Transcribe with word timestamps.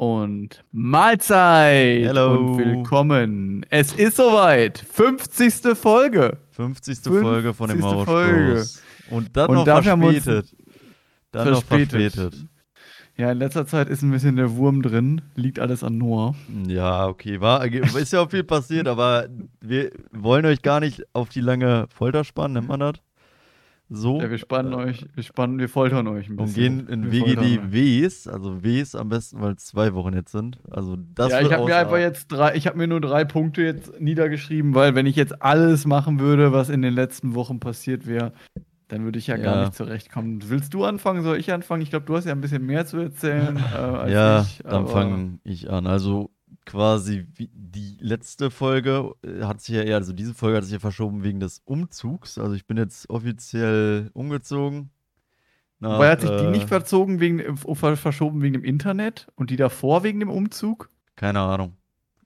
und 0.00 0.64
Mahlzeit 0.72 2.06
Hello. 2.06 2.32
und 2.32 2.56
willkommen. 2.56 3.66
Es 3.68 3.92
ist 3.92 4.16
soweit. 4.16 4.78
50. 4.78 5.76
Folge. 5.76 6.38
50. 6.52 7.00
Folge 7.00 7.52
von 7.52 7.68
dem 7.68 7.80
50. 7.80 8.04
Folge. 8.06 8.64
Und 9.10 9.36
dann 9.36 9.50
Und 9.50 9.66
noch 9.66 9.76
uns 9.76 9.84
verspätet. 10.24 10.56
Dann 11.32 11.50
noch 11.50 11.62
verspätet. 11.62 12.14
verspätet. 12.14 12.46
Ja, 13.18 13.30
in 13.30 13.36
letzter 13.36 13.66
Zeit 13.66 13.90
ist 13.90 14.00
ein 14.00 14.10
bisschen 14.10 14.36
der 14.36 14.56
Wurm 14.56 14.80
drin. 14.80 15.20
Liegt 15.34 15.58
alles 15.58 15.84
an 15.84 15.98
Noah. 15.98 16.34
Ja, 16.66 17.06
okay. 17.06 17.42
War, 17.42 17.66
ist 17.66 18.14
ja 18.14 18.22
auch 18.22 18.30
viel 18.30 18.44
passiert, 18.44 18.88
aber 18.88 19.28
wir 19.60 19.90
wollen 20.12 20.46
euch 20.46 20.62
gar 20.62 20.80
nicht 20.80 21.02
auf 21.12 21.28
die 21.28 21.42
lange 21.42 21.88
Folter 21.94 22.24
spannen, 22.24 22.54
nennt 22.54 22.68
man 22.68 22.80
das? 22.80 22.94
So. 23.92 24.20
Ja, 24.20 24.30
wir 24.30 24.38
spannen 24.38 24.72
euch, 24.72 25.04
wir 25.14 25.22
spannen, 25.24 25.58
wir 25.58 25.68
foltern 25.68 26.06
euch 26.06 26.28
ein 26.28 26.38
und 26.38 26.44
bisschen. 26.46 26.86
gehen 26.86 26.88
in 26.88 27.10
Wir 27.10 27.24
euch. 27.24 27.36
WGD-Ws, 27.36 28.28
also 28.28 28.62
Ws 28.62 28.94
am 28.94 29.08
besten, 29.08 29.40
weil 29.40 29.54
es 29.54 29.64
zwei 29.66 29.94
Wochen 29.94 30.14
jetzt 30.14 30.30
sind. 30.30 30.60
Also 30.70 30.96
das 31.14 31.32
ja, 31.32 31.40
ich 31.40 31.52
habe 31.52 31.64
mir 31.64 31.76
einfach 31.76 31.98
jetzt 31.98 32.28
drei, 32.28 32.54
ich 32.54 32.68
habe 32.68 32.78
mir 32.78 32.86
nur 32.86 33.00
drei 33.00 33.24
Punkte 33.24 33.62
jetzt 33.62 34.00
niedergeschrieben, 34.00 34.76
weil 34.76 34.94
wenn 34.94 35.06
ich 35.06 35.16
jetzt 35.16 35.42
alles 35.42 35.86
machen 35.86 36.20
würde, 36.20 36.52
was 36.52 36.68
in 36.68 36.82
den 36.82 36.94
letzten 36.94 37.34
Wochen 37.34 37.58
passiert 37.58 38.06
wäre, 38.06 38.32
dann 38.86 39.02
würde 39.04 39.18
ich 39.18 39.26
ja, 39.26 39.36
gar 39.36 39.56
Ja. 39.56 39.60
nicht 39.62 39.74
zurechtkommen. 39.74 40.40
Willst 40.48 40.72
du 40.72 40.84
anfangen? 40.84 41.22
Soll 41.22 41.38
ich 41.38 41.52
anfangen? 41.52 41.82
Ich 41.82 41.90
glaube, 41.90 42.06
du 42.06 42.16
hast 42.16 42.26
ja 42.26 42.32
ein 42.32 42.40
bisschen 42.40 42.64
mehr 42.64 42.86
zu 42.86 42.96
erzählen 42.98 43.56
äh, 43.56 43.76
als 43.76 44.12
Ja, 44.12 44.42
ich. 44.42 44.62
dann 44.62 44.86
fange 44.86 45.38
ich 45.44 45.68
an. 45.68 45.86
Also 45.88 46.30
quasi 46.70 47.26
die 47.36 47.96
letzte 48.00 48.50
Folge 48.50 49.12
äh, 49.22 49.42
hat 49.44 49.60
sich 49.60 49.74
ja 49.74 49.82
eher, 49.82 49.96
also 49.96 50.12
diese 50.12 50.34
Folge 50.34 50.56
hat 50.58 50.64
sich 50.64 50.72
ja 50.74 50.78
verschoben 50.78 51.22
wegen 51.24 51.40
des 51.40 51.62
Umzugs. 51.64 52.38
Also 52.38 52.54
ich 52.54 52.66
bin 52.66 52.76
jetzt 52.76 53.10
offiziell 53.10 54.10
umgezogen. 54.14 54.90
Nach, 55.78 55.94
Wobei 55.94 56.10
hat 56.10 56.20
sich 56.20 56.30
die 56.30 56.36
äh, 56.44 56.50
nicht 56.50 56.68
verzogen 56.68 57.20
wegen, 57.20 57.40
äh, 57.40 57.56
ver- 57.56 57.96
verschoben 57.96 58.42
wegen 58.42 58.52
dem 58.54 58.64
Internet 58.64 59.28
und 59.34 59.50
die 59.50 59.56
davor 59.56 60.02
wegen 60.04 60.20
dem 60.20 60.30
Umzug? 60.30 60.90
Keine 61.16 61.40
Ahnung. 61.40 61.74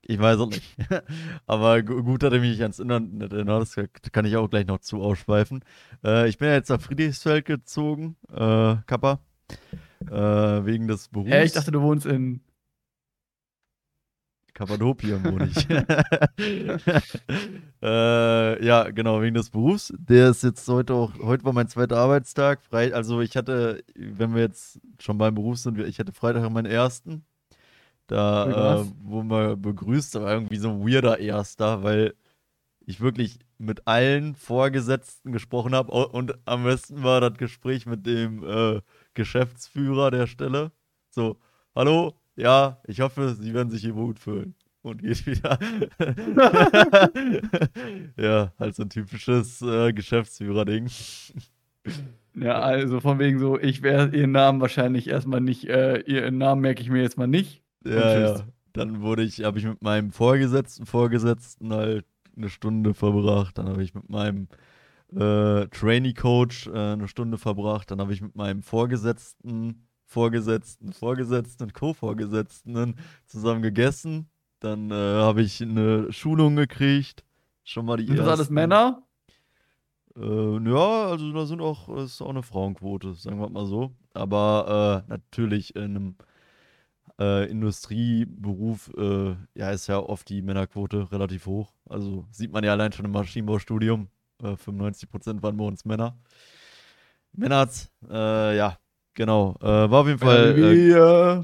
Ich 0.07 0.19
weiß 0.19 0.37
auch 0.39 0.49
nicht. 0.49 0.75
Aber 1.47 1.81
gu- 1.81 2.03
gut, 2.03 2.21
dass 2.21 2.33
ihr 2.33 2.39
mich 2.41 2.61
ans 2.61 2.79
Internet 2.79 3.33
erinnert. 3.33 3.61
Das 3.61 3.75
kann 4.11 4.25
ich 4.25 4.35
auch 4.37 4.49
gleich 4.49 4.67
noch 4.67 4.79
zu 4.79 5.01
ausschweifen. 5.01 5.63
Äh, 6.03 6.27
ich 6.29 6.37
bin 6.37 6.49
ja 6.49 6.53
jetzt 6.55 6.69
nach 6.69 6.79
Friedrichsfeld 6.81 7.45
gezogen, 7.45 8.15
äh, 8.31 8.75
Kappa. 8.85 9.19
Wegen 10.07 10.87
des 10.87 11.07
Berufs. 11.07 11.31
Äh, 11.31 11.45
ich 11.45 11.53
dachte, 11.53 11.71
du 11.71 11.81
wohnst 11.81 12.05
in. 12.05 12.41
Kappadokien 14.55 15.23
wohne 15.25 15.47
ich. 15.47 15.69
äh, 17.83 18.65
ja, 18.65 18.89
genau, 18.89 19.21
wegen 19.21 19.35
des 19.35 19.49
Berufs. 19.49 19.93
Der 19.97 20.29
ist 20.29 20.43
jetzt 20.43 20.67
heute 20.69 20.93
auch, 20.93 21.11
heute 21.19 21.43
war 21.43 21.51
mein 21.53 21.67
zweiter 21.67 21.97
Arbeitstag. 21.97 22.63
Frei, 22.63 22.93
also 22.93 23.19
ich 23.19 23.35
hatte, 23.35 23.83
wenn 23.95 24.33
wir 24.33 24.41
jetzt 24.41 24.79
schon 24.99 25.17
beim 25.17 25.35
Beruf 25.35 25.57
sind, 25.57 25.77
ich 25.79 25.99
hatte 25.99 26.13
Freitag 26.13 26.49
meinen 26.49 26.71
ersten. 26.71 27.25
Da 28.07 28.79
äh, 28.79 28.85
wurden 29.03 29.29
wir 29.29 29.57
begrüßt, 29.57 30.15
aber 30.15 30.31
irgendwie 30.31 30.57
so 30.57 30.69
ein 30.69 30.87
weirder 30.87 31.19
Erster, 31.19 31.83
weil 31.83 32.13
ich 32.79 33.01
wirklich 33.01 33.39
mit 33.57 33.87
allen 33.87 34.35
Vorgesetzten 34.35 35.33
gesprochen 35.33 35.75
habe 35.75 35.91
und 35.91 36.33
am 36.45 36.63
besten 36.63 37.03
war 37.03 37.19
das 37.19 37.33
Gespräch 37.33 37.85
mit 37.85 38.05
dem 38.05 38.43
äh, 38.43 38.81
Geschäftsführer 39.15 40.11
der 40.11 40.27
Stelle. 40.27 40.71
So, 41.09 41.39
hallo, 41.75 42.13
ja, 42.35 42.81
ich 42.85 43.01
hoffe, 43.01 43.35
Sie 43.35 43.53
werden 43.53 43.69
sich 43.69 43.81
hier 43.81 43.93
gut 43.93 44.19
fühlen. 44.19 44.55
Und 44.81 45.01
geht 45.01 45.25
wieder. 45.25 45.57
ja, 48.17 48.53
halt 48.59 48.75
so 48.75 48.83
ein 48.83 48.89
typisches 48.89 49.61
äh, 49.63 49.91
Geschäftsführer-Ding. 49.93 50.89
Ja, 52.35 52.59
also 52.59 52.99
von 52.99 53.17
wegen 53.17 53.39
so, 53.39 53.59
ich 53.59 53.81
werde 53.81 54.15
ihren 54.15 54.31
Namen 54.31 54.61
wahrscheinlich 54.61 55.07
erstmal 55.07 55.41
nicht, 55.41 55.65
äh, 55.67 56.01
ihren 56.01 56.37
Namen 56.37 56.61
merke 56.61 56.83
ich 56.83 56.89
mir 56.89 57.01
jetzt 57.01 57.17
mal 57.17 57.27
nicht. 57.27 57.63
Ja, 57.83 57.91
tschüss. 57.93 58.39
ja. 58.39 58.45
Dann 58.73 59.01
wurde 59.01 59.23
ich, 59.23 59.43
habe 59.43 59.57
ich 59.57 59.65
mit 59.65 59.81
meinem 59.81 60.11
Vorgesetzten, 60.11 60.85
Vorgesetzten 60.85 61.73
halt 61.73 62.05
eine 62.35 62.49
Stunde 62.49 62.93
verbracht. 62.93 63.57
Dann 63.57 63.69
habe 63.69 63.81
ich 63.81 63.93
mit 63.95 64.09
meinem 64.09 64.49
äh, 65.13 65.67
Trainee-Coach 65.67 66.67
äh, 66.67 66.93
eine 66.93 67.07
Stunde 67.07 67.37
verbracht. 67.37 67.89
Dann 67.89 68.01
habe 68.01 68.13
ich 68.13 68.21
mit 68.21 68.35
meinem 68.35 68.63
Vorgesetzten, 68.63 69.84
Vorgesetzten, 70.05 70.93
Vorgesetzten 70.93 71.63
und 71.63 71.73
Co-Vorgesetzten 71.73 72.95
zusammen 73.25 73.61
gegessen. 73.61 74.29
Dann 74.59 74.91
äh, 74.91 74.93
habe 74.93 75.41
ich 75.41 75.61
eine 75.61 76.11
Schulung 76.11 76.55
gekriegt. 76.55 77.23
Schon 77.63 77.85
mal 77.85 77.97
die 77.97 78.07
Sind 78.07 78.17
das 78.17 78.27
alles. 78.27 78.49
Männer? 78.49 79.03
Äh, 80.15 80.69
ja, 80.69 81.07
also 81.07 81.33
da 81.33 81.45
sind 81.45 81.61
auch, 81.61 81.89
ist 81.97 82.21
auch 82.21 82.29
eine 82.29 82.43
Frauenquote, 82.43 83.13
sagen 83.15 83.39
wir 83.39 83.49
mal 83.49 83.65
so. 83.65 83.91
Aber 84.13 85.03
äh, 85.05 85.09
natürlich 85.09 85.75
in 85.75 85.83
einem 85.83 86.15
äh, 87.19 87.49
Industrieberuf, 87.49 88.91
äh, 88.97 89.35
ja, 89.55 89.71
ist 89.71 89.87
ja 89.87 89.99
oft 89.99 90.29
die 90.29 90.41
Männerquote 90.41 91.11
relativ 91.11 91.45
hoch. 91.45 91.73
Also 91.89 92.25
sieht 92.31 92.51
man 92.51 92.63
ja 92.63 92.71
allein 92.71 92.91
schon 92.91 93.05
im 93.05 93.11
Maschinenbaustudium. 93.11 94.07
Äh, 94.41 94.55
95% 94.55 95.41
waren 95.41 95.57
bei 95.57 95.65
uns 95.65 95.85
Männer. 95.85 96.17
Männerz, 97.33 97.91
äh, 98.09 98.55
ja, 98.55 98.77
genau. 99.15 99.55
Äh, 99.61 99.65
war 99.65 100.01
auf 100.01 100.07
jeden 100.07 100.19
Fall. 100.19 100.57
Äh. 100.57 101.43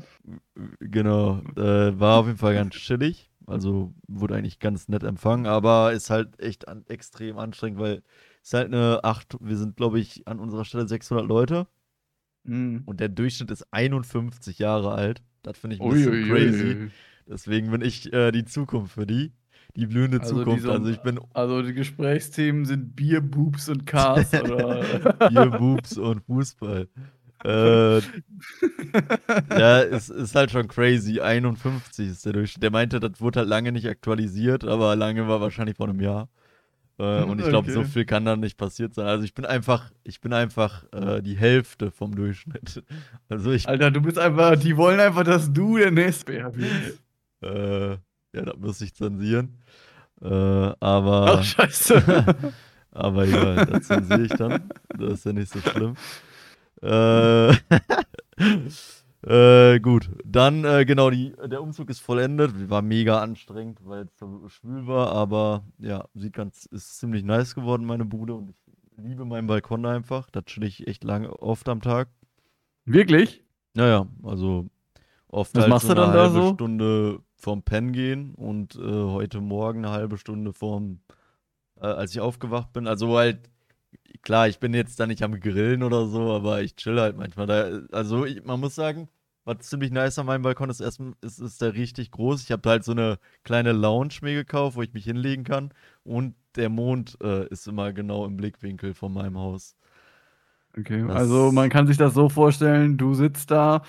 Genau, 0.79 1.41
äh, 1.57 1.99
war 1.99 2.19
auf 2.19 2.27
jeden 2.27 2.37
Fall 2.37 2.53
ganz 2.53 2.75
chillig. 2.75 3.29
Also 3.47 3.93
wurde 4.07 4.35
eigentlich 4.35 4.59
ganz 4.59 4.87
nett 4.87 5.03
empfangen, 5.03 5.45
aber 5.47 5.91
ist 5.93 6.09
halt 6.09 6.39
echt 6.39 6.67
an, 6.67 6.85
extrem 6.87 7.37
anstrengend, 7.37 7.79
weil 7.79 8.03
es 8.43 8.49
ist 8.49 8.53
halt 8.53 8.67
eine 8.67 9.03
8, 9.03 9.37
wir 9.41 9.57
sind 9.57 9.75
glaube 9.77 9.99
ich 9.99 10.27
an 10.27 10.39
unserer 10.39 10.63
Stelle 10.63 10.87
600 10.87 11.25
Leute 11.25 11.67
Hm. 12.45 12.83
und 12.85 12.99
der 12.99 13.09
Durchschnitt 13.09 13.51
ist 13.51 13.65
51 13.71 14.57
Jahre 14.59 14.93
alt. 14.93 15.21
Das 15.43 15.57
finde 15.57 15.75
ich 15.75 15.81
ein 15.81 15.89
bisschen 15.89 16.27
crazy. 16.29 16.91
Deswegen 17.27 17.71
bin 17.71 17.81
ich 17.81 18.11
äh, 18.13 18.31
die 18.31 18.45
Zukunft 18.45 18.93
für 18.93 19.05
die, 19.07 19.33
die 19.75 19.85
blühende 19.87 20.19
Also 20.21 20.37
Zukunft. 20.39 20.63
so- 20.63 20.71
also 20.71 20.89
ich 20.89 21.01
bin 21.01 21.19
Also 21.33 21.61
die 21.61 21.73
Gesprächsthemen 21.73 22.65
sind 22.65 22.95
Bier, 22.95 23.21
Boobs 23.21 23.69
und 23.69 23.85
Cars 23.85 24.33
oder. 24.43 25.13
Bier, 25.29 25.47
Boobs 25.51 25.97
und 25.97 26.21
Fußball. 26.25 26.87
Äh, 27.43 27.99
ja, 29.57 29.81
es 29.81 30.09
ist 30.09 30.35
halt 30.35 30.51
schon 30.51 30.67
crazy. 30.67 31.19
51 31.21 32.09
ist 32.09 32.25
der 32.25 32.33
Durchschnitt. 32.33 32.63
Der 32.63 32.71
meinte, 32.71 32.99
das 32.99 33.19
wurde 33.21 33.39
halt 33.39 33.49
lange 33.49 33.71
nicht 33.71 33.87
aktualisiert, 33.87 34.63
aber 34.63 34.95
lange 34.95 35.27
war 35.27 35.41
wahrscheinlich 35.41 35.77
vor 35.77 35.87
einem 35.89 36.01
Jahr. 36.01 36.29
Äh, 36.99 37.23
und 37.23 37.39
ich 37.39 37.47
glaube, 37.47 37.71
so 37.71 37.79
Okay. 37.79 37.89
viel 37.89 38.05
kann 38.05 38.25
da 38.25 38.35
nicht 38.35 38.57
passiert 38.57 38.93
sein. 38.93 39.07
Also 39.07 39.23
ich 39.23 39.33
bin 39.33 39.45
einfach, 39.45 39.91
ich 40.03 40.21
bin 40.21 40.33
einfach 40.33 40.83
äh, 40.93 41.21
die 41.21 41.35
Hälfte 41.37 41.91
vom 41.91 42.13
Durchschnitt. 42.15 42.83
Also 43.29 43.51
ich, 43.51 43.67
Alter, 43.67 43.91
du 43.91 44.01
bist 44.01 44.19
einfach, 44.19 44.55
die 44.55 44.77
wollen 44.77 44.99
einfach, 44.99 45.23
dass 45.23 45.51
du 45.51 45.77
der 45.77 45.91
nächste 45.91 46.51
bist. 46.51 47.01
äh, 47.41 47.91
ja, 47.91 47.97
das 48.33 48.57
muss 48.57 48.81
ich 48.81 48.93
zensieren. 48.93 49.57
Äh, 50.21 50.27
aber. 50.27 51.37
Ach, 51.39 51.43
scheiße. 51.43 52.25
Aber 52.93 53.25
egal, 53.25 53.65
das 53.67 53.87
zensiere 53.87 54.23
ich 54.23 54.33
dann. 54.33 54.69
Das 54.97 55.13
ist 55.13 55.25
ja 55.25 55.31
nicht 55.31 55.49
so 55.51 55.59
schlimm. 55.61 55.95
Äh, 56.81 57.51
äh, 59.23 59.79
gut, 59.79 60.09
dann 60.25 60.65
äh, 60.65 60.85
genau, 60.85 61.09
die, 61.09 61.33
der 61.45 61.61
Umzug 61.61 61.89
ist 61.89 61.99
vollendet. 61.99 62.69
War 62.69 62.81
mega 62.81 63.21
anstrengend, 63.21 63.79
weil 63.83 64.05
es 64.05 64.17
so 64.17 64.47
schwül 64.49 64.87
war, 64.87 65.11
aber 65.11 65.63
ja, 65.77 66.05
sieht 66.13 66.33
ganz, 66.33 66.65
ist 66.65 66.99
ziemlich 66.99 67.23
nice 67.23 67.55
geworden, 67.55 67.85
meine 67.85 68.05
Bude. 68.05 68.33
Und 68.33 68.49
ich 68.49 68.55
liebe 68.97 69.25
meinen 69.25 69.47
Balkon 69.47 69.85
einfach. 69.85 70.29
Da 70.31 70.41
chill 70.41 70.63
ich 70.63 70.87
echt 70.87 71.03
lange, 71.03 71.31
oft 71.41 71.69
am 71.69 71.81
Tag. 71.81 72.09
Wirklich? 72.85 73.43
Naja, 73.73 74.07
also 74.23 74.67
oft 75.27 75.55
Was 75.55 75.63
halt 75.63 75.69
machst 75.69 75.87
so 75.87 75.93
du 75.93 76.01
eine 76.01 76.11
dann 76.11 76.15
da 76.15 76.23
halbe 76.23 76.47
so? 76.47 76.53
Stunde 76.53 77.19
vorm 77.35 77.63
Pen 77.63 77.91
gehen 77.93 78.35
und 78.35 78.75
äh, 78.75 78.79
heute 78.81 79.41
Morgen 79.41 79.85
eine 79.85 79.93
halbe 79.93 80.17
Stunde 80.17 80.53
vorm, 80.53 80.99
äh, 81.79 81.85
als 81.87 82.11
ich 82.11 82.19
aufgewacht 82.19 82.73
bin. 82.73 82.87
Also 82.87 83.17
halt, 83.17 83.49
klar, 84.21 84.47
ich 84.47 84.59
bin 84.59 84.73
jetzt 84.73 84.99
da 84.99 85.07
nicht 85.07 85.23
am 85.23 85.39
Grillen 85.39 85.83
oder 85.83 86.05
so, 86.07 86.31
aber 86.31 86.61
ich 86.61 86.75
chill 86.75 86.99
halt 86.99 87.17
manchmal. 87.17 87.47
Da, 87.47 87.81
also 87.91 88.25
ich, 88.25 88.43
man 88.43 88.59
muss 88.59 88.75
sagen, 88.75 89.09
was 89.45 89.59
ziemlich 89.59 89.91
nice 89.91 90.19
an 90.19 90.27
meinem 90.27 90.43
Balkon 90.43 90.69
ist, 90.69 90.79
erstmal 90.81 91.13
ist, 91.21 91.39
ist 91.39 91.61
der 91.61 91.73
richtig 91.73 92.11
groß. 92.11 92.43
Ich 92.43 92.51
habe 92.51 92.69
halt 92.69 92.83
so 92.83 92.91
eine 92.91 93.17
kleine 93.43 93.71
Lounge 93.71 94.13
mir 94.21 94.33
gekauft, 94.35 94.75
wo 94.77 94.81
ich 94.81 94.93
mich 94.93 95.05
hinlegen 95.05 95.43
kann 95.43 95.73
und 96.03 96.35
der 96.55 96.69
Mond 96.69 97.17
äh, 97.23 97.47
ist 97.47 97.67
immer 97.67 97.93
genau 97.93 98.25
im 98.25 98.37
Blickwinkel 98.37 98.93
von 98.93 99.13
meinem 99.13 99.37
Haus. 99.37 99.75
Okay, 100.77 101.03
Das- 101.07 101.15
also 101.17 101.51
man 101.51 101.69
kann 101.69 101.87
sich 101.87 101.97
das 101.97 102.13
so 102.13 102.29
vorstellen, 102.29 102.97
du 102.97 103.13
sitzt 103.13 103.51
da 103.51 103.81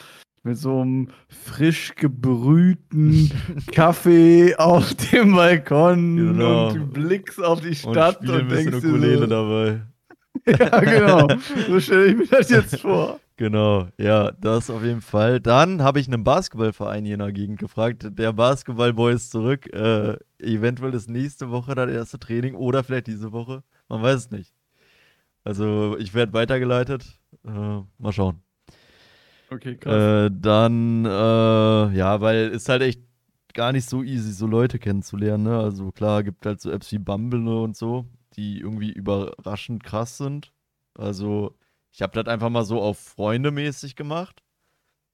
mit 0.43 0.57
so 0.59 0.81
einem 0.81 1.09
frisch 1.29 1.95
gebrühten 1.95 3.31
Kaffee 3.73 4.57
auf 4.57 4.93
dem 4.95 5.35
Balkon 5.35 6.17
Genau. 6.17 6.69
und 6.71 6.75
du 6.75 6.87
blickst 6.87 7.43
auf 7.43 7.61
die 7.61 7.69
Und 7.69 7.77
Stadt 7.77 8.21
und, 8.21 8.49
bisschen 8.49 8.71
denkst 8.73 8.81
dir 8.81 9.19
so, 9.21 9.27
dabei. 9.27 9.83
Ja, 10.59 10.81
genau. 10.81 11.29
So 11.69 11.79
stelle 11.79 12.07
ich 12.07 12.17
mir 12.17 12.27
das 12.27 12.51
jetzt 12.51 12.81
vor. 12.81 13.21
Genau, 13.37 13.89
ja, 13.97 14.31
das 14.33 14.71
auf 14.71 14.83
jeden 14.83 15.01
Fall. 15.01 15.41
Dann 15.41 15.83
habe 15.83 16.01
ich 16.01 16.07
einen 16.07 16.25
Basketballverein 16.25 17.05
hier 17.05 17.15
in 17.15 17.21
der 17.21 17.33
Gegend 17.33 17.59
gefragt. 17.59 18.07
Der 18.11 18.33
Basketballboy 18.33 19.15
ist 19.15 19.31
zurück. 19.31 19.73
Äh, 19.73 20.17
eventuell 20.39 20.95
ist 20.95 21.09
nächste 21.09 21.51
Woche 21.51 21.75
das 21.75 21.91
erste 21.91 22.19
Training 22.19 22.55
oder 22.55 22.85
vielleicht 22.85 23.07
diese 23.07 23.33
Woche. 23.33 23.63
Man 23.89 24.03
weiß 24.03 24.17
es 24.17 24.31
nicht. 24.31 24.53
Also 25.45 25.97
ich 25.99 26.15
werde 26.15 26.33
weitergeleitet. 26.33 27.19
Äh, 27.45 27.51
mal 27.99 28.13
schauen. 28.13 28.43
Okay, 29.51 29.77
krass. 29.77 30.29
Äh, 30.29 30.31
dann, 30.33 31.05
äh, 31.05 31.09
ja, 31.09 32.21
weil 32.21 32.49
ist 32.51 32.69
halt 32.69 32.83
echt 32.83 33.03
gar 33.55 33.73
nicht 33.73 33.89
so 33.89 34.03
easy, 34.03 34.33
so 34.33 34.47
Leute 34.47 34.79
kennenzulernen, 34.79 35.45
ne? 35.45 35.59
Also 35.59 35.93
klar, 35.93 36.23
gibt 36.23 36.47
halt 36.47 36.61
so 36.61 36.71
Apps 36.71 36.91
wie 36.93 36.99
Bumble 36.99 37.49
und 37.49 37.77
so, 37.77 38.07
die 38.37 38.61
irgendwie 38.61 38.93
überraschend 38.93 39.85
krass 39.85 40.19
sind. 40.19 40.53
Also, 40.95 41.57
ich 41.93 42.03
habe 42.03 42.21
das 42.23 42.33
einfach 42.33 42.51
mal 42.51 42.65
so 42.65 42.81
auf 42.83 42.99
Freunde 42.99 43.51
mäßig 43.51 43.97
gemacht. 43.97 44.43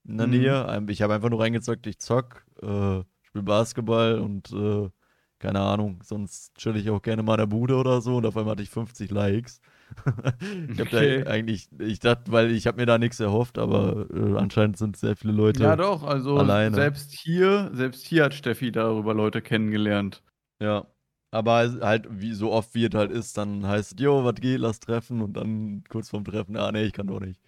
In 0.07 0.19
der 0.19 0.27
Mhm. 0.27 0.29
Nähe. 0.29 0.85
Ich 0.89 1.03
habe 1.03 1.15
einfach 1.15 1.31
nur 1.31 1.41
reingezockt, 1.41 1.87
ich 1.87 1.99
zock, 1.99 2.45
äh, 2.63 3.03
spiele 3.23 3.45
Basketball 3.45 4.19
und 4.21 4.53
äh, 4.53 4.91
keine 5.39 5.61
Ahnung, 5.61 6.01
sonst 6.03 6.57
chill 6.57 6.77
ich 6.77 6.91
auch 6.91 7.03
gerne 7.03 7.23
mal 7.23 7.35
in 7.35 7.39
der 7.41 7.47
Bude 7.47 7.77
oder 7.77 8.01
so 8.01 8.17
und 8.17 8.27
auf 8.27 8.37
einmal 8.37 8.53
hatte 8.53 8.63
ich 8.63 8.71
50 8.71 9.11
Likes. 9.11 9.61
ich 10.69 10.81
habe 10.81 10.91
Okay. 10.93 11.25
da 11.25 11.31
eigentlich, 11.31 11.69
ich 11.79 12.01
dachte, 12.01 12.33
weil 12.33 12.51
ich 12.53 12.67
habe 12.67 12.79
mir 12.81 12.87
da 12.87 12.99
nichts 12.99 13.21
erhofft, 13.21 13.59
aber 13.59 14.07
äh, 14.13 14.37
anscheinend 14.37 14.79
sind 14.79 14.97
sehr 14.97 15.17
viele 15.17 15.33
Leute. 15.35 15.61
ja, 15.61 15.77
doch, 15.77 16.03
also 16.05 16.51
alleine. 16.51 16.63
selbst 16.67 17.13
hier, 17.13 17.71
selbst 17.75 18.07
hier 18.07 18.25
hat 18.25 18.35
Steffi 18.35 18.73
darüber 18.73 19.15
Leute 19.15 19.43
kennengelernt. 19.43 20.23
Ja. 20.61 20.87
Aber 21.31 21.71
halt, 21.83 22.07
wie 22.11 22.33
so 22.33 22.53
oft 22.53 22.75
wie 22.75 22.87
es 22.87 22.95
halt 22.95 23.11
ist, 23.11 23.37
dann 23.37 23.67
heißt 23.67 23.93
es, 23.93 24.01
jo, 24.01 24.25
was 24.25 24.37
geht, 24.37 24.61
lass 24.61 24.81
treffen 24.81 25.21
und 25.21 25.35
dann 25.37 25.85
kurz 25.89 26.09
vorm 26.09 26.25
Treffen, 26.25 26.57
ah 26.57 26.73
nee, 26.73 26.85
ich 26.85 26.93
kann 26.93 27.07
doch 27.07 27.21
nicht. 27.21 27.41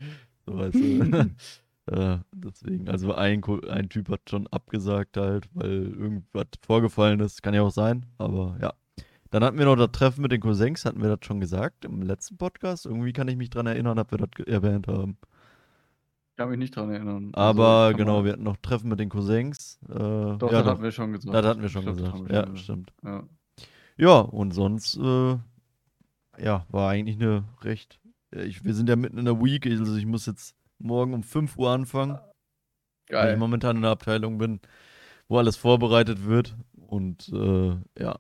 So 0.47 0.59
weißt 0.59 0.75
du. 0.75 0.81
äh, 1.87 2.19
deswegen, 2.33 2.89
also 2.89 3.15
ein, 3.15 3.43
ein 3.71 3.89
Typ 3.89 4.11
hat 4.11 4.21
schon 4.29 4.47
abgesagt 4.49 5.17
halt, 5.17 5.49
weil 5.55 5.95
irgendwas 5.95 6.47
vorgefallen 6.61 7.21
ist, 7.21 7.43
kann 7.43 7.55
ja 7.55 7.63
auch 7.63 7.71
sein, 7.71 8.07
aber 8.19 8.59
ja. 8.61 8.75
Dann 9.31 9.45
hatten 9.45 9.59
wir 9.59 9.65
noch 9.65 9.77
das 9.77 9.93
Treffen 9.93 10.23
mit 10.23 10.33
den 10.33 10.41
Cousins, 10.41 10.85
hatten 10.85 11.01
wir 11.01 11.09
das 11.17 11.25
schon 11.25 11.41
gesagt 11.41 11.85
im 11.85 12.03
letzten 12.03 12.37
Podcast? 12.37 12.85
Irgendwie 12.85 13.13
kann 13.13 13.29
ich 13.29 13.37
mich 13.37 13.49
dran 13.49 13.67
erinnern, 13.67 13.99
ob 13.99 14.11
wir 14.11 14.19
das 14.19 14.47
erwähnt 14.47 14.89
haben. 14.89 15.19
Ich 16.33 16.37
kann 16.37 16.51
mich 16.51 16.59
nicht 16.59 16.75
dran 16.75 16.91
erinnern. 16.91 17.31
Aber 17.35 17.67
Also, 17.87 17.97
genau, 17.97 18.17
man- 18.17 18.25
wir 18.25 18.33
hatten 18.33 18.43
noch 18.43 18.57
Treffen 18.57 18.89
mit 18.89 18.99
den 18.99 19.09
Cousins. 19.09 19.79
Äh, 19.89 19.93
Doch, 19.95 20.51
ja, 20.51 20.63
das 20.63 20.67
hatten 20.67 20.83
wir 20.83 20.91
schon 20.91 21.13
gesagt. 21.13 21.33
das 21.35 21.47
hatten 21.47 21.63
wir 21.63 21.69
schon 21.69 21.83
Ich 21.83 21.89
gesagt. 21.89 22.31
Ja, 22.31 22.47
schon 22.47 22.57
stimmt. 22.57 22.93
Ja. 23.05 23.23
Ja, 24.01 24.21
und 24.21 24.53
sonst, 24.53 24.97
äh, 24.97 25.37
ja, 26.43 26.65
war 26.71 26.91
eigentlich 26.91 27.17
eine 27.17 27.45
recht. 27.63 28.01
ja, 28.35 28.41
Ich, 28.43 28.65
wir 28.65 28.75
sind 28.75 28.89
ja 28.89 28.97
mitten 28.97 29.19
in 29.19 29.27
der 29.27 29.41
Week, 29.43 29.67
also 29.67 29.95
ich 29.97 30.07
muss 30.07 30.27
jetzt 30.27 30.55
morgen 30.79 31.13
um 31.13 31.23
5 31.23 31.57
Uhr 31.59 31.71
anfangen, 31.71 32.13
weil 32.13 32.21
ich 32.21 33.11
Geil. 33.11 33.37
momentan 33.37 33.77
in 33.77 33.85
einer 33.85 33.93
Abteilung 33.93 34.39
bin, 34.39 34.61
wo 35.29 35.39
alles 35.39 35.57
vorbereitet 35.57 36.25
wird. 36.25 36.57
Und 36.87 37.29
äh, 37.33 37.77
ja. 38.03 38.17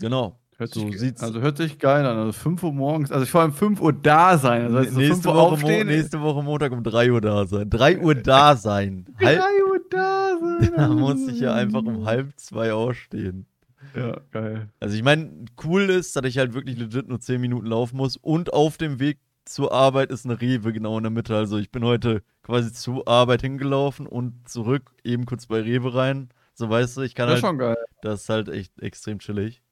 Genau. 0.00 0.38
Hört 0.56 0.74
so 0.74 0.80
sich, 0.90 0.98
sieht's- 0.98 1.22
also 1.22 1.40
hört 1.40 1.56
sich 1.56 1.78
geil 1.78 2.04
an. 2.04 2.16
Also 2.16 2.32
5 2.32 2.62
Uhr 2.64 2.72
morgens, 2.72 3.12
also 3.12 3.24
vor 3.26 3.42
allem 3.42 3.52
5 3.52 3.80
Uhr 3.80 3.92
da 3.92 4.36
sein. 4.38 4.62
Also 4.64 4.78
heißt 4.78 4.90
so 4.90 4.96
5 4.96 5.08
nächste, 5.08 5.28
Uhr 5.28 5.34
Woche 5.36 5.52
aufstehen. 5.52 5.86
nächste 5.86 6.20
Woche 6.20 6.42
Montag 6.42 6.72
um 6.72 6.82
3 6.82 7.12
Uhr 7.12 7.20
da 7.20 7.46
sein. 7.46 7.70
3 7.70 8.00
Uhr 8.00 8.14
da 8.16 8.56
sein. 8.56 9.06
3 9.20 9.38
Halb, 9.38 9.52
Uhr 9.70 9.80
da 9.88 10.36
sein. 10.40 10.72
da 10.76 10.88
muss 10.88 11.28
ich 11.28 11.38
ja 11.40 11.54
einfach 11.54 11.84
um 11.84 12.04
halb 12.04 12.32
zwei 12.40 12.72
ausstehen. 12.72 13.46
Ja, 13.94 14.20
geil. 14.32 14.68
Also 14.80 14.96
ich 14.96 15.02
meine, 15.02 15.44
cool 15.64 15.82
ist, 15.90 16.16
dass 16.16 16.24
ich 16.24 16.38
halt 16.38 16.52
wirklich 16.54 16.78
legit 16.78 17.08
nur 17.08 17.20
10 17.20 17.40
Minuten 17.40 17.66
laufen 17.66 17.96
muss 17.96 18.16
und 18.16 18.52
auf 18.52 18.76
dem 18.76 18.98
Weg 19.00 19.18
zur 19.44 19.72
Arbeit 19.72 20.10
ist 20.10 20.26
eine 20.26 20.40
Rewe 20.40 20.72
genau 20.72 20.96
in 20.98 21.04
der 21.04 21.10
Mitte. 21.10 21.34
Also 21.36 21.56
ich 21.58 21.70
bin 21.70 21.84
heute 21.84 22.22
quasi 22.42 22.72
zur 22.72 23.06
Arbeit 23.08 23.40
hingelaufen 23.42 24.06
und 24.06 24.48
zurück, 24.48 24.90
eben 25.04 25.24
kurz 25.26 25.46
bei 25.46 25.60
Rewe 25.62 25.94
rein. 25.94 26.28
So 26.54 26.68
weißt 26.68 26.96
du, 26.96 27.02
ich 27.02 27.14
kann 27.14 27.28
Das 27.28 27.38
ist 27.38 27.44
halt, 27.44 27.50
schon 27.52 27.58
geil. 27.58 27.76
das 28.02 28.22
ist 28.22 28.28
halt 28.28 28.48
echt 28.48 28.78
extrem 28.82 29.20
chillig. 29.20 29.62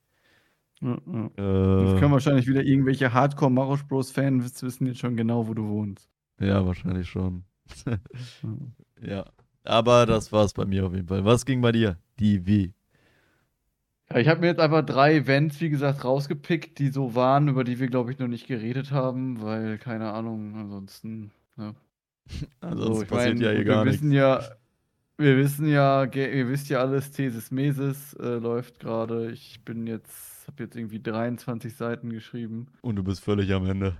Ja, 0.81 0.97
ja. 1.06 1.31
Äh, 1.38 1.85
Jetzt 1.91 2.00
können 2.00 2.12
wahrscheinlich 2.12 2.47
wieder 2.47 2.62
irgendwelche 2.62 3.12
Hardcore 3.12 3.50
Marosch 3.50 3.82
Bros 3.85 4.11
Fans 4.12 4.62
wissen 4.62 4.87
jetzt 4.87 5.00
schon 5.00 5.17
genau, 5.17 5.47
wo 5.49 5.53
du 5.55 5.67
wohnst. 5.69 6.08
ja, 6.41 6.64
wahrscheinlich 6.64 7.08
schon. 7.08 7.44
Ja. 9.03 9.25
Aber 9.64 10.06
das 10.06 10.31
war's 10.32 10.53
bei 10.55 10.64
mir 10.64 10.87
auf 10.87 10.94
jeden 10.94 11.08
Fall. 11.08 11.25
Was 11.25 11.44
ging 11.44 11.61
bei 11.61 11.73
dir? 11.73 11.99
Die 12.20 12.47
W. 12.47 12.70
Ja, 14.11 14.19
ich 14.19 14.29
habe 14.29 14.41
mir 14.41 14.47
jetzt 14.47 14.61
einfach 14.61 14.85
drei 14.85 15.17
Events, 15.17 15.61
wie 15.61 15.70
gesagt, 15.70 16.05
rausgepickt, 16.05 16.79
die 16.79 16.88
so 16.88 17.14
waren, 17.14 17.49
über 17.49 17.64
die 17.64 17.81
wir, 17.81 17.88
glaube 17.88 18.12
ich, 18.12 18.19
noch 18.19 18.29
nicht 18.29 18.47
geredet 18.47 18.93
haben, 18.93 19.43
weil, 19.43 19.79
keine 19.79 20.12
Ahnung, 20.12 20.55
ansonsten. 20.56 21.32
Ja. 21.56 21.75
Ansonsten 22.61 22.94
So, 22.94 23.03
ich 23.03 23.08
passiert 23.08 23.38
mein, 23.38 23.44
ja 23.44 23.50
hier 23.50 23.64
wir 23.64 23.64
gar 23.64 23.85
wissen 23.85 24.08
nichts. 24.08 24.20
ja, 24.20 24.41
wir 25.19 25.37
wissen 25.37 25.69
ja, 25.69 26.05
ihr 26.05 26.49
wisst 26.49 26.69
ja 26.69 26.81
alles, 26.81 27.11
Thesis 27.11 27.50
Mesis 27.50 28.14
äh, 28.14 28.37
läuft 28.37 28.81
gerade. 28.81 29.31
Ich 29.32 29.64
bin 29.64 29.87
jetzt, 29.87 30.47
habe 30.47 30.62
jetzt 30.64 30.76
irgendwie 30.76 31.00
23 31.00 31.75
Seiten 31.75 32.11
geschrieben. 32.11 32.67
Und 32.82 32.97
du 32.97 33.05
bist 33.05 33.23
völlig 33.23 33.53
am 33.53 33.67
Ende. 33.67 33.97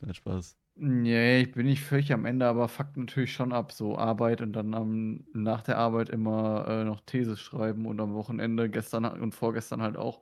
Nein, 0.00 0.14
Spaß. 0.14 0.56
Nee, 0.78 1.40
ich 1.40 1.52
bin 1.52 1.64
nicht 1.66 1.82
völlig 1.82 2.12
am 2.12 2.26
Ende, 2.26 2.46
aber 2.46 2.68
fuckt 2.68 2.98
natürlich 2.98 3.32
schon 3.32 3.52
ab. 3.52 3.72
So 3.72 3.96
Arbeit 3.96 4.42
und 4.42 4.52
dann 4.52 4.74
am, 4.74 5.24
nach 5.32 5.62
der 5.62 5.78
Arbeit 5.78 6.10
immer 6.10 6.66
äh, 6.68 6.84
noch 6.84 7.00
Thesis 7.00 7.40
schreiben 7.40 7.86
und 7.86 7.98
am 7.98 8.12
Wochenende 8.12 8.68
gestern 8.68 9.06
und 9.06 9.34
vorgestern 9.34 9.80
halt 9.80 9.96
auch. 9.96 10.20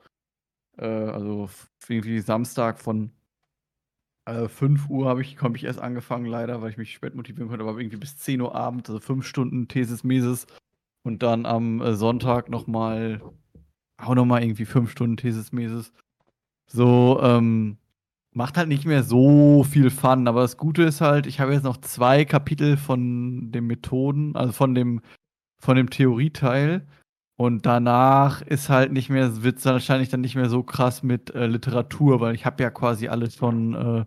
Äh, 0.77 0.85
also 0.87 1.49
irgendwie 1.89 2.19
Samstag 2.21 2.79
von 2.79 3.11
äh, 4.25 4.47
5 4.47 4.89
Uhr 4.89 5.07
habe 5.09 5.21
ich, 5.21 5.41
habe 5.41 5.57
ich 5.57 5.65
erst 5.65 5.79
angefangen, 5.79 6.25
leider, 6.25 6.61
weil 6.61 6.71
ich 6.71 6.77
mich 6.77 6.93
spät 6.93 7.15
motivieren 7.15 7.49
konnte, 7.49 7.65
aber 7.65 7.79
irgendwie 7.79 7.97
bis 7.97 8.17
10 8.17 8.41
Uhr 8.41 8.55
abends, 8.55 8.89
also 8.89 8.99
5 8.99 9.25
Stunden 9.25 9.67
Thesis 9.67 10.03
Mesis. 10.03 10.47
Und 11.03 11.21
dann 11.23 11.45
am 11.45 11.81
äh, 11.81 11.95
Sonntag 11.95 12.49
nochmal, 12.49 13.21
auch 13.97 14.15
nochmal 14.15 14.43
irgendwie 14.43 14.65
5 14.65 14.91
Stunden 14.91 15.17
Thesis 15.17 15.51
Mesis. 15.51 15.93
So, 16.67 17.19
ähm, 17.21 17.77
macht 18.35 18.57
halt 18.57 18.67
nicht 18.67 18.85
mehr 18.85 19.03
so 19.03 19.63
viel 19.63 19.89
Fun, 19.89 20.27
aber 20.27 20.41
das 20.41 20.57
Gute 20.57 20.83
ist 20.83 20.99
halt, 20.99 21.25
ich 21.25 21.39
habe 21.39 21.53
jetzt 21.53 21.63
noch 21.63 21.77
zwei 21.77 22.25
Kapitel 22.25 22.75
von 22.75 23.51
den 23.51 23.65
Methoden, 23.65 24.35
also 24.35 24.51
von 24.51 24.75
dem, 24.75 25.01
von 25.57 25.77
dem 25.77 25.89
Theorieteil. 25.89 26.85
Und 27.37 27.65
danach 27.65 28.41
ist 28.41 28.69
halt 28.69 28.91
nicht 28.91 29.09
mehr, 29.09 29.43
wird 29.43 29.57
es 29.59 29.65
wahrscheinlich 29.65 30.09
dann 30.09 30.21
nicht 30.21 30.35
mehr 30.35 30.49
so 30.49 30.63
krass 30.63 31.01
mit 31.01 31.33
äh, 31.33 31.47
Literatur, 31.47 32.19
weil 32.19 32.35
ich 32.35 32.45
habe 32.45 32.61
ja 32.61 32.69
quasi 32.69 33.07
alles 33.07 33.35
schon 33.35 33.73
äh, 33.73 34.05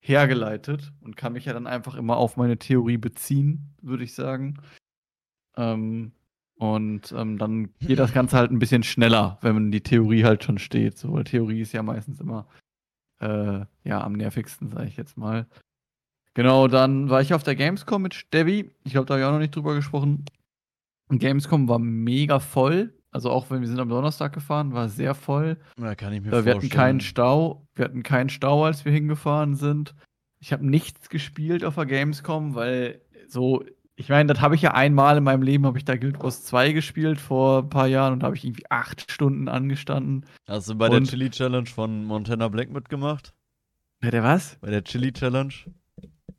hergeleitet 0.00 0.92
und 1.00 1.16
kann 1.16 1.32
mich 1.32 1.44
ja 1.44 1.52
dann 1.52 1.66
einfach 1.66 1.96
immer 1.96 2.16
auf 2.16 2.36
meine 2.36 2.58
Theorie 2.58 2.96
beziehen, 2.96 3.74
würde 3.82 4.04
ich 4.04 4.14
sagen. 4.14 4.60
Ähm, 5.56 6.12
und 6.56 7.12
ähm, 7.16 7.38
dann 7.38 7.74
geht 7.80 7.98
das 7.98 8.12
Ganze 8.12 8.36
halt 8.36 8.52
ein 8.52 8.60
bisschen 8.60 8.84
schneller, 8.84 9.38
wenn 9.40 9.72
die 9.72 9.82
Theorie 9.82 10.24
halt 10.24 10.44
schon 10.44 10.58
steht. 10.58 10.96
So, 10.98 11.12
weil 11.12 11.24
Theorie 11.24 11.60
ist 11.60 11.72
ja 11.72 11.82
meistens 11.82 12.20
immer 12.20 12.46
äh, 13.24 13.88
ja, 13.88 14.00
am 14.02 14.12
nervigsten, 14.12 14.68
sage 14.68 14.86
ich 14.86 14.96
jetzt 14.96 15.16
mal. 15.16 15.46
Genau, 16.34 16.66
dann 16.68 17.08
war 17.10 17.20
ich 17.20 17.32
auf 17.34 17.42
der 17.42 17.54
Gamescom 17.54 18.02
mit 18.02 18.14
Stevie. 18.14 18.70
Ich 18.84 18.92
glaube, 18.92 19.06
da 19.06 19.14
habe 19.14 19.20
ich 19.22 19.26
auch 19.26 19.32
noch 19.32 19.38
nicht 19.38 19.54
drüber 19.54 19.74
gesprochen. 19.74 20.24
Und 21.08 21.18
Gamescom 21.20 21.68
war 21.68 21.78
mega 21.78 22.40
voll. 22.40 22.92
Also 23.12 23.30
auch 23.30 23.48
wenn 23.50 23.60
wir 23.60 23.68
sind 23.68 23.78
am 23.78 23.88
Donnerstag 23.88 24.32
gefahren, 24.32 24.72
war 24.72 24.88
sehr 24.88 25.14
voll. 25.14 25.56
Ja, 25.78 25.94
kann 25.94 26.12
ich 26.12 26.20
mir 26.22 26.28
Äh, 26.28 26.44
wir 26.44 26.52
hatten 26.52 26.60
vorstellen. 26.62 26.70
keinen 26.70 27.00
Stau. 27.00 27.68
Wir 27.76 27.84
hatten 27.84 28.02
keinen 28.02 28.28
Stau, 28.28 28.64
als 28.64 28.84
wir 28.84 28.90
hingefahren 28.90 29.54
sind. 29.54 29.94
Ich 30.40 30.52
habe 30.52 30.66
nichts 30.66 31.08
gespielt 31.08 31.64
auf 31.64 31.76
der 31.76 31.86
Gamescom, 31.86 32.54
weil 32.56 33.00
so, 33.28 33.64
ich 33.96 34.08
meine, 34.08 34.32
das 34.32 34.40
habe 34.40 34.54
ich 34.54 34.62
ja 34.62 34.72
einmal 34.74 35.16
in 35.18 35.24
meinem 35.24 35.42
Leben, 35.42 35.66
habe 35.66 35.78
ich 35.78 35.84
da 35.84 35.96
Guild 35.96 36.20
Wars 36.22 36.44
2 36.44 36.72
gespielt 36.72 37.20
vor 37.20 37.62
ein 37.62 37.68
paar 37.68 37.86
Jahren 37.86 38.12
und 38.14 38.20
da 38.20 38.26
habe 38.26 38.36
ich 38.36 38.44
irgendwie 38.44 38.68
acht 38.70 39.10
Stunden 39.10 39.48
angestanden. 39.48 40.26
Hast 40.48 40.68
du 40.68 40.74
bei 40.74 40.88
der 40.88 40.98
Und- 40.98 41.08
Chili 41.08 41.30
Challenge 41.30 41.66
von 41.66 42.04
Montana 42.04 42.48
Black 42.48 42.70
mitgemacht? 42.70 43.34
Ja, 44.02 44.10
der 44.10 44.22
was? 44.22 44.56
Bei 44.60 44.70
der 44.70 44.82
Chili 44.84 45.12
Challenge? 45.12 45.52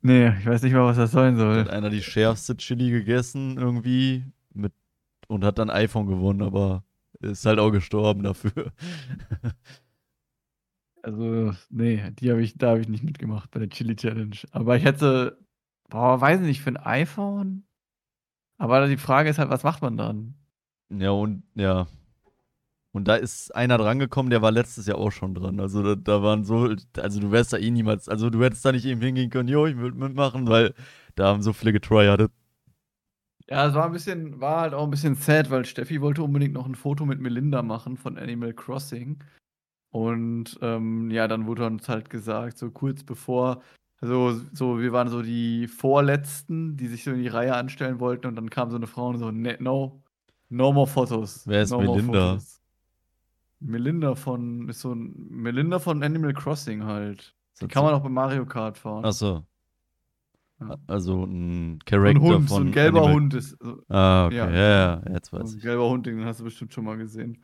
Nee, 0.02 0.28
ich 0.38 0.46
weiß 0.46 0.62
nicht 0.62 0.72
mal, 0.74 0.84
was 0.84 0.98
das 0.98 1.10
sein 1.12 1.36
soll. 1.36 1.60
Hat 1.60 1.70
einer 1.70 1.90
die 1.90 2.02
schärfste 2.02 2.56
Chili 2.56 2.90
gegessen 2.90 3.56
irgendwie 3.56 4.24
mit 4.52 4.72
und 5.26 5.42
hat 5.44 5.58
dann 5.58 5.70
iPhone 5.70 6.06
gewonnen, 6.06 6.42
aber 6.42 6.84
ist 7.20 7.46
halt 7.46 7.58
auch 7.58 7.70
gestorben 7.72 8.22
dafür. 8.22 8.72
Also, 11.02 11.52
nee, 11.70 12.02
die 12.18 12.30
habe 12.30 12.42
ich, 12.42 12.58
da 12.58 12.70
habe 12.70 12.80
ich 12.80 12.88
nicht 12.88 13.04
mitgemacht 13.04 13.50
bei 13.52 13.60
der 13.60 13.68
Chili 13.68 13.94
Challenge. 13.94 14.34
Aber 14.50 14.76
ich 14.76 14.84
hätte, 14.84 15.38
boah, 15.88 16.20
weiß 16.20 16.40
nicht, 16.40 16.62
für 16.62 16.70
ein 16.70 16.76
iPhone. 16.76 17.64
Aber 18.58 18.86
die 18.88 18.96
Frage 18.96 19.30
ist 19.30 19.38
halt, 19.38 19.50
was 19.50 19.64
macht 19.64 19.82
man 19.82 19.96
dann? 19.96 20.34
ja, 20.90 21.10
und 21.10 21.42
ja. 21.54 21.86
Und 22.92 23.08
da 23.08 23.16
ist 23.16 23.54
einer 23.54 23.76
drangekommen, 23.76 24.30
der 24.30 24.40
war 24.40 24.50
letztes 24.50 24.86
Jahr 24.86 24.96
auch 24.96 25.12
schon 25.12 25.34
dran. 25.34 25.60
Also 25.60 25.82
da, 25.82 25.94
da 25.96 26.22
waren 26.22 26.44
so, 26.44 26.74
also 26.96 27.20
du 27.20 27.30
wärst 27.30 27.52
da 27.52 27.58
eh 27.58 27.70
niemals, 27.70 28.08
also 28.08 28.30
du 28.30 28.42
hättest 28.42 28.64
da 28.64 28.72
nicht 28.72 28.86
eben 28.86 29.02
hingehen 29.02 29.28
können, 29.28 29.50
jo, 29.50 29.66
ich 29.66 29.76
will 29.76 29.92
mitmachen, 29.92 30.48
weil 30.48 30.72
da 31.14 31.26
haben 31.26 31.42
so 31.42 31.52
viele 31.52 31.74
getryhardet. 31.74 32.32
Ja, 33.48 33.68
es 33.68 33.74
war 33.74 33.84
ein 33.84 33.92
bisschen, 33.92 34.40
war 34.40 34.62
halt 34.62 34.74
auch 34.74 34.84
ein 34.84 34.90
bisschen 34.90 35.14
sad, 35.14 35.50
weil 35.50 35.66
Steffi 35.66 36.00
wollte 36.00 36.22
unbedingt 36.22 36.54
noch 36.54 36.66
ein 36.66 36.74
Foto 36.74 37.04
mit 37.04 37.20
Melinda 37.20 37.62
machen 37.62 37.98
von 37.98 38.16
Animal 38.16 38.54
Crossing. 38.54 39.22
Und 39.90 40.58
ähm, 40.62 41.10
ja, 41.10 41.28
dann 41.28 41.46
wurde 41.46 41.66
uns 41.66 41.88
halt 41.88 42.08
gesagt, 42.10 42.58
so 42.58 42.70
kurz 42.70 43.04
bevor, 43.04 43.62
also 44.00 44.40
so, 44.52 44.78
wir 44.80 44.92
waren 44.92 45.08
so 45.08 45.22
die 45.22 45.66
Vorletzten, 45.68 46.76
die 46.76 46.86
sich 46.88 47.04
so 47.04 47.12
in 47.12 47.22
die 47.22 47.28
Reihe 47.28 47.54
anstellen 47.56 47.98
wollten 48.00 48.26
und 48.26 48.36
dann 48.36 48.50
kam 48.50 48.70
so 48.70 48.76
eine 48.76 48.86
Frau 48.86 49.08
und 49.08 49.18
so, 49.18 49.30
ne, 49.30 49.56
no, 49.60 50.02
no 50.48 50.72
more 50.72 50.86
Fotos. 50.86 51.46
Wer 51.46 51.62
ist 51.62 51.70
no 51.70 51.80
Melinda? 51.80 52.28
Photos." 52.30 52.60
Melinda 53.60 54.14
von, 54.14 54.68
ist 54.68 54.80
so 54.80 54.92
ein, 54.94 55.14
Melinda 55.30 55.78
von 55.78 56.02
Animal 56.02 56.34
Crossing 56.34 56.84
halt. 56.84 57.34
Die 57.60 57.66
kann 57.68 57.84
man 57.84 57.94
auch 57.94 58.02
bei 58.02 58.10
Mario 58.10 58.44
Kart 58.44 58.76
fahren. 58.76 59.04
Achso. 59.04 59.44
Ja. 60.60 60.76
Also 60.86 61.24
ein 61.24 61.26
So 61.26 61.26
ein 61.26 61.78
Charakter 61.86 62.20
Hund, 62.20 62.48
so 62.48 62.54
von 62.54 62.66
ein 62.68 62.72
gelber 62.72 62.98
Animal- 62.98 63.14
Hund 63.14 63.34
ist. 63.34 63.56
so- 63.60 63.82
Ah, 63.88 64.26
okay. 64.26 64.36
Ja. 64.36 64.50
Ja, 64.50 65.02
ja, 65.06 65.12
jetzt 65.14 65.30
So 65.30 65.38
weiß 65.38 65.52
ein 65.52 65.56
ich. 65.56 65.62
gelber 65.62 65.88
Hund, 65.88 66.06
den 66.06 66.24
hast 66.24 66.40
du 66.40 66.44
bestimmt 66.44 66.72
schon 66.74 66.84
mal 66.84 66.96
gesehen. 66.98 67.42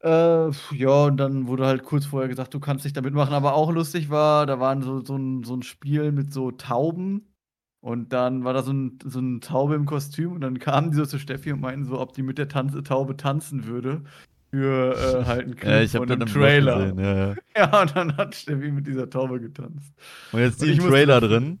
Äh, 0.00 0.50
ja, 0.76 1.04
und 1.06 1.16
dann 1.16 1.48
wurde 1.48 1.66
halt 1.66 1.82
kurz 1.84 2.06
vorher 2.06 2.28
gesagt, 2.28 2.54
du 2.54 2.60
kannst 2.60 2.84
nicht 2.84 2.96
da 2.96 3.00
mitmachen. 3.00 3.34
Aber 3.34 3.54
auch 3.54 3.70
lustig 3.72 4.10
war, 4.10 4.46
da 4.46 4.60
waren 4.60 4.82
so, 4.82 5.04
so, 5.04 5.16
ein, 5.16 5.42
so 5.44 5.54
ein 5.56 5.62
Spiel 5.62 6.12
mit 6.12 6.32
so 6.32 6.50
Tauben. 6.52 7.34
Und 7.80 8.12
dann 8.12 8.44
war 8.44 8.52
da 8.54 8.62
so 8.62 8.72
ein, 8.72 8.98
so 9.04 9.20
ein 9.20 9.40
Taube 9.40 9.74
im 9.74 9.86
Kostüm. 9.86 10.32
Und 10.32 10.40
dann 10.40 10.58
kamen 10.58 10.90
die 10.90 10.96
so 10.96 11.06
zu 11.06 11.18
Steffi 11.18 11.52
und 11.52 11.60
meinten 11.60 11.84
so, 11.84 12.00
ob 12.00 12.12
die 12.12 12.22
mit 12.22 12.38
der 12.38 12.48
Tanz 12.48 12.74
Taube 12.84 13.16
tanzen 13.16 13.66
würde. 13.66 14.02
Für 14.50 14.94
äh, 14.94 15.24
halt 15.26 15.44
einen 15.44 15.56
Clip 15.56 15.70
Ja, 15.70 15.80
ich 15.82 15.92
von 15.92 16.08
im 16.08 16.26
Trailer. 16.26 16.78
Gesehen, 16.92 16.98
ja, 16.98 17.14
ja. 17.30 17.34
Ja, 17.56 17.80
und 17.82 17.96
dann 17.96 18.16
hat 18.16 18.34
Steffi 18.36 18.70
mit 18.70 18.86
dieser 18.86 19.10
Taube 19.10 19.40
getanzt. 19.40 19.92
Und 20.32 20.40
jetzt 20.40 20.62
die 20.62 20.70
im 20.72 20.78
Trailer 20.78 21.20
drin. 21.20 21.58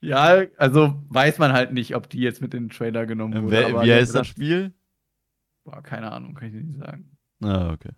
Ja, 0.00 0.42
also 0.58 1.02
weiß 1.08 1.38
man 1.38 1.52
halt 1.52 1.72
nicht, 1.72 1.94
ob 1.96 2.10
die 2.10 2.20
jetzt 2.20 2.40
mit 2.42 2.52
in 2.54 2.64
den 2.64 2.70
Trailer 2.70 3.06
genommen 3.06 3.32
Äh, 3.34 3.42
wurde. 3.42 3.50
wer- 3.52 3.82
Wie 3.84 3.92
heißt 3.92 4.14
das 4.14 4.26
Spiel? 4.26 4.72
Boah, 5.66 5.82
keine 5.82 6.12
Ahnung, 6.12 6.32
kann 6.34 6.46
ich 6.48 6.54
dir 6.54 6.62
nicht 6.62 6.78
sagen. 6.78 7.10
Ah, 7.42 7.72
okay. 7.72 7.90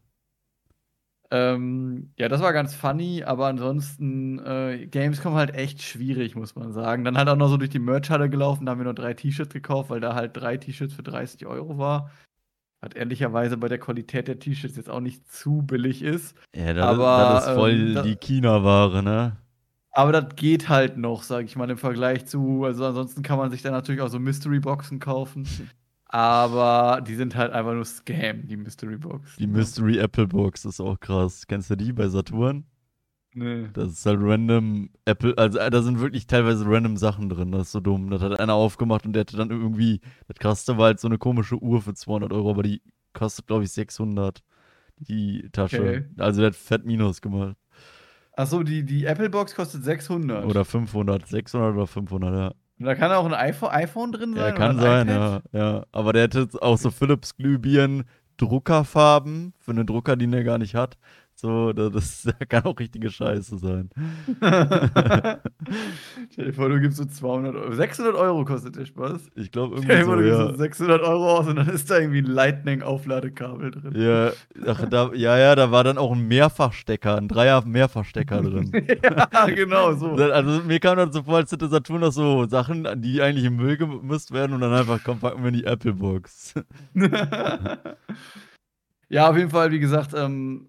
Ähm, 1.31 2.15
ja, 2.17 2.29
das 2.31 2.41
war 2.41 2.55
ganz 2.55 2.75
funny, 2.75 3.23
aber 3.23 3.49
ansonsten, 3.49 4.39
äh, 4.39 4.87
Gamescom 4.87 5.35
halt 5.35 5.55
echt 5.55 5.83
schwierig, 5.83 6.35
muss 6.35 6.55
man 6.55 6.73
sagen. 6.73 7.05
Dann 7.05 7.19
halt 7.19 7.29
auch 7.29 7.37
noch 7.37 7.49
so 7.49 7.59
durch 7.59 7.69
die 7.69 7.79
Merchhalle 7.79 8.31
gelaufen, 8.31 8.65
da 8.65 8.73
haben 8.73 8.79
wir 8.79 8.87
noch 8.87 8.95
drei 8.95 9.13
T-Shirts 9.13 9.53
gekauft, 9.53 9.91
weil 9.91 10.01
da 10.01 10.15
halt 10.15 10.35
drei 10.35 10.57
T-Shirts 10.57 10.95
für 10.95 11.03
30 11.03 11.45
Euro 11.47 11.77
war. 11.77 12.11
Was 12.81 12.95
ehrlicherweise 12.95 13.59
bei 13.59 13.69
der 13.69 13.79
Qualität 13.79 14.27
der 14.29 14.39
T-Shirts 14.39 14.77
jetzt 14.77 14.89
auch 14.89 15.01
nicht 15.01 15.31
zu 15.31 15.61
billig 15.61 16.01
ist. 16.03 16.35
Ja, 16.57 16.73
das, 16.73 16.87
Aber, 16.87 17.23
ist, 17.23 17.29
das 17.35 17.45
ist 17.49 17.55
voll 17.55 17.71
ähm, 17.73 17.95
da- 17.95 18.03
die 18.03 18.17
China-Ware, 18.17 19.03
ne? 19.03 19.37
Aber 19.91 20.13
das 20.13 20.35
geht 20.37 20.71
halt 20.71 20.97
noch, 20.97 21.23
sag 21.25 21.45
ich 21.45 21.57
mal, 21.57 21.69
im 21.69 21.77
Vergleich 21.77 22.25
zu, 22.25 22.65
also 22.65 22.87
ansonsten 22.87 23.23
kann 23.23 23.37
man 23.37 23.51
sich 23.51 23.61
dann 23.61 23.73
natürlich 23.73 24.01
auch 24.01 24.09
so 24.09 24.19
Mystery-Boxen 24.19 24.99
kaufen. 24.99 25.47
Aber 26.09 27.03
die 27.03 27.15
sind 27.15 27.37
halt 27.37 27.53
einfach 27.53 27.75
nur 27.75 27.85
Scam, 27.85 28.47
die 28.47 28.57
Mystery-Box. 28.57 29.37
Die 29.37 29.47
Mystery 29.47 29.99
Apple 29.99 30.27
Box 30.27 30.65
ist 30.65 30.81
auch 30.81 30.99
krass. 30.99 31.47
Kennst 31.47 31.71
du 31.71 31.77
die 31.77 31.93
bei 31.93 32.09
Saturn? 32.09 32.65
Nee. 33.35 33.69
Das 33.75 33.91
ist 33.91 34.07
halt 34.07 34.19
random 34.21 34.89
Apple, 35.05 35.37
also 35.37 35.59
äh, 35.59 35.71
da 35.71 35.83
sind 35.83 36.01
wirklich 36.01 36.27
teilweise 36.27 36.65
random 36.67 36.97
Sachen 36.97 37.29
drin, 37.29 37.53
das 37.53 37.67
ist 37.69 37.73
so 37.73 37.81
dumm. 37.81 38.11
Das 38.11 38.23
hat 38.23 38.41
einer 38.41 38.55
aufgemacht 38.55 39.05
und 39.05 39.13
der 39.13 39.21
hatte 39.21 39.37
dann 39.37 39.51
irgendwie, 39.51 40.01
das 40.27 40.39
krasseste 40.39 40.79
war 40.79 40.87
halt 40.87 40.99
so 41.01 41.09
eine 41.09 41.19
komische 41.19 41.57
Uhr 41.57 41.83
für 41.83 41.95
200 41.95 42.33
Euro, 42.33 42.51
aber 42.51 42.63
die 42.63 42.83
kostet 43.13 43.47
glaube 43.47 43.65
ich 43.65 43.71
600, 43.71 44.43
die 44.97 45.49
Tasche. 45.53 45.81
Okay. 45.81 46.05
Also 46.17 46.41
der 46.41 46.49
hat 46.49 46.57
fett 46.57 46.87
Minus 46.87 47.21
gemacht. 47.21 47.57
Achso, 48.33 48.63
die, 48.63 48.85
die 48.85 49.05
Apple-Box 49.05 49.55
kostet 49.55 49.85
600. 49.85 50.45
Oder 50.45 50.65
500, 50.65 51.27
600 51.27 51.75
oder 51.75 51.87
500, 51.87 52.35
ja. 52.35 52.55
Und 52.79 52.87
da 52.87 52.95
kann 52.95 53.11
auch 53.11 53.27
ein 53.27 53.35
iPhone, 53.35 53.71
iPhone 53.71 54.13
drin 54.13 54.35
sein? 54.35 54.45
Ja, 54.45 54.53
kann 54.53 54.79
sein, 54.79 55.09
ja, 55.09 55.41
ja. 55.53 55.85
Aber 55.91 56.13
der 56.13 56.23
hätte 56.23 56.49
auch 56.61 56.79
so 56.79 56.91
Philips 56.91 57.37
Glühbirnen 57.37 58.05
Druckerfarben 58.37 59.53
für 59.59 59.73
einen 59.73 59.87
Drucker, 59.87 60.17
den 60.17 60.33
er 60.33 60.45
gar 60.45 60.59
nicht 60.59 60.75
hat. 60.75 60.97
So, 61.41 61.73
das, 61.73 62.27
kann 62.49 62.65
auch 62.65 62.81
richtige 62.81 63.11
Scheiße 63.11 63.59
sein. 63.59 63.91
Stell 66.33 66.47
dir 66.47 66.53
vor, 66.53 66.69
du 66.69 66.81
gibst 66.81 66.99
so 66.99 67.05
200 67.05 67.55
Euro. 67.55 67.73
600 67.75 68.15
Euro 68.17 68.45
kostet 68.45 68.75
der 68.75 68.87
Spaß. 68.87 69.31
Ich 69.37 69.53
glaube 69.53 69.77
Stell 69.79 69.99
irgendwie 70.01 70.01
dir 70.01 70.05
vor, 70.05 70.17
so, 70.17 70.21
du 70.21 70.27
gibst 70.27 70.41
ja. 70.41 70.51
so 70.51 70.57
600 70.57 71.01
Euro 71.03 71.39
aus 71.39 71.47
und 71.47 71.55
dann 71.55 71.69
ist 71.69 71.89
da 71.93 71.99
irgendwie 72.01 72.23
ein 72.23 72.27
Lightning-Aufladekabel 72.27 73.71
drin. 73.71 73.93
Ja, 73.95 74.33
ach, 74.67 74.85
da, 74.91 75.13
ja, 75.15 75.39
ja, 75.39 75.55
da 75.55 75.71
war 75.71 75.85
dann 75.85 75.97
auch 75.97 76.11
ein 76.11 76.27
Mehrfachstecker, 76.27 77.17
ein 77.17 77.29
Dreier-Mehrfachstecker 77.29 78.43
drin. 78.43 78.73
ja, 79.05 79.47
genau 79.47 79.95
so. 79.95 80.15
Also 80.15 80.65
mir 80.65 80.81
kam 80.81 80.97
das 80.97 81.15
so 81.15 81.23
vor, 81.23 81.37
als 81.37 81.53
hätte 81.53 81.69
Saturn 81.69 82.01
noch 82.01 82.11
so 82.11 82.47
Sachen, 82.49 82.89
die 82.97 83.23
eigentlich 83.23 83.45
im 83.45 83.55
Müll 83.55 83.77
gemisst 83.77 84.33
werden 84.33 84.55
und 84.55 84.61
dann 84.61 84.73
einfach, 84.73 84.99
komm, 85.05 85.21
packen 85.21 85.41
wir 85.43 85.51
in 85.51 85.55
die 85.55 85.67
Apple-Box. 85.67 86.55
ja, 89.09 89.31
auf 89.31 89.37
jeden 89.37 89.51
Fall, 89.51 89.71
wie 89.71 89.79
gesagt, 89.79 90.15
ähm, 90.17 90.67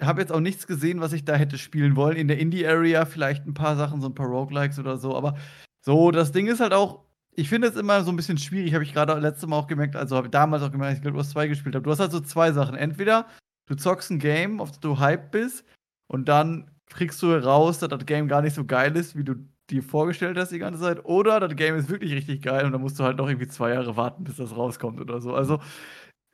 habe 0.00 0.20
jetzt 0.20 0.32
auch 0.32 0.40
nichts 0.40 0.66
gesehen, 0.66 1.00
was 1.00 1.12
ich 1.12 1.24
da 1.24 1.34
hätte 1.34 1.58
spielen 1.58 1.96
wollen. 1.96 2.16
In 2.16 2.28
der 2.28 2.38
Indie-Area 2.38 3.04
vielleicht 3.04 3.46
ein 3.46 3.54
paar 3.54 3.76
Sachen, 3.76 4.00
so 4.00 4.08
ein 4.08 4.14
paar 4.14 4.28
Roguelikes 4.28 4.78
oder 4.78 4.96
so. 4.96 5.16
Aber 5.16 5.36
so, 5.80 6.10
das 6.10 6.32
Ding 6.32 6.46
ist 6.46 6.60
halt 6.60 6.72
auch, 6.72 7.04
ich 7.32 7.48
finde 7.48 7.68
es 7.68 7.76
immer 7.76 8.02
so 8.02 8.10
ein 8.10 8.16
bisschen 8.16 8.38
schwierig. 8.38 8.74
Habe 8.74 8.84
ich 8.84 8.92
gerade 8.92 9.14
letztes 9.18 9.48
Mal 9.48 9.56
auch 9.56 9.66
gemerkt, 9.66 9.96
also 9.96 10.16
habe 10.16 10.28
ich 10.28 10.30
damals 10.30 10.62
auch 10.62 10.72
gemerkt, 10.72 10.90
als 10.90 10.98
ich 10.98 11.02
Guild 11.02 11.16
Wars 11.16 11.30
2 11.30 11.48
gespielt 11.48 11.74
habe. 11.74 11.84
Du 11.84 11.90
hast 11.90 12.00
halt 12.00 12.12
so 12.12 12.20
zwei 12.20 12.52
Sachen. 12.52 12.76
Entweder 12.76 13.26
du 13.66 13.74
zockst 13.74 14.10
ein 14.10 14.18
Game, 14.18 14.60
auf 14.60 14.70
das 14.70 14.80
du 14.80 14.98
hyped 14.98 15.30
bist, 15.30 15.64
und 16.08 16.28
dann 16.28 16.70
kriegst 16.88 17.22
du 17.22 17.32
raus, 17.34 17.78
dass 17.78 17.88
das 17.88 18.06
Game 18.06 18.28
gar 18.28 18.42
nicht 18.42 18.54
so 18.54 18.64
geil 18.64 18.96
ist, 18.96 19.16
wie 19.16 19.24
du 19.24 19.34
dir 19.70 19.82
vorgestellt 19.82 20.38
hast 20.38 20.52
die 20.52 20.58
ganze 20.58 20.80
Zeit. 20.80 21.04
Oder 21.04 21.40
das 21.40 21.56
Game 21.56 21.74
ist 21.76 21.88
wirklich 21.88 22.12
richtig 22.12 22.42
geil 22.42 22.64
und 22.64 22.72
dann 22.72 22.80
musst 22.80 22.98
du 22.98 23.04
halt 23.04 23.16
noch 23.16 23.28
irgendwie 23.28 23.48
zwei 23.48 23.70
Jahre 23.70 23.96
warten, 23.96 24.24
bis 24.24 24.36
das 24.36 24.56
rauskommt 24.56 25.00
oder 25.00 25.20
so. 25.20 25.34
Also 25.34 25.60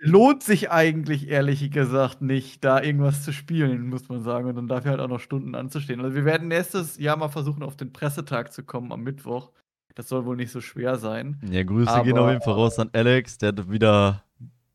lohnt 0.04 0.42
sich 0.42 0.70
eigentlich 0.70 1.28
ehrlich 1.28 1.70
gesagt 1.70 2.22
nicht, 2.22 2.64
da 2.64 2.82
irgendwas 2.82 3.22
zu 3.22 3.32
spielen, 3.32 3.88
muss 3.88 4.08
man 4.08 4.20
sagen. 4.20 4.48
Und 4.48 4.56
dann 4.56 4.66
dafür 4.68 4.90
halt 4.92 5.00
auch 5.00 5.08
noch 5.08 5.20
Stunden 5.20 5.54
anzustehen. 5.54 6.00
Also 6.00 6.14
wir 6.16 6.24
werden 6.24 6.48
nächstes 6.48 6.98
Jahr 6.98 7.16
mal 7.16 7.28
versuchen, 7.28 7.62
auf 7.62 7.76
den 7.76 7.92
Pressetag 7.92 8.52
zu 8.52 8.64
kommen 8.64 8.90
am 8.92 9.02
Mittwoch. 9.02 9.52
Das 9.94 10.08
soll 10.08 10.24
wohl 10.24 10.36
nicht 10.36 10.50
so 10.50 10.60
schwer 10.60 10.96
sein. 10.96 11.40
Ja, 11.50 11.62
Grüße 11.62 11.90
Aber- 11.90 12.04
gehen 12.04 12.18
auf 12.18 12.28
jeden 12.28 12.42
Fall 12.42 12.54
raus 12.54 12.78
an 12.78 12.90
Alex, 12.92 13.38
der 13.38 13.50
hat 13.50 13.70
wieder 13.70 14.24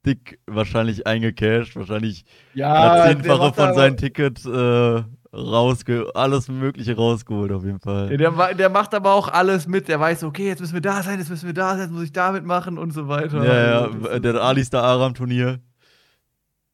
dick 0.06 0.40
wahrscheinlich 0.48 1.06
eingecashed, 1.06 1.76
wahrscheinlich 1.76 2.24
Ja, 2.54 3.04
Zehnfache 3.08 3.54
von 3.54 3.74
seinem 3.74 3.98
Ticket 3.98 4.46
äh, 4.46 5.04
rausge 5.34 6.08
alles 6.16 6.48
Mögliche 6.48 6.96
rausgeholt 6.96 7.52
auf 7.52 7.64
jeden 7.64 7.80
Fall. 7.80 8.10
Ja, 8.12 8.18
der, 8.18 8.54
der 8.54 8.70
macht 8.70 8.94
aber 8.96 9.14
auch 9.14 9.28
alles 9.28 9.68
mit. 9.68 9.88
Der 9.88 10.00
weiß, 10.00 10.24
okay, 10.24 10.48
jetzt 10.48 10.60
müssen 10.62 10.74
wir 10.74 10.82
da 10.82 11.04
sein, 11.04 11.20
jetzt 11.20 11.30
müssen 11.30 11.46
wir 11.48 11.54
da 11.54 11.72
sein, 11.72 11.82
jetzt 11.82 11.92
muss 11.92 12.04
ich 12.04 12.12
damit 12.12 12.46
machen 12.46 12.78
und 12.78 12.92
so 12.92 13.08
weiter. 13.08 13.44
Ja, 13.44 13.82
Also, 13.82 13.98
das 14.00 14.04
ja, 14.10 14.16
ist- 14.16 14.26
der 14.26 14.36
Alistar 14.42 14.84
Aram 14.84 15.14
Turnier, 15.14 15.60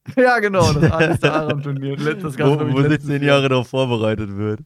ja 0.18 0.40
genau, 0.40 0.72
das 0.74 0.92
Alistair 0.92 1.34
Aram-Turnier. 1.34 1.98
Wo, 1.98 2.74
wo 2.74 2.80
letztes 2.80 3.04
17 3.08 3.24
Jahr. 3.24 3.36
Jahre 3.38 3.50
darauf 3.50 3.70
vorbereitet 3.70 4.36
wird. 4.36 4.60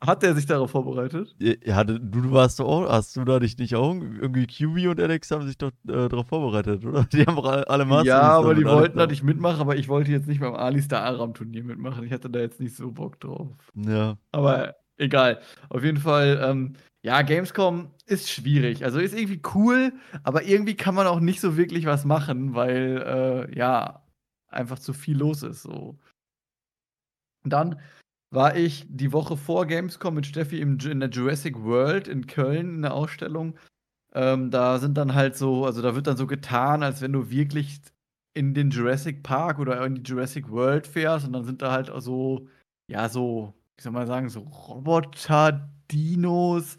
Hat 0.00 0.22
der 0.22 0.34
sich 0.34 0.46
darauf 0.46 0.70
vorbereitet? 0.70 1.34
Ja, 1.40 1.82
du, 1.82 2.30
warst 2.30 2.60
doch 2.60 2.66
auch, 2.66 2.88
hast 2.88 3.16
du 3.16 3.24
da 3.24 3.40
dich 3.40 3.58
nicht 3.58 3.74
auch 3.74 3.94
irgendwie 3.94 4.46
QB 4.46 4.90
und 4.90 5.00
Alex 5.00 5.28
haben 5.32 5.44
sich 5.44 5.58
doch 5.58 5.72
äh, 5.88 6.08
darauf 6.08 6.28
vorbereitet, 6.28 6.84
oder? 6.84 7.04
Die 7.12 7.26
haben 7.26 7.36
auch 7.36 7.66
alle 7.66 7.84
Master 7.84 8.06
ja, 8.06 8.20
aber 8.20 8.54
die 8.54 8.64
wollten, 8.64 8.96
da. 8.96 9.06
dass 9.06 9.12
ich 9.12 9.24
mitmache, 9.24 9.60
aber 9.60 9.74
ich 9.74 9.88
wollte 9.88 10.12
jetzt 10.12 10.28
nicht 10.28 10.40
beim 10.40 10.54
Alistair 10.54 11.02
Aram-Turnier 11.02 11.64
mitmachen. 11.64 12.04
Ich 12.04 12.12
hatte 12.12 12.30
da 12.30 12.38
jetzt 12.38 12.60
nicht 12.60 12.76
so 12.76 12.92
Bock 12.92 13.18
drauf. 13.18 13.48
Ja. 13.74 14.18
Aber 14.30 14.76
egal. 14.98 15.40
Auf 15.68 15.82
jeden 15.82 15.98
Fall, 15.98 16.40
ähm, 16.44 16.74
ja, 17.02 17.22
Gamescom 17.22 17.90
ist 18.06 18.30
schwierig. 18.30 18.84
Also 18.84 19.00
ist 19.00 19.18
irgendwie 19.18 19.42
cool, 19.54 19.92
aber 20.22 20.44
irgendwie 20.44 20.76
kann 20.76 20.94
man 20.94 21.08
auch 21.08 21.20
nicht 21.20 21.40
so 21.40 21.56
wirklich 21.56 21.86
was 21.86 22.04
machen, 22.04 22.54
weil, 22.54 23.48
äh, 23.50 23.56
ja, 23.56 24.04
einfach 24.48 24.78
zu 24.78 24.92
viel 24.92 25.18
los 25.18 25.42
ist. 25.42 25.62
So. 25.62 25.98
Und 27.42 27.52
dann 27.52 27.80
war 28.30 28.56
ich 28.56 28.86
die 28.88 29.12
Woche 29.12 29.36
vor 29.36 29.66
Gamescom 29.66 30.14
mit 30.14 30.26
Steffi 30.26 30.60
im, 30.60 30.78
in 30.78 31.00
der 31.00 31.08
Jurassic 31.10 31.62
World 31.62 32.08
in 32.08 32.26
Köln 32.26 32.76
in 32.76 32.82
der 32.82 32.94
Ausstellung. 32.94 33.56
Ähm, 34.14 34.50
da 34.50 34.78
sind 34.78 34.96
dann 34.96 35.14
halt 35.14 35.36
so, 35.36 35.64
also 35.66 35.82
da 35.82 35.94
wird 35.94 36.06
dann 36.06 36.16
so 36.16 36.26
getan, 36.26 36.82
als 36.82 37.00
wenn 37.02 37.12
du 37.12 37.30
wirklich 37.30 37.80
in 38.34 38.54
den 38.54 38.70
Jurassic 38.70 39.22
Park 39.22 39.58
oder 39.58 39.84
in 39.84 39.96
die 39.96 40.02
Jurassic 40.02 40.50
World 40.50 40.86
fährst 40.86 41.26
und 41.26 41.32
dann 41.32 41.44
sind 41.44 41.62
da 41.62 41.72
halt 41.72 41.90
so, 41.98 42.48
ja, 42.90 43.08
so, 43.08 43.54
wie 43.76 43.82
soll 43.82 43.92
man 43.92 44.06
sagen, 44.06 44.28
so 44.28 44.40
Roboter, 44.40 45.70
Dinos. 45.90 46.76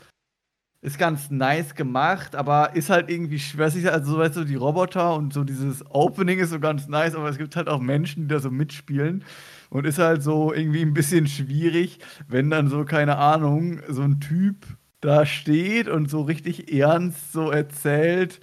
Ist 0.81 0.97
ganz 0.97 1.29
nice 1.29 1.75
gemacht, 1.75 2.37
aber 2.37 2.73
ist 2.73 2.89
halt 2.89 3.09
irgendwie, 3.09 3.35
ich 3.35 3.53
nicht, 3.53 3.89
also 3.89 4.17
weißt 4.17 4.37
du, 4.37 4.45
die 4.45 4.55
Roboter 4.55 5.13
und 5.13 5.33
so 5.33 5.43
dieses 5.43 5.83
Opening 5.89 6.39
ist 6.39 6.51
so 6.51 6.59
ganz 6.61 6.87
nice, 6.87 7.15
aber 7.15 7.27
es 7.27 7.37
gibt 7.37 7.57
halt 7.57 7.67
auch 7.67 7.81
Menschen, 7.81 8.23
die 8.23 8.27
da 8.29 8.39
so 8.39 8.49
mitspielen. 8.49 9.25
Und 9.69 9.85
ist 9.85 9.99
halt 9.99 10.23
so 10.23 10.53
irgendwie 10.53 10.81
ein 10.81 10.93
bisschen 10.93 11.27
schwierig, 11.27 11.99
wenn 12.27 12.49
dann 12.49 12.69
so, 12.69 12.85
keine 12.85 13.17
Ahnung, 13.17 13.81
so 13.87 14.01
ein 14.01 14.19
Typ 14.19 14.65
da 15.01 15.25
steht 15.25 15.87
und 15.87 16.09
so 16.09 16.21
richtig 16.21 16.73
ernst 16.73 17.31
so 17.31 17.51
erzählt, 17.51 18.41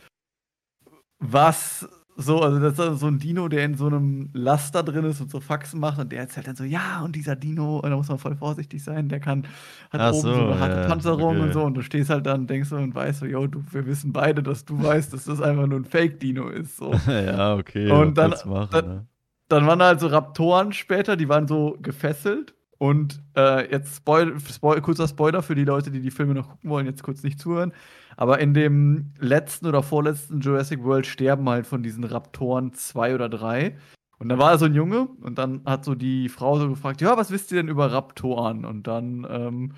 was 1.18 1.88
so, 2.18 2.40
also 2.40 2.58
das 2.58 2.72
ist 2.72 2.78
dann 2.78 2.96
so 2.96 3.06
ein 3.08 3.18
Dino, 3.18 3.48
der 3.48 3.64
in 3.64 3.74
so 3.74 3.86
einem 3.86 4.30
Laster 4.32 4.82
drin 4.82 5.04
ist 5.04 5.20
und 5.20 5.30
so 5.30 5.38
Faxen 5.38 5.80
macht 5.80 5.98
und 5.98 6.10
der 6.12 6.20
erzählt 6.20 6.46
dann 6.46 6.56
so, 6.56 6.64
ja, 6.64 7.02
und 7.04 7.14
dieser 7.14 7.36
Dino, 7.36 7.80
und 7.80 7.90
da 7.90 7.96
muss 7.96 8.08
man 8.08 8.18
voll 8.18 8.36
vorsichtig 8.36 8.82
sein, 8.82 9.10
der 9.10 9.20
kann, 9.20 9.46
hat 9.90 10.00
Ach 10.00 10.12
oben 10.12 10.22
so, 10.22 10.34
so, 10.34 10.40
eine 10.46 10.58
harte 10.58 10.80
ja, 10.80 10.86
Panzerung 10.86 11.36
okay. 11.36 11.40
und 11.40 11.52
so 11.52 11.62
und 11.64 11.74
du 11.74 11.82
stehst 11.82 12.08
halt 12.08 12.24
dann, 12.24 12.46
denkst 12.46 12.70
du 12.70 12.76
und 12.76 12.94
weißt 12.94 13.20
so, 13.20 13.26
yo, 13.26 13.46
du, 13.46 13.62
wir 13.70 13.84
wissen 13.84 14.14
beide, 14.14 14.42
dass 14.42 14.64
du 14.64 14.82
weißt, 14.82 15.12
dass 15.12 15.24
das 15.24 15.42
einfach 15.42 15.66
nur 15.66 15.80
ein 15.80 15.84
Fake-Dino 15.84 16.48
ist, 16.48 16.78
so. 16.78 16.94
ja, 17.06 17.54
okay. 17.54 17.90
Und 17.90 18.16
dann- 18.16 18.34
machen, 18.46 18.68
dann- 18.72 18.86
ne? 18.86 19.06
Dann 19.48 19.66
waren 19.66 19.78
da 19.78 19.86
halt 19.86 20.00
so 20.00 20.08
Raptoren 20.08 20.72
später, 20.72 21.16
die 21.16 21.28
waren 21.28 21.46
so 21.46 21.76
gefesselt. 21.80 22.54
Und 22.78 23.22
äh, 23.36 23.70
jetzt 23.70 23.96
Spoil 23.96 24.38
Spoil 24.40 24.82
kurzer 24.82 25.08
Spoiler 25.08 25.42
für 25.42 25.54
die 25.54 25.64
Leute, 25.64 25.90
die 25.90 26.00
die 26.00 26.10
Filme 26.10 26.34
noch 26.34 26.50
gucken 26.50 26.68
wollen, 26.68 26.86
jetzt 26.86 27.02
kurz 27.02 27.22
nicht 27.22 27.40
zuhören. 27.40 27.72
Aber 28.16 28.38
in 28.38 28.52
dem 28.54 29.14
letzten 29.18 29.66
oder 29.66 29.82
vorletzten 29.82 30.40
Jurassic 30.40 30.82
World 30.84 31.06
sterben 31.06 31.48
halt 31.48 31.66
von 31.66 31.82
diesen 31.82 32.04
Raptoren 32.04 32.74
zwei 32.74 33.14
oder 33.14 33.28
drei. 33.28 33.76
Und 34.18 34.28
dann 34.28 34.38
war 34.38 34.58
so 34.58 34.66
ein 34.66 34.74
Junge 34.74 35.08
und 35.22 35.38
dann 35.38 35.62
hat 35.66 35.84
so 35.84 35.94
die 35.94 36.28
Frau 36.28 36.58
so 36.58 36.68
gefragt, 36.68 37.00
ja, 37.00 37.16
was 37.16 37.30
wisst 37.30 37.52
ihr 37.52 37.56
denn 37.56 37.68
über 37.68 37.92
Raptoren? 37.92 38.64
Und 38.64 38.86
dann 38.86 39.26
ähm, 39.28 39.72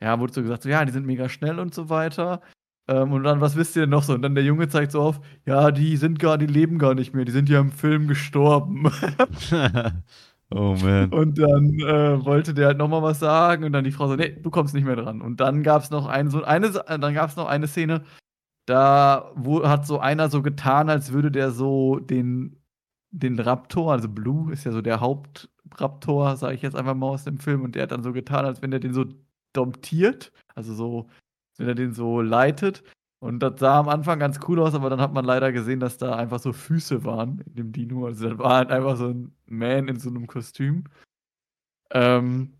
ja, 0.00 0.18
wurde 0.20 0.32
so 0.32 0.42
gesagt, 0.42 0.62
so, 0.62 0.68
ja, 0.68 0.84
die 0.84 0.92
sind 0.92 1.06
mega 1.06 1.28
schnell 1.28 1.58
und 1.58 1.74
so 1.74 1.88
weiter. 1.88 2.40
Ähm, 2.88 3.12
und 3.12 3.22
dann, 3.22 3.40
was 3.40 3.54
wisst 3.54 3.76
ihr 3.76 3.82
denn 3.82 3.90
noch 3.90 4.02
so? 4.02 4.14
Und 4.14 4.22
dann 4.22 4.34
der 4.34 4.44
Junge 4.44 4.68
zeigt 4.68 4.92
so 4.92 5.02
auf, 5.02 5.20
ja, 5.44 5.70
die 5.70 5.96
sind 5.98 6.18
gar, 6.18 6.38
die 6.38 6.46
leben 6.46 6.78
gar 6.78 6.94
nicht 6.94 7.14
mehr, 7.14 7.26
die 7.26 7.32
sind 7.32 7.48
ja 7.50 7.60
im 7.60 7.70
Film 7.70 8.08
gestorben. 8.08 8.90
oh 10.50 10.74
man. 10.82 11.10
Und 11.12 11.38
dann 11.38 11.78
äh, 11.80 12.24
wollte 12.24 12.54
der 12.54 12.68
halt 12.68 12.78
nochmal 12.78 13.02
was 13.02 13.20
sagen 13.20 13.64
und 13.64 13.72
dann 13.72 13.84
die 13.84 13.92
Frau 13.92 14.08
so, 14.08 14.16
nee, 14.16 14.30
du 14.30 14.50
kommst 14.50 14.74
nicht 14.74 14.84
mehr 14.84 14.96
dran. 14.96 15.20
Und 15.20 15.38
dann 15.40 15.62
gab 15.62 15.82
es 15.82 15.90
noch 15.90 16.06
ein, 16.06 16.30
so 16.30 16.42
eine, 16.42 16.70
dann 16.70 17.14
gab 17.14 17.28
es 17.28 17.36
noch 17.36 17.46
eine 17.46 17.68
Szene, 17.68 18.04
da 18.64 19.32
wo, 19.34 19.66
hat 19.68 19.86
so 19.86 19.98
einer 19.98 20.30
so 20.30 20.42
getan, 20.42 20.88
als 20.88 21.12
würde 21.12 21.30
der 21.30 21.50
so 21.50 21.98
den, 21.98 22.56
den 23.10 23.38
Raptor, 23.38 23.92
also 23.92 24.08
Blue 24.08 24.52
ist 24.52 24.64
ja 24.64 24.72
so 24.72 24.82
der 24.82 25.00
Hauptraptor, 25.00 26.36
sage 26.36 26.54
ich 26.54 26.62
jetzt 26.62 26.76
einfach 26.76 26.94
mal 26.94 27.08
aus 27.08 27.24
dem 27.24 27.38
Film, 27.38 27.62
und 27.64 27.74
der 27.74 27.84
hat 27.84 27.92
dann 27.92 28.02
so 28.02 28.12
getan, 28.12 28.44
als 28.46 28.62
wenn 28.62 28.70
der 28.70 28.80
den 28.80 28.94
so 28.94 29.04
domptiert, 29.54 30.32
also 30.54 30.74
so, 30.74 31.08
wenn 31.58 31.68
er 31.68 31.74
den 31.74 31.92
so 31.92 32.22
leitet. 32.22 32.82
Und 33.20 33.40
das 33.40 33.58
sah 33.58 33.80
am 33.80 33.88
Anfang 33.88 34.20
ganz 34.20 34.38
cool 34.46 34.60
aus, 34.60 34.74
aber 34.74 34.90
dann 34.90 35.00
hat 35.00 35.12
man 35.12 35.24
leider 35.24 35.50
gesehen, 35.52 35.80
dass 35.80 35.98
da 35.98 36.14
einfach 36.14 36.38
so 36.38 36.52
Füße 36.52 37.04
waren 37.04 37.42
in 37.46 37.54
dem 37.54 37.72
Dino. 37.72 38.06
Also 38.06 38.28
das 38.28 38.38
war 38.38 38.56
halt 38.56 38.70
einfach 38.70 38.96
so 38.96 39.08
ein 39.08 39.34
Man 39.46 39.88
in 39.88 39.98
so 39.98 40.08
einem 40.08 40.28
Kostüm. 40.28 40.84
Ähm, 41.90 42.52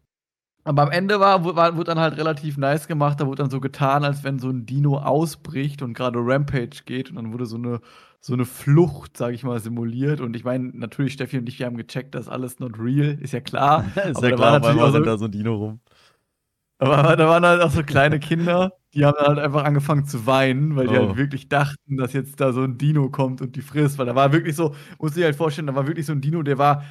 aber 0.65 0.83
am 0.83 0.91
Ende 0.91 1.21
war, 1.21 1.45
war, 1.57 1.77
wurde 1.77 1.85
dann 1.85 2.01
halt 2.01 2.19
relativ 2.19 2.59
nice 2.59 2.89
gemacht. 2.89 3.21
Da 3.21 3.27
wurde 3.27 3.43
dann 3.43 3.51
so 3.51 3.61
getan, 3.61 4.05
als 4.05 4.25
wenn 4.25 4.39
so 4.39 4.51
ein 4.51 4.67
Dino 4.67 4.99
ausbricht 4.99 5.81
und 5.81 5.95
gerade 5.95 6.19
Rampage 6.21 6.83
geht. 6.85 7.09
Und 7.09 7.17
dann 7.17 7.33
wurde 7.33 7.47
so 7.47 7.57
eine, 7.57 7.81
so 8.21 8.35
eine 8.35 8.45
Flucht, 8.45 9.17
sage 9.17 9.35
ich 9.35 9.45
mal, 9.45 9.61
simuliert. 9.61 10.21
Und 10.21 10.35
ich 10.35 10.45
meine, 10.45 10.73
natürlich, 10.75 11.13
Steffi 11.13 11.39
und 11.39 11.49
ich, 11.49 11.61
wir 11.61 11.67
haben 11.67 11.77
gecheckt, 11.77 12.15
dass 12.15 12.29
alles 12.29 12.59
not 12.59 12.79
real, 12.79 13.17
ist 13.21 13.33
ja 13.33 13.41
klar. 13.41 13.85
ist 14.05 14.21
ja 14.21 14.33
klar, 14.33 14.59
auf 14.59 14.67
einmal 14.67 14.91
rennt 14.91 15.07
da 15.07 15.17
so 15.17 15.27
ein 15.27 15.31
Dino 15.31 15.55
rum. 15.55 15.81
Aber 16.81 17.03
da 17.17 17.29
waren 17.29 17.45
halt 17.45 17.61
auch 17.63 17.71
so 17.71 17.83
kleine 17.83 18.21
Kinder, 18.21 18.73
die 18.95 19.05
haben 19.05 19.19
halt 19.19 19.39
einfach 19.39 19.65
angefangen 19.65 20.07
zu 20.07 20.27
weinen, 20.27 20.77
weil 20.77 20.87
die 20.89 20.97
halt 20.97 21.11
Oh. 21.11 21.17
wirklich 21.17 21.49
dachten, 21.49 21.97
dass 21.97 22.13
jetzt 22.13 22.41
da 22.41 22.53
so 22.53 22.63
ein 22.63 22.79
Dino 22.79 23.11
kommt 23.11 23.41
und 23.41 23.57
die 23.57 23.63
frisst. 23.63 23.99
Weil 23.99 24.07
da 24.07 24.15
war 24.15 24.33
wirklich 24.33 24.55
so, 24.57 24.75
muss 24.99 25.17
ich 25.17 25.25
halt 25.25 25.37
vorstellen, 25.37 25.67
da 25.67 25.75
war 25.75 25.87
wirklich 25.87 26.07
so 26.07 26.13
ein 26.13 26.21
Dino, 26.21 26.43
der 26.43 26.59
war 26.59 26.85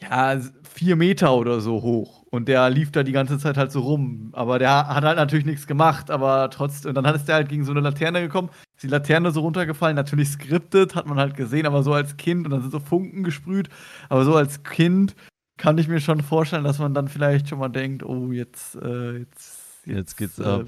ja 0.00 0.38
vier 0.74 0.96
Meter 0.96 1.34
oder 1.34 1.60
so 1.60 1.82
hoch. 1.82 2.24
Und 2.30 2.48
der 2.48 2.70
lief 2.70 2.92
da 2.92 3.02
die 3.02 3.12
ganze 3.12 3.38
Zeit 3.38 3.56
halt 3.56 3.72
so 3.72 3.80
rum. 3.80 4.30
Aber 4.34 4.58
der 4.58 4.88
hat 4.88 5.04
halt 5.04 5.16
natürlich 5.18 5.46
nichts 5.46 5.66
gemacht, 5.66 6.10
aber 6.10 6.50
trotzdem. 6.50 6.90
Und 6.90 6.96
dann 7.04 7.14
ist 7.14 7.26
der 7.28 7.36
halt 7.36 7.48
gegen 7.48 7.64
so 7.64 7.72
eine 7.72 7.80
Laterne 7.80 8.20
gekommen, 8.22 8.50
ist 8.76 8.82
die 8.84 8.88
Laterne 8.88 9.30
so 9.32 9.40
runtergefallen, 9.40 9.96
natürlich 9.96 10.28
skriptet, 10.30 10.94
hat 10.96 11.06
man 11.06 11.18
halt 11.18 11.36
gesehen, 11.36 11.66
aber 11.66 11.82
so 11.82 11.94
als 11.94 12.16
Kind 12.18 12.46
und 12.46 12.52
dann 12.52 12.62
sind 12.62 12.72
so 12.72 12.80
Funken 12.80 13.24
gesprüht. 13.24 13.68
Aber 14.10 14.24
so 14.24 14.36
als 14.36 14.62
Kind 14.64 15.14
kann 15.56 15.78
ich 15.78 15.88
mir 15.88 16.00
schon 16.00 16.20
vorstellen, 16.22 16.64
dass 16.64 16.78
man 16.78 16.94
dann 16.94 17.08
vielleicht 17.08 17.48
schon 17.48 17.58
mal 17.58 17.68
denkt, 17.68 18.02
oh, 18.02 18.32
jetzt, 18.32 18.76
äh, 18.76 19.18
jetzt, 19.18 19.62
Jetzt 19.86 20.16
geht's 20.16 20.38
äh, 20.38 20.44
ab. 20.44 20.66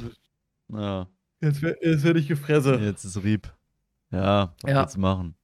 Ja, 0.69 1.09
Jetzt, 1.41 1.61
jetzt 1.63 2.05
werde 2.05 2.19
ich 2.19 2.29
gefressen. 2.29 2.83
jetzt 2.83 3.05
ist 3.05 3.23
Rieb. 3.23 3.53
Ja, 4.11 4.55
was 4.63 4.71
Ja. 4.71 4.81
willst 4.83 4.99
machen? 4.99 5.35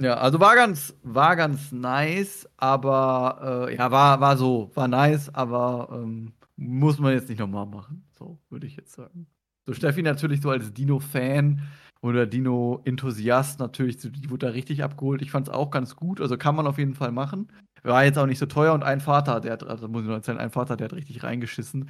Ja, 0.00 0.14
also 0.18 0.38
war 0.38 0.54
ganz, 0.54 0.94
war 1.02 1.34
ganz 1.36 1.72
nice, 1.72 2.48
aber 2.56 3.66
äh, 3.68 3.76
ja, 3.76 3.90
war, 3.90 4.20
war 4.20 4.36
so, 4.36 4.70
war 4.74 4.86
nice, 4.88 5.28
aber 5.34 5.88
ähm, 5.92 6.32
muss 6.56 6.98
man 7.00 7.12
jetzt 7.12 7.28
nicht 7.28 7.38
nochmal 7.40 7.66
machen. 7.66 8.04
So, 8.16 8.38
würde 8.48 8.66
ich 8.68 8.76
jetzt 8.76 8.92
sagen. 8.92 9.26
So, 9.66 9.74
Steffi 9.74 10.02
natürlich 10.02 10.40
so 10.40 10.50
als 10.50 10.72
Dino-Fan 10.72 11.62
oder 12.00 12.26
Dino-Enthusiast 12.26 13.58
natürlich, 13.58 13.98
die 13.98 14.30
wurde 14.30 14.46
da 14.46 14.52
richtig 14.52 14.84
abgeholt. 14.84 15.20
Ich 15.22 15.32
fand 15.32 15.48
es 15.48 15.54
auch 15.54 15.70
ganz 15.70 15.96
gut, 15.96 16.20
also 16.20 16.36
kann 16.38 16.54
man 16.54 16.66
auf 16.68 16.78
jeden 16.78 16.94
Fall 16.94 17.10
machen. 17.12 17.48
War 17.82 18.04
jetzt 18.04 18.18
auch 18.18 18.26
nicht 18.26 18.38
so 18.38 18.46
teuer 18.46 18.72
und 18.74 18.82
ein 18.82 19.00
Vater, 19.00 19.40
der 19.40 19.52
hat, 19.52 19.66
also 19.66 19.88
muss 19.88 20.02
ich 20.02 20.08
noch 20.08 20.14
erzählen, 20.16 20.38
ein 20.38 20.50
Vater, 20.50 20.76
der 20.76 20.86
hat 20.86 20.94
richtig 20.94 21.22
reingeschissen. 21.22 21.88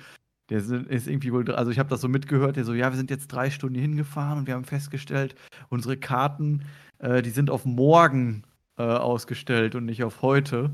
Der 0.50 0.59
ist 0.59 1.07
irgendwie 1.07 1.33
wohl, 1.33 1.50
also 1.54 1.71
ich 1.71 1.78
habe 1.78 1.90
das 1.90 2.00
so 2.00 2.09
mitgehört, 2.09 2.57
der 2.57 2.64
so, 2.64 2.73
ja, 2.73 2.90
wir 2.90 2.97
sind 2.97 3.11
jetzt 3.11 3.28
drei 3.28 3.50
Stunden 3.50 3.78
hingefahren 3.78 4.38
und 4.38 4.47
wir 4.47 4.54
haben 4.54 4.64
festgestellt, 4.64 5.35
unsere 5.68 5.99
Karten, 5.99 6.62
äh, 7.00 7.21
die 7.21 7.30
sind 7.30 7.50
auf 7.50 7.66
morgen 7.66 8.45
äh, 8.78 8.83
ausgestellt 8.83 9.74
und 9.74 9.85
nicht 9.85 10.05
auf 10.05 10.22
heute. 10.22 10.70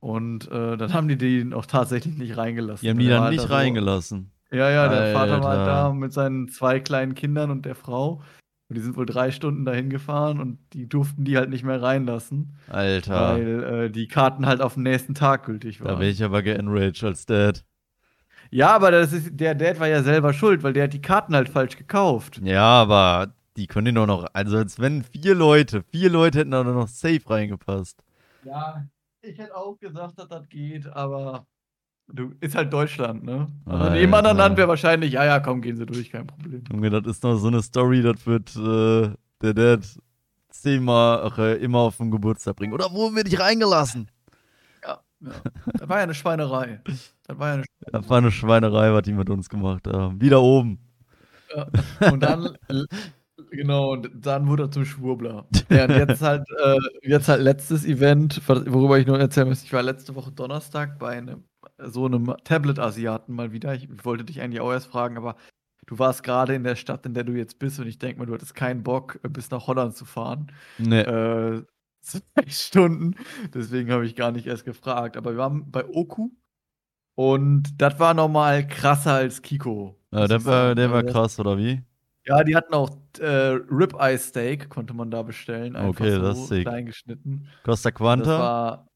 Und 0.00 0.50
äh, 0.50 0.78
dann 0.78 0.94
haben 0.94 1.08
die 1.08 1.18
den 1.18 1.52
auch 1.52 1.66
tatsächlich 1.66 2.16
nicht 2.16 2.38
reingelassen. 2.38 2.82
Die 2.82 2.88
haben 2.88 2.98
die 2.98 3.08
dann 3.08 3.28
nicht 3.30 3.42
da 3.44 3.48
so- 3.48 3.52
reingelassen. 3.54 4.30
Ja, 4.50 4.70
ja, 4.70 4.88
der 4.88 5.12
Vater 5.12 5.42
war 5.42 5.50
Alter. 5.50 5.64
da 5.66 5.92
mit 5.92 6.12
seinen 6.12 6.48
zwei 6.48 6.80
kleinen 6.80 7.14
Kindern 7.14 7.50
und 7.50 7.66
der 7.66 7.74
Frau. 7.76 8.22
Und 8.70 8.76
die 8.76 8.80
sind 8.82 8.96
wohl 8.96 9.04
drei 9.04 9.32
Stunden 9.32 9.64
dahin 9.64 9.90
gefahren 9.90 10.38
und 10.40 10.58
die 10.72 10.88
durften 10.88 11.24
die 11.24 11.36
halt 11.36 11.50
nicht 11.50 11.64
mehr 11.64 11.82
reinlassen, 11.82 12.54
Alter. 12.68 13.36
weil 13.36 13.64
äh, 13.64 13.90
die 13.90 14.06
Karten 14.06 14.46
halt 14.46 14.60
auf 14.62 14.74
den 14.74 14.84
nächsten 14.84 15.14
Tag 15.14 15.44
gültig 15.44 15.78
Da 15.78 15.86
waren. 15.86 15.98
wäre 16.00 16.10
ich 16.10 16.22
aber 16.22 16.40
geenraged 16.42 17.02
als 17.02 17.26
Dad. 17.26 17.64
Ja, 18.52 18.74
aber 18.74 18.90
das 18.92 19.12
ist, 19.12 19.30
der 19.32 19.54
Dad 19.56 19.78
war 19.80 19.88
ja 19.88 20.02
selber 20.04 20.32
schuld, 20.32 20.62
weil 20.62 20.72
der 20.72 20.84
hat 20.84 20.92
die 20.92 21.02
Karten 21.02 21.34
halt 21.34 21.48
falsch 21.48 21.76
gekauft. 21.76 22.40
Ja, 22.44 22.62
aber 22.62 23.34
die 23.56 23.66
können 23.66 23.86
die 23.86 23.92
doch 23.92 24.06
noch. 24.06 24.26
Also, 24.32 24.56
als 24.56 24.78
wenn 24.78 25.02
vier 25.02 25.34
Leute, 25.34 25.82
vier 25.90 26.08
Leute 26.08 26.38
hätten 26.38 26.52
da 26.52 26.62
noch 26.64 26.88
safe 26.88 27.20
reingepasst. 27.28 28.02
Ja, 28.44 28.86
ich 29.22 29.36
hätte 29.38 29.56
auch 29.56 29.78
gesagt, 29.78 30.18
dass 30.18 30.28
das 30.28 30.48
geht, 30.48 30.86
aber 30.86 31.46
ist 32.40 32.54
halt 32.54 32.72
Deutschland, 32.72 33.24
ne? 33.24 33.48
Also 33.66 33.86
in 33.86 33.94
jedem 33.94 34.14
anderen 34.14 34.36
Land 34.36 34.56
wäre 34.56 34.68
wahrscheinlich, 34.68 35.12
ja, 35.12 35.24
ja, 35.24 35.40
komm, 35.40 35.60
gehen 35.60 35.76
Sie 35.76 35.86
durch, 35.86 36.10
kein 36.10 36.26
Problem. 36.26 36.64
Junge, 36.70 36.90
das 36.90 37.06
ist 37.06 37.22
noch 37.22 37.36
so 37.36 37.48
eine 37.48 37.62
Story, 37.62 38.02
das 38.02 38.26
wird 38.26 38.54
äh, 38.56 39.14
der 39.42 39.54
Dad 39.54 39.86
zehnmal 40.50 41.22
ach, 41.24 41.38
äh, 41.38 41.54
immer 41.56 41.78
auf 41.78 41.96
den 41.96 42.10
Geburtstag 42.10 42.56
bringen. 42.56 42.72
Oder 42.72 42.90
wurden 42.92 43.16
wir 43.16 43.24
nicht 43.24 43.40
reingelassen? 43.40 44.10
Ja, 44.82 45.00
ja. 45.20 45.32
Das 45.74 45.88
war 45.88 45.98
ja 45.98 46.02
eine 46.04 46.14
Schweinerei. 46.14 46.80
Das 47.26 47.38
war 47.38 47.48
ja 47.48 47.54
eine 47.54 47.64
Das 47.92 48.08
war 48.08 48.18
eine 48.18 48.32
Schweinerei, 48.32 48.92
was 48.92 49.02
die 49.02 49.12
mit 49.12 49.30
uns 49.30 49.48
gemacht 49.48 49.86
haben. 49.86 50.20
Wieder 50.20 50.42
oben. 50.42 50.78
Ja. 51.54 51.66
Und 52.12 52.22
dann, 52.22 52.56
genau, 53.50 53.92
und 53.92 54.10
dann 54.14 54.46
wurde 54.46 54.64
er 54.64 54.70
zum 54.70 54.84
Schwurbler. 54.84 55.46
Ja, 55.68 55.84
und 55.84 55.90
jetzt 55.90 56.22
halt, 56.22 56.44
äh, 56.62 56.76
jetzt 57.02 57.28
halt 57.28 57.42
letztes 57.42 57.84
Event, 57.84 58.40
worüber 58.46 58.98
ich 58.98 59.06
noch 59.06 59.18
erzählen 59.18 59.48
müsste. 59.48 59.66
Ich 59.66 59.72
war 59.72 59.82
letzte 59.82 60.14
Woche 60.14 60.32
Donnerstag 60.32 60.98
bei 60.98 61.18
einem, 61.18 61.44
so 61.86 62.06
einem 62.06 62.34
Tablet-Asiaten 62.44 63.34
mal 63.34 63.52
wieder. 63.52 63.74
Ich 63.74 63.88
wollte 64.04 64.24
dich 64.24 64.40
eigentlich 64.40 64.60
auch 64.60 64.72
erst 64.72 64.86
fragen, 64.88 65.16
aber 65.16 65.36
du 65.86 65.98
warst 65.98 66.22
gerade 66.22 66.54
in 66.54 66.64
der 66.64 66.76
Stadt, 66.76 67.04
in 67.06 67.14
der 67.14 67.24
du 67.24 67.32
jetzt 67.32 67.58
bist 67.58 67.80
und 67.80 67.86
ich 67.86 67.98
denke 67.98 68.18
mal, 68.18 68.26
du 68.26 68.34
hattest 68.34 68.54
keinen 68.54 68.82
Bock, 68.82 69.18
äh, 69.22 69.28
bis 69.28 69.50
nach 69.50 69.66
Holland 69.66 69.96
zu 69.96 70.04
fahren. 70.04 70.52
Nee. 70.78 71.00
Äh, 71.00 71.62
zwei 72.02 72.46
Stunden. 72.48 73.14
Deswegen 73.54 73.90
habe 73.92 74.06
ich 74.06 74.16
gar 74.16 74.32
nicht 74.32 74.46
erst 74.46 74.64
gefragt. 74.64 75.16
Aber 75.16 75.32
wir 75.32 75.38
waren 75.38 75.70
bei 75.70 75.84
Oku 75.86 76.30
und 77.14 77.64
das 77.80 77.98
war 77.98 78.14
nochmal 78.14 78.66
krasser 78.66 79.14
als 79.14 79.42
Kiko. 79.42 79.96
ja, 80.12 80.26
der 80.26 80.44
war, 80.44 80.74
der 80.74 80.90
war 80.90 81.02
krass, 81.02 81.38
oder 81.38 81.58
wie? 81.58 81.82
ja, 82.26 82.44
die 82.44 82.54
hatten 82.54 82.74
auch 82.74 82.90
äh, 83.18 83.26
Ribeye 83.70 84.16
Steak, 84.18 84.68
konnte 84.68 84.94
man 84.94 85.10
da 85.10 85.22
bestellen. 85.22 85.74
Einfach 85.76 86.00
Okay, 86.00 86.12
so 86.12 86.22
das 86.22 86.38
ist 86.38 86.48
sick. 86.48 86.62
klein 86.62 86.86
geschnitten. 86.86 87.48
Costa 87.64 87.90
Quanta? 87.90 88.86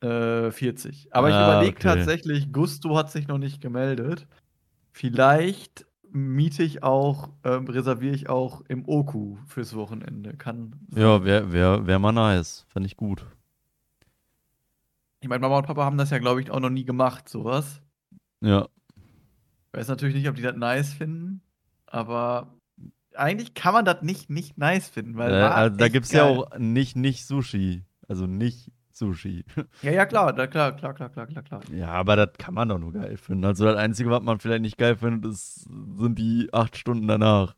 Äh, 0.00 0.50
40. 0.50 1.08
Aber 1.14 1.28
ich 1.28 1.34
Ah, 1.34 1.44
überlege 1.44 1.76
okay. 1.76 1.82
tatsächlich, 1.88 2.52
Gusto 2.52 2.96
hat 2.96 3.10
sich 3.10 3.28
noch 3.28 3.38
nicht 3.38 3.60
gemeldet. 3.60 4.26
Vielleicht 4.92 5.86
miete 6.10 6.62
ich 6.62 6.82
auch, 6.82 7.30
ähm, 7.44 7.66
reserviere 7.66 8.14
ich 8.14 8.28
auch 8.28 8.62
im 8.68 8.88
Oku 8.88 9.36
fürs 9.46 9.74
Wochenende. 9.74 10.34
Kann. 10.36 10.74
Ja, 10.94 11.22
wäre 11.24 11.52
wär, 11.52 11.86
wär 11.86 11.98
mal 11.98 12.12
nice. 12.12 12.64
Fand 12.68 12.86
ich 12.86 12.96
gut. 12.96 13.24
Ich 15.20 15.28
meine, 15.28 15.40
Mama 15.40 15.58
und 15.58 15.66
Papa 15.66 15.84
haben 15.84 15.98
das 15.98 16.10
ja, 16.10 16.18
glaube 16.18 16.40
ich, 16.40 16.50
auch 16.50 16.60
noch 16.60 16.70
nie 16.70 16.84
gemacht, 16.84 17.28
sowas. 17.28 17.82
Ja. 18.40 18.68
Ich 18.96 19.78
weiß 19.78 19.88
natürlich 19.88 20.14
nicht, 20.14 20.28
ob 20.28 20.36
die 20.36 20.42
das 20.42 20.56
nice 20.56 20.92
finden, 20.94 21.42
aber 21.86 22.54
eigentlich 23.14 23.54
kann 23.54 23.74
man 23.74 23.84
das 23.84 24.02
nicht, 24.02 24.30
nicht 24.30 24.56
nice 24.58 24.88
finden, 24.88 25.16
weil 25.16 25.32
Äh, 25.32 25.36
also, 25.42 25.76
da 25.76 25.84
echt 25.86 25.92
gibt's 25.92 26.12
ja 26.12 26.24
auch 26.24 26.56
nicht, 26.56 26.96
nicht 26.96 27.26
Sushi. 27.26 27.84
Also 28.06 28.26
nicht 28.26 28.70
Sushi. 28.98 29.44
Ja, 29.82 29.92
ja, 29.92 30.06
klar, 30.06 30.32
da, 30.32 30.46
klar, 30.46 30.76
klar, 30.76 30.94
klar, 30.94 31.08
klar, 31.10 31.26
klar, 31.26 31.42
klar. 31.42 31.60
Ja, 31.72 31.88
aber 31.88 32.16
das 32.16 32.30
kann 32.38 32.54
man 32.54 32.68
doch 32.68 32.78
nur 32.78 32.92
geil 32.92 33.16
finden. 33.16 33.44
Also 33.44 33.64
das 33.64 33.76
Einzige, 33.76 34.10
was 34.10 34.22
man 34.22 34.38
vielleicht 34.38 34.62
nicht 34.62 34.78
geil 34.78 34.96
findet, 34.96 35.32
ist, 35.32 35.68
sind 35.96 36.18
die 36.18 36.48
acht 36.52 36.76
Stunden 36.76 37.06
danach. 37.06 37.54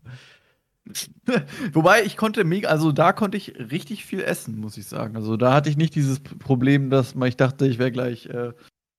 Wobei 1.72 2.05
ich 2.05 2.16
konnte 2.16 2.44
mega, 2.44 2.68
also 2.68 2.92
da 2.92 3.12
konnte 3.12 3.37
ich 3.37 3.55
richtig 3.59 4.05
viel 4.05 4.20
essen, 4.20 4.59
muss 4.59 4.76
ich 4.76 4.87
sagen. 4.87 5.16
Also 5.16 5.37
da 5.37 5.53
hatte 5.53 5.70
ich 5.70 5.76
nicht 5.76 5.94
dieses 5.94 6.20
Problem, 6.20 6.90
dass 6.90 7.14
man, 7.14 7.29
ich 7.29 7.37
dachte, 7.37 7.66
ich 7.66 7.79
wäre 7.79 7.92
gleich, 7.92 8.26
äh, 8.26 8.53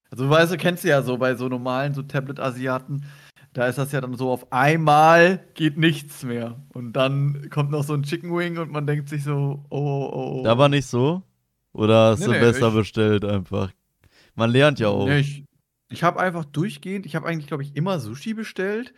also 0.10 0.30
weißt 0.30 0.54
du, 0.54 0.58
kennst 0.58 0.84
du 0.84 0.90
ja 0.90 1.02
so 1.02 1.18
bei 1.18 1.36
so 1.36 1.48
normalen, 1.48 1.94
so 1.94 2.02
Tablet-Asiaten, 2.02 3.06
da 3.54 3.68
ist 3.68 3.78
das 3.78 3.92
ja 3.92 4.00
dann 4.00 4.16
so, 4.16 4.32
auf 4.32 4.52
einmal 4.52 5.46
geht 5.56 5.78
nichts 5.78 6.24
mehr. 6.24 6.62
Und 6.74 6.94
dann 6.94 7.50
kommt 7.50 7.72
noch 7.72 7.84
so 7.84 7.94
ein 7.94 8.04
Chicken 8.04 8.36
Wing 8.36 8.58
und 8.58 8.72
man 8.72 8.88
denkt 8.88 9.10
sich 9.10 9.24
so, 9.24 9.66
oh, 9.70 9.78
oh, 9.78 10.40
oh. 10.40 10.44
Da 10.44 10.58
war 10.58 10.70
nicht 10.70 10.88
so? 10.88 11.24
Oder 11.74 12.12
hast 12.12 12.20
Nee, 12.20 12.26
du 12.26 12.32
nee, 12.34 12.40
besser 12.40 12.68
ich- 12.70 12.74
bestellt 12.76 13.26
einfach? 13.26 13.72
Man 14.36 14.50
lernt 14.52 14.80
ja 14.80 14.88
auch. 14.90 15.06
Nee, 15.08 15.20
ich 15.20 15.46
ich 15.90 16.04
habe 16.04 16.20
einfach 16.22 16.46
durchgehend, 16.46 17.06
ich 17.06 17.16
habe 17.18 17.28
eigentlich, 17.28 17.48
glaube 17.48 17.64
ich, 17.64 17.76
immer 17.76 18.00
Sushi 18.00 18.34
bestellt. 18.34 18.94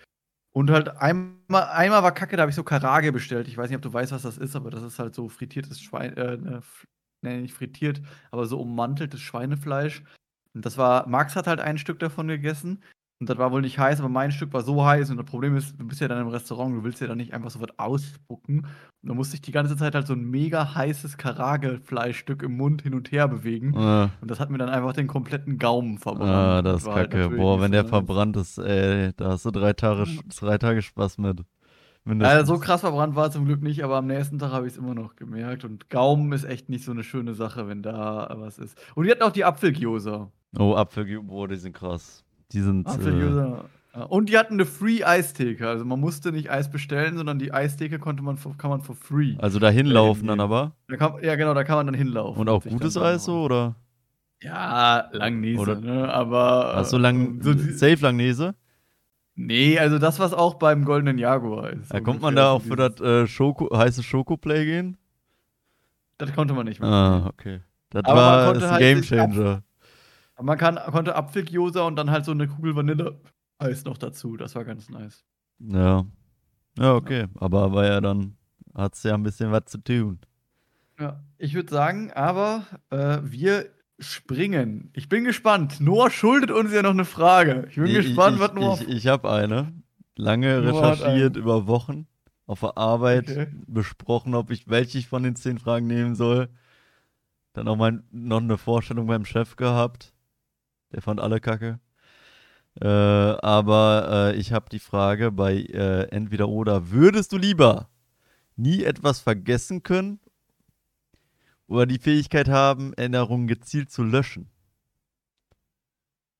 Und 0.55 0.69
halt 0.69 0.89
einmal, 0.97 1.63
einmal 1.71 2.03
war 2.03 2.11
Kacke, 2.13 2.35
da 2.37 2.43
habe 2.43 2.51
ich 2.51 2.55
so 2.55 2.63
Karage 2.63 3.11
bestellt. 3.11 3.47
Ich 3.47 3.57
weiß 3.57 3.69
nicht, 3.69 3.77
ob 3.77 3.81
du 3.81 3.91
weißt, 3.91 4.11
was 4.11 4.21
das 4.21 4.37
ist, 4.37 4.55
aber 4.55 4.69
das 4.69 4.83
ist 4.83 4.99
halt 4.99 5.15
so 5.15 5.27
frittiertes 5.27 5.81
Schwein, 5.81 6.15
äh, 6.15 6.37
ne, 6.37 6.61
nicht 7.41 7.55
frittiert, 7.55 8.01
aber 8.29 8.45
so 8.45 8.59
ummanteltes 8.59 9.19
Schweinefleisch. 9.21 10.03
Und 10.53 10.63
das 10.63 10.77
war, 10.77 11.07
Max 11.07 11.35
hat 11.35 11.47
halt 11.47 11.59
ein 11.59 11.79
Stück 11.79 11.97
davon 11.97 12.27
gegessen. 12.27 12.83
Und 13.23 13.29
das 13.29 13.37
war 13.37 13.53
wohl 13.53 13.61
nicht 13.61 13.79
heiß, 13.79 13.99
aber 14.01 14.09
mein 14.09 14.31
Stück 14.33 14.51
war 14.51 14.63
so 14.63 14.85
heiß. 14.85 15.09
Und 15.09 15.15
das 15.17 15.25
Problem 15.25 15.55
ist, 15.55 15.79
du 15.79 15.87
bist 15.87 16.01
ja 16.01 16.09
dann 16.09 16.19
im 16.19 16.27
Restaurant, 16.27 16.75
du 16.75 16.83
willst 16.83 16.99
ja 16.99 17.07
dann 17.07 17.17
nicht 17.17 17.33
einfach 17.33 17.49
so 17.51 17.61
was 17.61 17.69
ausspucken. 17.79 18.59
Und 18.59 18.67
dann 19.09 19.15
musste 19.15 19.35
ich 19.35 19.41
die 19.41 19.53
ganze 19.53 19.77
Zeit 19.77 19.95
halt 19.95 20.07
so 20.07 20.13
ein 20.13 20.29
mega 20.29 20.75
heißes 20.75 21.15
Karage-Fleischstück 21.17 22.43
im 22.43 22.57
Mund 22.57 22.81
hin 22.81 22.93
und 22.95 23.11
her 23.13 23.27
bewegen. 23.29 23.73
Äh, 23.75 24.09
Und 24.21 24.29
das 24.29 24.39
hat 24.41 24.49
mir 24.49 24.57
dann 24.57 24.67
einfach 24.69 24.91
den 24.93 25.07
kompletten 25.07 25.57
Gaumen 25.57 25.97
verbrannt. 25.99 26.29
ah, 26.31 26.61
das 26.61 26.81
ist 26.81 26.87
halt 26.89 27.11
kacke. 27.11 27.17
natürlich 27.23 27.39
Boah, 27.41 27.61
wenn 27.61 27.71
der 27.71 27.85
verbrannt 27.85 28.35
ist, 28.35 28.57
ey, 28.57 29.11
da 29.15 29.29
hast 29.29 29.45
du 29.45 29.51
drei 29.51 29.71
Tage, 29.73 30.03
Ja. 30.03 30.21
drei 30.39 30.57
Tage 30.57 30.81
Spaß 30.81 31.17
mit. 31.17 31.39
Also 31.39 31.45
Mindestens. 32.05 32.47
so 32.49 32.57
krass 32.59 32.81
verbrannt 32.81 33.15
war 33.15 33.27
es 33.27 33.33
zum 33.33 33.45
Glück 33.45 33.61
nicht, 33.61 33.81
aber 33.81 33.95
am 33.95 34.07
nächsten 34.07 34.37
Tag 34.37 34.51
habe 34.51 34.67
ich 34.67 34.73
es 34.73 34.77
immer 34.77 34.93
noch 34.93 35.15
gemerkt. 35.15 35.63
Und 35.63 35.89
Gaumen 35.89 36.33
ist 36.33 36.43
echt 36.43 36.67
nicht 36.67 36.83
so 36.83 36.91
eine 36.91 37.03
schöne 37.03 37.33
Sache, 37.33 37.69
wenn 37.69 37.81
da 37.81 38.29
was 38.39 38.57
ist. 38.57 38.77
Und 38.95 39.05
die 39.05 39.11
hatten 39.11 39.23
auch 39.23 39.31
die 39.31 39.45
Apfelgyoza. 39.45 40.29
Oh, 40.59 40.75
Apfel, 40.75 41.21
boah, 41.21 41.47
die 41.47 41.55
sind 41.55 41.73
krass. 41.73 42.25
Die 42.53 42.61
sind. 42.61 42.87
Äh, 42.87 42.91
Apfelgyoza. 42.91 43.65
Ja, 43.95 44.03
Und 44.05 44.29
die 44.29 44.37
hatten 44.37 44.53
eine 44.55 44.65
Free-Eistheke. 44.65 45.67
Also 45.67 45.85
man 45.85 45.99
musste 45.99 46.31
nicht 46.31 46.49
Eis 46.49 46.69
bestellen, 46.71 47.15
sondern 47.17 47.37
die 47.39 47.53
Eistheke 47.53 47.99
konnte 47.99 48.23
man 48.23 48.37
kann 48.57 48.69
man 48.71 48.81
for 48.81 48.95
free. 48.95 49.35
also 49.39 49.59
dahin 49.59 49.85
laufen 49.85 50.27
dann 50.27 50.39
aber. 50.39 50.71
Da 50.87 50.97
kann, 50.97 51.13
ja, 51.23 51.35
genau, 51.35 51.53
da 51.53 51.63
kann 51.63 51.75
man 51.77 51.85
dann 51.87 51.95
hinlaufen. 51.95 52.39
Und 52.41 52.49
auch 52.49 52.63
gutes 52.63 52.97
Eis 52.97 53.21
da- 53.25 53.31
so, 53.31 53.41
oder? 53.43 53.75
Ja, 54.41 55.09
Langnese, 55.13 55.59
Oder- 55.61 55.75
ne? 55.79 56.11
Aber. 56.13 56.73
Hast 56.75 56.91
du 56.91 56.97
lang, 56.97 57.41
so 57.41 57.53
safe 57.53 57.97
Langnese? 58.01 58.55
Nee, 59.35 59.79
also 59.79 59.99
das, 59.99 60.19
was 60.19 60.33
auch 60.33 60.55
beim 60.55 60.85
Goldenen 60.85 61.17
Jaguar 61.17 61.69
ist. 61.71 61.93
Da 61.93 62.01
kommt 62.01 62.21
man 62.21 62.35
da 62.35 62.49
So 62.49 62.49
auch 62.57 62.61
für 62.61 62.75
das 62.75 62.99
äh, 62.99 63.25
Schoko, 63.27 63.75
heiße 63.75 64.03
Schokoplay 64.03 64.65
gehen? 64.65 64.97
Das 66.17 66.33
konnte 66.33 66.53
man 66.53 66.65
nicht 66.65 66.79
mehr. 66.79 66.89
Ah, 66.89 67.25
okay. 67.27 67.61
Das 67.89 68.03
Aber 68.05 68.15
war 68.15 68.55
ist 68.55 68.63
ein 68.63 68.69
halt 68.71 68.79
Game 68.81 68.97
sich 68.99 69.19
ab- 69.19 69.31
Changer. 69.31 69.49
Aber 69.49 69.63
man 70.41 70.57
kann, 70.57 70.75
konnte 70.91 71.15
Apfelgyoza 71.15 71.81
und 71.85 71.95
dann 71.95 72.09
halt 72.11 72.25
so 72.25 72.31
eine 72.31 72.47
Kugel 72.47 72.75
Vanille-Eis 72.75 73.85
noch 73.85 73.97
dazu. 73.97 74.37
Das 74.37 74.55
war 74.55 74.65
ganz 74.65 74.89
nice. 74.89 75.23
Ja. 75.59 76.05
Ja, 76.77 76.93
okay. 76.95 77.27
Aber 77.35 77.71
war 77.71 77.85
ja 77.85 78.01
dann, 78.01 78.35
hat 78.73 78.95
es 78.95 79.03
ja 79.03 79.13
ein 79.13 79.23
bisschen 79.23 79.51
was 79.51 79.65
zu 79.65 79.77
tun. 79.77 80.19
Ja, 80.99 81.19
ich 81.37 81.53
würde 81.53 81.71
sagen, 81.71 82.11
aber 82.13 82.65
äh, 82.89 83.19
wir 83.23 83.69
springen. 83.99 84.89
Ich 84.93 85.07
bin 85.09 85.23
gespannt. 85.23 85.79
Noah 85.79 86.09
schuldet 86.09 86.51
uns 86.51 86.73
ja 86.73 86.81
noch 86.81 86.89
eine 86.91 87.05
Frage. 87.05 87.67
Ich 87.69 87.75
bin 87.75 87.85
Ich- 87.87 87.95
gespannt, 87.95 88.35
ich, 88.37 88.41
was 88.41 88.53
Noah. 88.53 88.79
Ich, 88.81 88.87
ich 88.89 89.07
habe 89.07 89.31
eine. 89.31 89.73
Lange 90.15 90.61
Noah 90.61 90.91
recherchiert 90.91 91.37
über 91.37 91.67
Wochen. 91.67 92.07
Auf 92.45 92.59
der 92.59 92.77
Arbeit 92.77 93.29
Okay. 93.29 93.47
besprochen, 93.67 94.35
ob 94.35 94.51
ich 94.51 94.67
welche 94.67 94.97
ich 94.97 95.07
von 95.07 95.23
den 95.23 95.35
zehn 95.35 95.57
Fragen 95.59 95.87
nehmen 95.87 96.13
soll. 96.15 96.49
Dann 97.53 97.67
auch 97.67 97.77
mal 97.77 98.03
noch 98.11 98.41
eine 98.41 98.57
Vorstellung 98.57 99.07
beim 99.07 99.25
Chef 99.25 99.55
gehabt. 99.55 100.12
Der 100.93 101.01
fand 101.01 101.19
alle 101.19 101.39
kacke. 101.39 101.79
Äh, 102.81 102.87
aber 102.87 104.31
äh, 104.33 104.35
ich 104.37 104.51
habe 104.51 104.69
die 104.69 104.79
Frage 104.79 105.31
bei 105.31 105.55
äh, 105.55 106.07
entweder 106.09 106.49
oder. 106.49 106.89
Würdest 106.91 107.31
du 107.31 107.37
lieber 107.37 107.89
nie 108.55 108.83
etwas 108.83 109.19
vergessen 109.19 109.83
können 109.83 110.19
oder 111.67 111.85
die 111.85 111.99
Fähigkeit 111.99 112.49
haben, 112.49 112.93
Erinnerungen 112.93 113.47
gezielt 113.47 113.91
zu 113.91 114.03
löschen? 114.03 114.49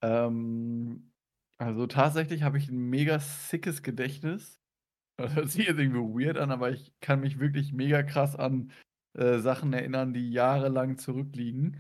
Ähm, 0.01 1.11
also 1.57 1.87
tatsächlich 1.87 2.43
habe 2.43 2.57
ich 2.57 2.69
ein 2.69 2.89
mega 2.89 3.19
sickes 3.19 3.81
Gedächtnis. 3.83 4.59
Das 5.15 5.35
hört 5.35 5.49
sich 5.51 5.67
jetzt 5.67 5.77
irgendwie 5.77 6.25
weird 6.25 6.37
an, 6.39 6.49
aber 6.49 6.71
ich 6.71 6.91
kann 6.99 7.19
mich 7.19 7.39
wirklich 7.39 7.71
mega 7.71 8.01
krass 8.01 8.35
an 8.35 8.71
äh, 9.13 9.37
Sachen 9.37 9.71
erinnern, 9.71 10.11
die 10.11 10.31
jahrelang 10.31 10.97
zurückliegen. 10.97 11.77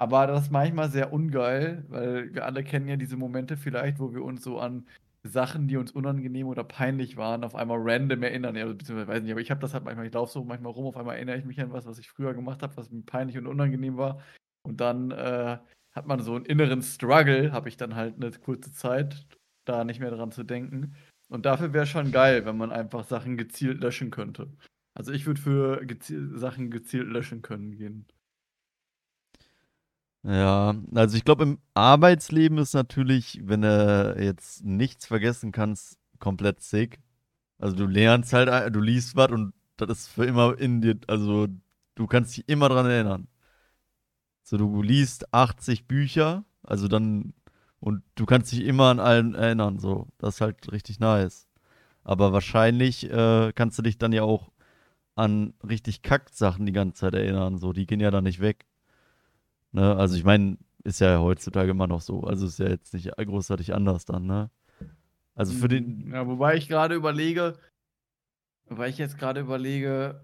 Aber 0.00 0.26
das 0.26 0.44
ist 0.44 0.50
manchmal 0.50 0.90
sehr 0.90 1.12
ungeil, 1.12 1.84
weil 1.88 2.32
wir 2.34 2.46
alle 2.46 2.64
kennen 2.64 2.88
ja 2.88 2.96
diese 2.96 3.18
Momente 3.18 3.58
vielleicht, 3.58 3.98
wo 4.00 4.14
wir 4.14 4.24
uns 4.24 4.42
so 4.42 4.58
an 4.58 4.86
Sachen, 5.22 5.68
die 5.68 5.76
uns 5.76 5.92
unangenehm 5.92 6.46
oder 6.46 6.64
peinlich 6.64 7.18
waren, 7.18 7.44
auf 7.44 7.54
einmal 7.54 7.76
random 7.82 8.22
erinnern. 8.22 8.56
Ja, 8.56 8.64
beziehungsweise 8.64 9.08
weiß 9.08 9.22
nicht, 9.22 9.32
aber 9.32 9.42
ich 9.42 9.50
habe 9.50 9.60
das 9.60 9.74
halt 9.74 9.84
manchmal, 9.84 10.06
ich 10.06 10.14
laufe 10.14 10.32
so 10.32 10.42
manchmal 10.42 10.72
rum, 10.72 10.86
auf 10.86 10.96
einmal 10.96 11.16
erinnere 11.16 11.36
ich 11.36 11.44
mich 11.44 11.60
an 11.60 11.70
was, 11.72 11.84
was 11.84 11.98
ich 11.98 12.08
früher 12.08 12.32
gemacht 12.32 12.62
habe, 12.62 12.74
was 12.78 12.90
mir 12.90 13.02
peinlich 13.02 13.36
und 13.36 13.46
unangenehm 13.46 13.98
war. 13.98 14.22
Und 14.62 14.80
dann 14.80 15.10
äh, 15.10 15.58
hat 15.92 16.06
man 16.06 16.22
so 16.22 16.34
einen 16.34 16.46
inneren 16.46 16.80
Struggle, 16.80 17.52
habe 17.52 17.68
ich 17.68 17.76
dann 17.76 17.94
halt 17.94 18.14
eine 18.16 18.30
kurze 18.30 18.72
Zeit, 18.72 19.26
da 19.66 19.84
nicht 19.84 20.00
mehr 20.00 20.10
dran 20.10 20.32
zu 20.32 20.44
denken. 20.44 20.94
Und 21.28 21.44
dafür 21.44 21.74
wäre 21.74 21.86
schon 21.86 22.10
geil, 22.10 22.46
wenn 22.46 22.56
man 22.56 22.72
einfach 22.72 23.04
Sachen 23.04 23.36
gezielt 23.36 23.82
löschen 23.82 24.10
könnte. 24.10 24.50
Also 24.94 25.12
ich 25.12 25.26
würde 25.26 25.42
für 25.42 25.84
geziel 25.84 26.38
Sachen 26.38 26.70
gezielt 26.70 27.06
löschen 27.08 27.42
können 27.42 27.72
gehen. 27.76 28.06
Ja, 30.22 30.74
also 30.94 31.16
ich 31.16 31.24
glaube, 31.24 31.44
im 31.44 31.58
Arbeitsleben 31.74 32.58
ist 32.58 32.74
natürlich, 32.74 33.40
wenn 33.42 33.62
du 33.62 34.16
jetzt 34.20 34.62
nichts 34.64 35.06
vergessen 35.06 35.50
kannst, 35.50 35.98
komplett 36.18 36.60
sick. 36.62 37.00
Also 37.58 37.76
du 37.76 37.86
lernst 37.86 38.32
halt, 38.34 38.48
ein- 38.50 38.72
du 38.72 38.80
liest 38.80 39.16
was 39.16 39.30
und 39.32 39.54
das 39.78 39.90
ist 39.90 40.08
für 40.08 40.26
immer 40.26 40.58
in 40.58 40.82
dir, 40.82 40.98
also 41.08 41.48
du 41.96 42.06
kannst 42.08 42.36
dich 42.36 42.48
immer 42.48 42.68
dran 42.68 42.86
erinnern. 42.86 43.28
So, 44.42 44.56
du 44.58 44.82
liest 44.82 45.32
80 45.32 45.86
Bücher, 45.86 46.44
also 46.62 46.88
dann, 46.88 47.34
und 47.78 48.02
du 48.16 48.26
kannst 48.26 48.52
dich 48.52 48.60
immer 48.64 48.86
an 48.90 49.00
allen 49.00 49.34
erinnern, 49.34 49.78
so. 49.78 50.08
Das 50.18 50.36
ist 50.36 50.40
halt 50.40 50.72
richtig 50.72 50.98
nice. 51.00 51.46
Aber 52.04 52.32
wahrscheinlich 52.32 53.10
äh, 53.10 53.52
kannst 53.54 53.78
du 53.78 53.82
dich 53.82 53.98
dann 53.98 54.12
ja 54.12 54.22
auch 54.24 54.50
an 55.16 55.54
richtig 55.68 56.02
Kack-Sachen 56.02 56.66
die 56.66 56.72
ganze 56.72 57.00
Zeit 57.02 57.14
erinnern, 57.14 57.58
so. 57.58 57.72
Die 57.74 57.86
gehen 57.86 58.00
ja 58.00 58.10
dann 58.12 58.24
nicht 58.24 58.40
weg. 58.40 58.66
Ne? 59.72 59.96
Also 59.96 60.16
ich 60.16 60.24
meine, 60.24 60.58
ist 60.84 61.00
ja 61.00 61.18
heutzutage 61.20 61.70
immer 61.70 61.86
noch 61.86 62.00
so. 62.00 62.22
Also 62.22 62.46
ist 62.46 62.58
ja 62.58 62.68
jetzt 62.68 62.94
nicht 62.94 63.10
großartig 63.16 63.74
anders 63.74 64.04
dann, 64.04 64.26
ne? 64.26 64.50
Also 65.34 65.52
für 65.54 65.68
den, 65.68 66.10
Ja, 66.12 66.26
wobei 66.26 66.56
ich 66.56 66.68
gerade 66.68 66.94
überlege, 66.94 67.56
wobei 68.66 68.88
ich 68.88 68.98
jetzt 68.98 69.18
gerade 69.18 69.40
überlege, 69.40 70.22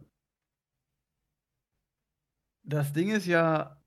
das 2.65 2.93
Ding 2.93 3.11
ist 3.11 3.27
ja, 3.27 3.81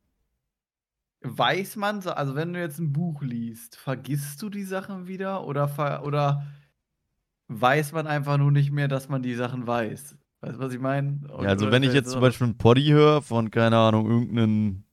weiß 1.22 1.76
man, 1.76 2.02
so- 2.02 2.12
also 2.12 2.36
wenn 2.36 2.54
du 2.54 2.60
jetzt 2.60 2.80
ein 2.80 2.94
Buch 2.94 3.22
liest, 3.22 3.76
vergisst 3.76 4.42
du 4.42 4.50
die 4.50 4.64
Sachen 4.64 5.08
wieder 5.08 5.46
oder, 5.46 5.68
ver 5.68 6.04
oder 6.06 6.48
weiß 7.50 7.92
man 7.92 8.08
einfach 8.08 8.38
nur 8.38 8.52
nicht 8.52 8.72
mehr, 8.72 8.88
dass 8.88 9.10
man 9.10 9.22
die 9.22 9.36
Sachen 9.36 9.68
weiß? 9.68 10.18
Weißt 10.42 10.56
du, 10.56 10.60
was 10.60 10.74
ich 10.74 10.80
meine? 10.80 11.20
ja, 11.42 11.50
also 11.50 11.70
wenn 11.70 11.84
ich 11.84 11.94
jetzt 11.94 12.12
zum 12.12 12.22
Beispiel 12.22 12.46
einen 12.48 12.58
Poddy 12.58 12.88
höre 12.88 13.22
von, 13.22 13.52
keine 13.52 13.78
Ahnung, 13.78 14.10
irgendeinem 14.10 14.84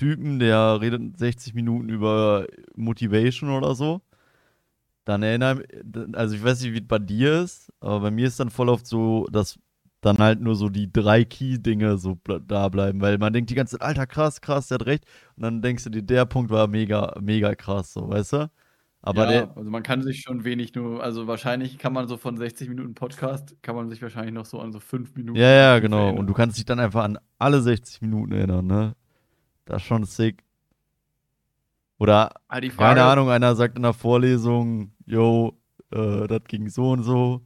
Typen, 0.00 0.38
der 0.38 0.80
redet 0.80 1.18
60 1.18 1.54
Minuten 1.54 1.90
über 1.90 2.46
Motivation 2.74 3.50
oder 3.50 3.74
so, 3.74 4.00
dann 5.04 5.22
erinnere 5.22 5.64
also 6.14 6.34
ich 6.34 6.42
weiß 6.42 6.62
nicht, 6.62 6.72
wie 6.72 6.78
es 6.78 6.88
bei 6.88 6.98
dir 6.98 7.42
ist, 7.42 7.72
aber 7.80 8.00
bei 8.00 8.10
mir 8.10 8.26
ist 8.26 8.40
dann 8.40 8.50
voll 8.50 8.68
oft 8.68 8.86
so, 8.86 9.26
dass 9.30 9.58
dann 10.00 10.18
halt 10.18 10.40
nur 10.40 10.56
so 10.56 10.70
die 10.70 10.90
drei 10.90 11.24
Key-Dinge 11.24 11.98
so 11.98 12.18
da 12.46 12.68
bleiben, 12.70 13.00
weil 13.02 13.18
man 13.18 13.32
denkt 13.32 13.50
die 13.50 13.54
ganze 13.54 13.78
Zeit, 13.78 13.86
Alter, 13.86 14.06
krass, 14.06 14.40
krass, 14.40 14.68
der 14.68 14.76
hat 14.76 14.86
recht. 14.86 15.04
Und 15.36 15.42
dann 15.42 15.62
denkst 15.62 15.84
du 15.84 15.90
dir, 15.90 16.02
der 16.02 16.24
Punkt 16.24 16.50
war 16.50 16.66
mega, 16.68 17.14
mega 17.20 17.54
krass, 17.54 17.92
so, 17.92 18.08
weißt 18.08 18.32
du? 18.32 18.50
Aber 19.02 19.24
ja, 19.24 19.30
der, 19.30 19.56
also 19.56 19.70
man 19.70 19.82
kann 19.82 20.02
sich 20.02 20.20
schon 20.22 20.44
wenig 20.44 20.74
nur, 20.74 21.02
also 21.02 21.26
wahrscheinlich 21.26 21.78
kann 21.78 21.92
man 21.92 22.06
so 22.06 22.16
von 22.16 22.36
60 22.36 22.68
Minuten 22.68 22.94
Podcast, 22.94 23.56
kann 23.62 23.74
man 23.74 23.88
sich 23.88 24.02
wahrscheinlich 24.02 24.34
noch 24.34 24.44
so 24.44 24.60
an 24.60 24.72
so 24.72 24.80
5 24.80 25.14
Minuten. 25.16 25.38
Ja, 25.38 25.50
ja, 25.50 25.78
genau. 25.78 25.98
erinnern. 25.98 26.18
Und 26.18 26.26
du 26.26 26.34
kannst 26.34 26.58
dich 26.58 26.66
dann 26.66 26.80
einfach 26.80 27.04
an 27.04 27.18
alle 27.38 27.60
60 27.60 28.02
Minuten 28.02 28.32
erinnern, 28.32 28.66
ne? 28.66 28.94
Das 29.70 29.82
ist 29.82 29.86
schon 29.88 30.02
sick. 30.04 30.42
Oder, 31.98 32.32
Ah, 32.48 32.60
die 32.60 32.70
keine 32.70 33.00
Frage- 33.00 33.04
Ahnung, 33.04 33.30
einer 33.30 33.54
sagt 33.54 33.76
in 33.76 33.82
der 33.82 33.92
Vorlesung, 33.92 34.90
yo, 35.06 35.56
äh, 35.92 36.26
das 36.26 36.42
ging 36.48 36.68
so 36.68 36.90
und 36.90 37.04
so, 37.04 37.42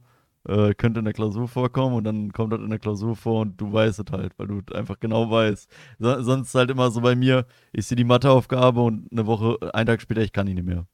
äh, 0.47 0.73
könnte 0.73 0.99
in 0.99 1.05
der 1.05 1.13
Klausur 1.13 1.47
vorkommen 1.47 1.95
und 1.95 2.03
dann 2.03 2.31
kommt 2.33 2.51
das 2.53 2.61
in 2.61 2.69
der 2.71 2.79
Klausur 2.79 3.15
vor 3.15 3.41
und 3.41 3.61
du 3.61 3.71
weißt 3.71 3.99
es 3.99 4.05
halt, 4.11 4.33
weil 4.39 4.47
du 4.47 4.61
einfach 4.73 4.99
genau 4.99 5.29
weißt. 5.29 5.69
So, 5.99 6.21
sonst 6.23 6.55
halt 6.55 6.71
immer 6.71 6.89
so 6.89 7.01
bei 7.01 7.15
mir, 7.15 7.45
ich 7.73 7.85
sehe 7.85 7.95
die 7.95 8.03
Matheaufgabe 8.05 8.81
und 8.81 9.11
eine 9.11 9.27
Woche, 9.27 9.57
einen 9.75 9.85
Tag 9.87 10.01
später, 10.01 10.21
ich 10.21 10.31
kann 10.33 10.47
die 10.47 10.53
nicht 10.55 10.65
mehr. 10.65 10.87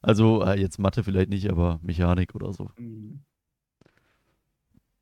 Also, 0.00 0.42
äh, 0.44 0.58
jetzt 0.58 0.78
Mathe 0.78 1.04
vielleicht 1.04 1.28
nicht, 1.30 1.50
aber 1.50 1.78
Mechanik 1.82 2.34
oder 2.34 2.52
so. 2.54 2.70
Mhm. 2.78 3.20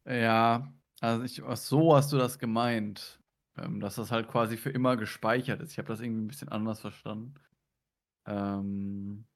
Ja, 0.08 0.72
also 1.00 1.22
ich, 1.24 1.42
so 1.60 1.94
hast 1.94 2.12
du 2.12 2.16
das 2.18 2.38
gemeint, 2.38 3.20
ähm, 3.58 3.80
dass 3.80 3.96
das 3.96 4.10
halt 4.12 4.28
quasi 4.28 4.56
für 4.56 4.70
immer 4.70 4.96
gespeichert 4.96 5.60
ist. 5.62 5.72
Ich 5.72 5.78
habe 5.78 5.88
das 5.88 6.00
irgendwie 6.00 6.22
ein 6.24 6.28
bisschen 6.28 6.48
anders 6.50 6.80
verstanden. 6.80 7.34
Ähm, 8.26 9.26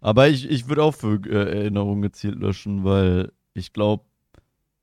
Aber 0.00 0.28
ich, 0.28 0.48
ich 0.50 0.68
würde 0.68 0.82
auch 0.82 0.94
für 0.94 1.20
äh, 1.26 1.58
Erinnerungen 1.60 2.02
gezielt 2.02 2.36
löschen, 2.38 2.84
weil 2.84 3.32
ich 3.54 3.72
glaube, 3.72 4.04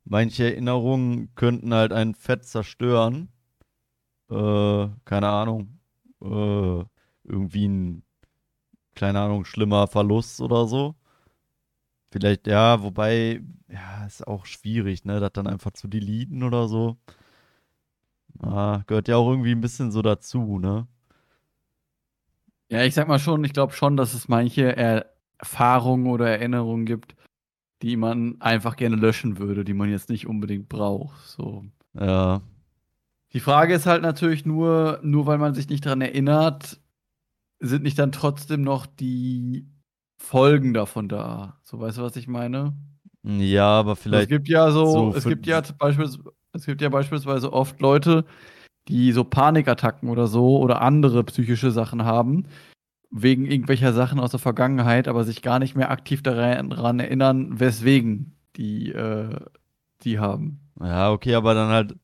manche 0.05 0.45
Erinnerungen 0.45 1.33
könnten 1.35 1.73
halt 1.73 1.93
einen 1.93 2.15
Fett 2.15 2.45
zerstören. 2.45 3.29
Äh, 4.29 4.87
keine 5.05 5.29
Ahnung. 5.29 5.79
Äh, 6.21 6.85
irgendwie 7.23 7.67
ein, 7.67 8.03
keine 8.95 9.21
Ahnung, 9.21 9.45
schlimmer 9.45 9.87
Verlust 9.87 10.41
oder 10.41 10.67
so. 10.67 10.95
Vielleicht, 12.11 12.47
ja, 12.47 12.81
wobei, 12.83 13.41
ja, 13.67 14.05
ist 14.05 14.25
auch 14.27 14.45
schwierig, 14.45 15.03
ne, 15.05 15.19
das 15.19 15.33
dann 15.33 15.47
einfach 15.47 15.71
zu 15.71 15.87
deleten 15.87 16.43
oder 16.43 16.67
so. 16.67 16.97
Ah, 18.41 18.83
gehört 18.87 19.07
ja 19.07 19.17
auch 19.17 19.29
irgendwie 19.29 19.51
ein 19.51 19.61
bisschen 19.61 19.91
so 19.91 20.01
dazu, 20.01 20.59
ne? 20.59 20.87
ja, 22.69 22.83
ich 22.83 22.93
sag 22.93 23.07
mal 23.07 23.19
schon, 23.19 23.43
ich 23.43 23.53
glaube 23.53 23.73
schon, 23.73 23.97
dass 23.97 24.13
es 24.13 24.27
manche 24.27 24.75
Erfahrungen 24.75 26.07
oder 26.07 26.29
Erinnerungen 26.29 26.85
gibt, 26.85 27.15
die 27.81 27.95
man 27.95 28.41
einfach 28.41 28.75
gerne 28.75 28.95
löschen 28.95 29.37
würde, 29.37 29.63
die 29.63 29.73
man 29.73 29.89
jetzt 29.89 30.09
nicht 30.09 30.27
unbedingt 30.27 30.67
braucht. 30.67 31.25
So. 31.27 31.65
Ja. 31.93 32.41
Die 33.33 33.39
Frage 33.39 33.73
ist 33.73 33.85
halt 33.85 34.01
natürlich 34.01 34.45
nur, 34.45 34.99
nur 35.03 35.25
weil 35.25 35.37
man 35.37 35.53
sich 35.53 35.69
nicht 35.69 35.85
daran 35.85 36.01
erinnert, 36.01 36.81
sind 37.59 37.83
nicht 37.83 37.99
dann 37.99 38.11
trotzdem 38.11 38.61
noch 38.61 38.85
die 38.85 39.67
Folgen 40.17 40.73
davon 40.73 41.07
da. 41.07 41.59
So, 41.63 41.79
weißt 41.79 41.99
du, 41.99 42.01
was 42.01 42.15
ich 42.15 42.27
meine? 42.27 42.75
Ja, 43.23 43.67
aber 43.67 43.95
vielleicht. 43.95 44.23
Es 44.23 44.29
gibt 44.29 44.49
ja 44.49 44.71
so, 44.71 45.11
so 45.11 45.13
es 45.15 45.23
gibt 45.25 45.45
ja 45.47 45.61
beispielsweise, 45.77 46.33
es 46.53 46.65
gibt 46.65 46.81
ja 46.81 46.89
beispielsweise 46.89 47.53
oft 47.53 47.79
Leute, 47.81 48.25
die 48.87 49.11
so 49.11 49.23
Panikattacken 49.23 50.09
oder 50.09 50.27
so 50.27 50.59
oder 50.59 50.81
andere 50.81 51.23
psychische 51.25 51.71
Sachen 51.71 52.05
haben, 52.05 52.45
wegen 53.09 53.45
irgendwelcher 53.45 53.93
Sachen 53.93 54.19
aus 54.19 54.31
der 54.31 54.39
Vergangenheit, 54.39 55.07
aber 55.07 55.23
sich 55.23 55.41
gar 55.41 55.59
nicht 55.59 55.75
mehr 55.75 55.91
aktiv 55.91 56.23
daran 56.23 56.99
erinnern, 56.99 57.59
weswegen 57.59 58.35
die 58.55 58.91
äh, 58.91 59.39
die 60.03 60.19
haben. 60.19 60.59
Ja, 60.79 61.11
okay, 61.11 61.35
aber 61.35 61.53
dann 61.53 61.69
halt, 61.69 61.95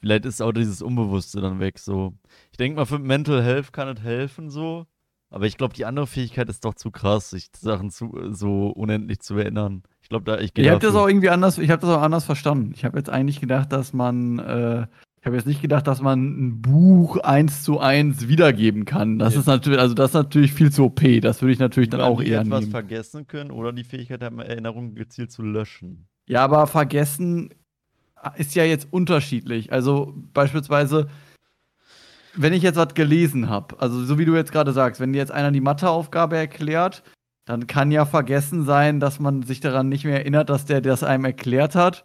vielleicht 0.00 0.24
ist 0.26 0.42
auch 0.42 0.52
dieses 0.52 0.82
Unbewusste 0.82 1.40
dann 1.40 1.60
weg, 1.60 1.78
so. 1.78 2.14
Ich 2.50 2.58
denke 2.58 2.76
mal, 2.76 2.86
für 2.86 2.98
Mental 2.98 3.42
Health 3.42 3.72
kann 3.72 3.88
es 3.88 4.02
helfen, 4.02 4.50
so. 4.50 4.86
Aber 5.30 5.46
ich 5.46 5.56
glaube, 5.58 5.74
die 5.74 5.84
andere 5.84 6.06
Fähigkeit 6.06 6.48
ist 6.48 6.64
doch 6.64 6.74
zu 6.74 6.90
krass, 6.90 7.30
sich 7.30 7.50
Sachen 7.54 7.90
zu, 7.90 8.14
so 8.30 8.68
unendlich 8.68 9.20
zu 9.20 9.36
erinnern. 9.36 9.82
Ich 10.02 10.08
glaube, 10.08 10.24
da 10.24 10.38
ich 10.38 10.52
Ich 10.56 10.68
habe 10.70 10.80
das 10.80 10.94
auch 10.94 11.06
irgendwie 11.06 11.28
anders, 11.28 11.58
ich 11.58 11.70
habe 11.70 11.82
das 11.82 11.90
auch 11.90 12.00
anders 12.02 12.24
verstanden. 12.24 12.72
Ich 12.74 12.84
habe 12.84 12.96
jetzt 12.96 13.10
eigentlich 13.10 13.40
gedacht, 13.40 13.70
dass 13.72 13.92
man, 13.92 14.38
äh, 14.38 14.86
ich 15.20 15.26
habe 15.26 15.36
jetzt 15.36 15.46
nicht 15.46 15.60
gedacht, 15.60 15.86
dass 15.86 16.00
man 16.00 16.20
ein 16.20 16.62
Buch 16.62 17.18
eins 17.18 17.62
zu 17.62 17.78
eins 17.78 18.28
wiedergeben 18.28 18.86
kann. 18.86 19.18
Das 19.18 19.34
Nee. 19.34 19.40
ist 19.40 19.46
natürlich, 19.46 19.78
also 19.78 19.94
das 19.94 20.10
ist 20.10 20.14
natürlich 20.14 20.54
viel 20.54 20.72
zu 20.72 20.84
OP. 20.84 21.20
Das 21.20 21.42
würde 21.42 21.52
ich 21.52 21.58
natürlich 21.58 21.90
dann 21.90 22.00
auch 22.00 22.22
eher 22.22 22.40
etwas 22.40 22.60
nehmen. 22.60 22.70
vergessen 22.70 23.26
können 23.26 23.50
oder 23.50 23.72
die 23.74 23.84
Fähigkeit 23.84 24.22
haben, 24.22 24.38
Erinnerungen 24.38 24.94
gezielt 24.94 25.30
zu 25.30 25.42
löschen. 25.42 26.06
Ja, 26.26 26.42
aber 26.44 26.66
vergessen 26.66 27.50
ist 28.36 28.54
ja 28.54 28.64
jetzt 28.64 28.88
unterschiedlich. 28.90 29.72
Also 29.72 30.14
beispielsweise, 30.32 31.08
wenn 32.38 32.52
ich 32.52 32.62
jetzt 32.62 32.76
was 32.76 32.94
gelesen 32.94 33.48
habe, 33.48 33.80
also 33.80 34.04
so 34.04 34.18
wie 34.18 34.24
du 34.24 34.34
jetzt 34.34 34.52
gerade 34.52 34.72
sagst, 34.72 35.00
wenn 35.00 35.12
dir 35.12 35.18
jetzt 35.18 35.32
einer 35.32 35.50
die 35.50 35.60
Matheaufgabe 35.60 36.36
erklärt, 36.36 37.02
dann 37.46 37.66
kann 37.66 37.90
ja 37.90 38.04
vergessen 38.04 38.64
sein, 38.64 39.00
dass 39.00 39.20
man 39.20 39.42
sich 39.42 39.60
daran 39.60 39.88
nicht 39.88 40.04
mehr 40.04 40.18
erinnert, 40.18 40.50
dass 40.50 40.66
der 40.66 40.80
das 40.80 41.02
einem 41.02 41.24
erklärt 41.24 41.74
hat. 41.74 42.04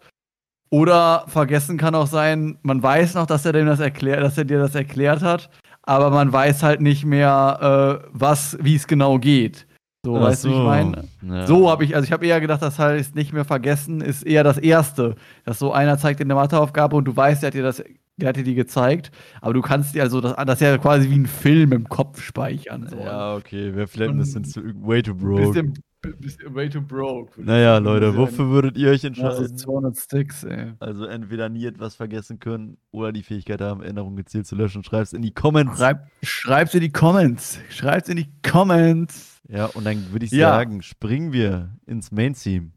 Oder 0.70 1.24
vergessen 1.28 1.76
kann 1.76 1.94
auch 1.94 2.06
sein, 2.06 2.58
man 2.62 2.82
weiß 2.82 3.14
noch, 3.14 3.26
dass 3.26 3.44
er 3.44 3.52
dem 3.52 3.66
das 3.66 3.78
erklärt, 3.78 4.22
dass 4.22 4.38
er 4.38 4.44
dir 4.44 4.58
das 4.58 4.74
erklärt 4.74 5.22
hat, 5.22 5.50
aber 5.82 6.10
man 6.10 6.32
weiß 6.32 6.62
halt 6.62 6.80
nicht 6.80 7.04
mehr, 7.04 8.00
äh, 8.02 8.08
was, 8.12 8.58
wie 8.60 8.74
es 8.74 8.86
genau 8.86 9.18
geht. 9.18 9.66
So, 10.04 10.16
Ach 10.16 10.22
weißt 10.22 10.44
du, 10.44 10.48
wie 10.48 10.52
ich 10.52 10.58
meine? 10.58 11.04
Ja. 11.22 11.46
So 11.46 11.70
habe 11.70 11.84
ich, 11.84 11.94
also 11.94 12.04
ich 12.04 12.12
habe 12.12 12.26
eher 12.26 12.40
gedacht, 12.40 12.60
das 12.60 12.78
heißt 12.78 13.14
nicht 13.14 13.32
mehr 13.32 13.44
vergessen, 13.44 14.00
ist 14.00 14.22
eher 14.22 14.44
das 14.44 14.58
Erste. 14.58 15.14
Dass 15.44 15.58
so 15.58 15.72
einer 15.72 15.96
zeigt 15.96 16.20
dir 16.20 16.24
eine 16.24 16.34
Matheaufgabe 16.34 16.96
und 16.96 17.04
du 17.04 17.16
weißt, 17.16 17.42
der 17.42 17.48
hat 17.48 17.54
dir 17.54 17.62
das, 17.62 17.82
der 18.16 18.28
hat 18.28 18.36
dir 18.36 18.44
die 18.44 18.54
gezeigt, 18.54 19.10
aber 19.40 19.54
du 19.54 19.60
kannst 19.62 19.94
dir 19.94 20.02
also 20.02 20.20
das, 20.20 20.34
das 20.36 20.54
ist 20.54 20.60
ja 20.60 20.78
quasi 20.78 21.10
wie 21.10 21.18
ein 21.18 21.26
Film 21.26 21.72
im 21.72 21.88
Kopf 21.88 22.20
speichern. 22.22 22.86
So. 22.88 22.96
Ja, 22.98 23.34
okay, 23.36 23.68
ein 23.70 24.08
Und- 24.10 24.18
bisschen 24.18 24.44
zu, 24.44 24.60
way 24.86 25.02
too 25.02 25.14
broke. 25.14 25.42
bisschen, 25.52 25.74
bisschen 26.20 26.54
way 26.54 26.68
too 26.68 26.80
broke. 26.82 27.32
Naja, 27.42 27.78
Leute, 27.78 28.16
wofür 28.16 28.50
würdet 28.50 28.76
ihr 28.76 28.90
euch 28.90 29.00
Das 29.00 29.08
entscheiden? 29.08 29.44
ist 29.46 29.58
200 29.58 29.96
Sticks, 29.96 30.44
ey. 30.44 30.72
Also 30.78 31.06
entweder 31.06 31.48
nie 31.48 31.64
etwas 31.66 31.96
vergessen 31.96 32.38
können 32.38 32.76
oder 32.92 33.10
die 33.10 33.22
Fähigkeit 33.22 33.60
haben, 33.60 33.82
Erinnerungen 33.82 34.16
gezielt 34.16 34.46
zu 34.46 34.54
löschen. 34.54 34.84
Schreib's 34.84 35.12
in 35.12 35.22
die 35.22 35.32
Comments. 35.32 35.76
Schreib, 35.78 36.06
schreib's 36.22 36.74
in 36.74 36.80
die 36.82 36.92
Comments. 36.92 37.58
Schreib's 37.70 38.08
in 38.08 38.16
die 38.18 38.28
Comments. 38.48 39.40
Ja, 39.48 39.66
und 39.66 39.84
dann 39.84 40.12
würde 40.12 40.24
ich 40.26 40.30
Ja. 40.32 40.50
sagen, 40.50 40.82
springen 40.82 41.32
wir 41.32 41.70
ins 41.86 42.12
Main-Theme. 42.12 42.70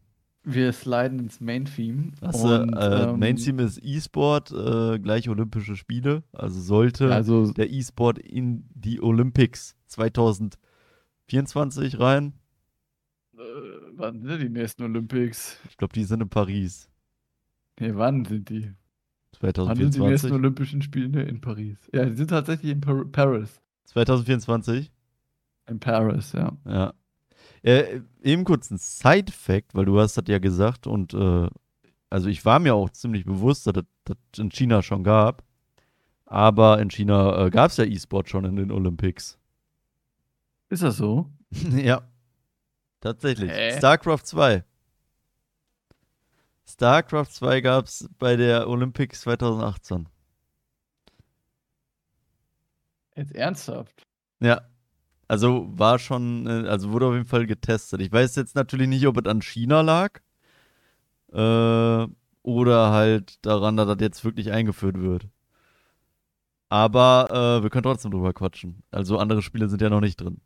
Wir 0.50 0.72
sliden 0.72 1.20
ins 1.20 1.42
Main-Theme. 1.42 2.14
Also, 2.22 2.54
äh, 2.54 2.62
ähm, 3.10 3.20
Main-Theme 3.20 3.64
ist 3.64 3.84
E-Sport, 3.84 4.52
äh, 4.52 4.98
gleich 4.98 5.28
Olympische 5.28 5.76
Spiele. 5.76 6.24
Also 6.32 6.62
sollte 6.62 7.14
Also, 7.14 7.52
der 7.52 7.70
E-Sport 7.70 8.18
in 8.20 8.64
die 8.74 9.02
Olympics 9.02 9.76
2024 9.88 12.00
rein. 12.00 12.34
äh, 13.38 13.42
wann 13.94 14.22
sind 14.22 14.42
die 14.42 14.50
nächsten 14.50 14.84
Olympics? 14.84 15.60
Ich 15.70 15.78
glaube, 15.78 15.94
die 15.94 16.04
sind 16.06 16.22
in 16.22 16.30
Paris. 16.30 16.90
Nee, 17.80 17.92
wann 17.94 18.26
sind 18.26 18.50
die? 18.50 18.72
Wann 19.40 19.76
sind 19.76 19.96
die 19.96 20.00
nächsten 20.00 20.30
2024. 20.30 20.32
Olympischen 20.32 20.82
Spiele 20.82 21.24
in 21.24 21.42
Paris? 21.42 21.78
Ja, 21.94 22.06
die 22.06 22.16
sind 22.16 22.30
tatsächlich 22.30 22.72
in 22.72 22.82
Par 22.82 23.06
Paris. 23.06 23.62
2024. 23.86 24.92
In 25.70 25.80
Paris, 25.80 26.32
ja. 26.32 26.58
Ja. 26.66 26.94
Äh, 27.68 28.00
eben 28.24 28.46
kurz 28.46 28.72
ein 28.72 28.78
Side-Fact, 28.78 29.76
weil 29.76 29.84
du 29.84 30.00
hast 30.00 30.16
das 30.16 30.24
ja 30.30 30.40
gesagt 30.40 30.88
und 30.88 31.14
äh, 31.14 31.50
also 32.10 32.30
ich 32.30 32.46
war 32.46 32.60
mir 32.60 32.74
auch 32.74 32.90
ziemlich 32.92 33.26
bewusst, 33.26 33.68
dass 33.68 33.84
das 34.06 34.18
in 34.38 34.52
China 34.52 34.82
schon 34.82 35.04
gab. 35.04 35.44
Aber 36.26 36.80
in 36.80 36.90
China 36.90 37.46
äh, 37.46 37.50
gab 37.50 37.72
es 37.72 37.76
ja 37.76 37.84
E-Sport 37.84 38.30
schon 38.30 38.46
in 38.46 38.56
den 38.56 38.72
Olympics. 38.72 39.38
Ist 40.70 40.82
das 40.84 40.96
so? 40.96 41.30
ja. 41.52 42.10
Tatsächlich. 43.02 43.52
Hä? 43.52 43.78
StarCraft 43.78 44.24
2. 44.24 44.64
StarCraft 46.70 47.32
2 47.32 47.60
gab 47.60 47.86
es 47.88 48.10
bei 48.18 48.38
der 48.38 48.70
Olympics 48.70 49.22
2018. 49.22 50.08
Jetzt 53.18 53.36
ernsthaft? 53.36 54.08
Ja. 54.40 54.62
Also 55.28 55.68
war 55.78 56.00
schon, 56.00 56.48
äh, 56.48 56.68
also 56.68 56.92
wurde 56.92 57.08
auf 57.08 57.14
jeden 57.14 57.26
Fall 57.26 57.46
getestet. 57.46 58.02
Ich 58.02 58.12
weiß 58.12 58.36
jetzt 58.36 58.56
natürlich 58.56 58.88
nicht, 58.88 59.08
ob 59.08 59.18
es 59.18 59.26
an 59.30 59.42
China 59.42 59.82
lag. 59.82 60.20
Äh, 61.34 62.08
oder 62.44 62.92
halt 62.92 63.46
daran, 63.46 63.76
dass 63.76 63.88
das 63.88 63.98
jetzt 64.00 64.24
wirklich 64.24 64.52
eingeführt 64.52 65.00
wird. 65.02 65.28
Aber 66.70 67.60
äh, 67.60 67.64
wir 67.64 67.70
können 67.70 67.84
trotzdem 67.84 68.12
drüber 68.12 68.34
quatschen. 68.34 68.84
Also 68.92 69.18
andere 69.18 69.42
Spiele 69.42 69.70
sind 69.70 69.82
ja 69.82 69.90
noch 69.90 70.02
nicht 70.02 70.18
drin. 70.18 70.40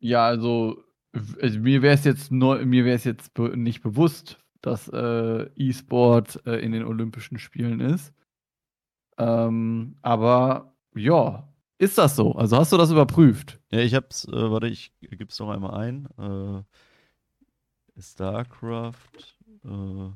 Ja, 0.00 0.26
also, 0.26 0.82
also 1.40 1.58
mir 1.60 1.82
wäre 1.82 1.94
es 1.94 2.04
jetzt 2.04 2.30
jetzt 3.04 3.38
nicht 3.38 3.82
bewusst, 3.82 4.38
dass 4.60 4.88
äh, 4.88 5.48
E-Sport 5.56 6.46
äh, 6.46 6.56
in 6.64 6.72
den 6.72 6.84
Olympischen 6.84 7.38
Spielen 7.38 7.80
ist. 7.80 8.12
Ähm, 9.18 9.96
aber 10.02 10.74
ja, 10.94 11.48
ist 11.78 11.98
das 11.98 12.16
so? 12.16 12.32
Also 12.32 12.56
hast 12.56 12.72
du 12.72 12.76
das 12.76 12.90
überprüft? 12.90 13.60
Ja, 13.70 13.80
ich 13.80 13.94
hab's, 13.94 14.26
äh, 14.26 14.50
warte, 14.50 14.66
ich 14.68 14.92
gib's 15.00 15.38
noch 15.38 15.50
einmal 15.50 15.74
ein. 15.74 16.08
Äh, 16.18 18.00
StarCraft 18.00 19.36
äh, 19.64 20.10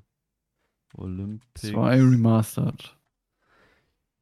Olympics. 0.94 1.62
Zwei 1.62 2.00
remastered. 2.00 2.96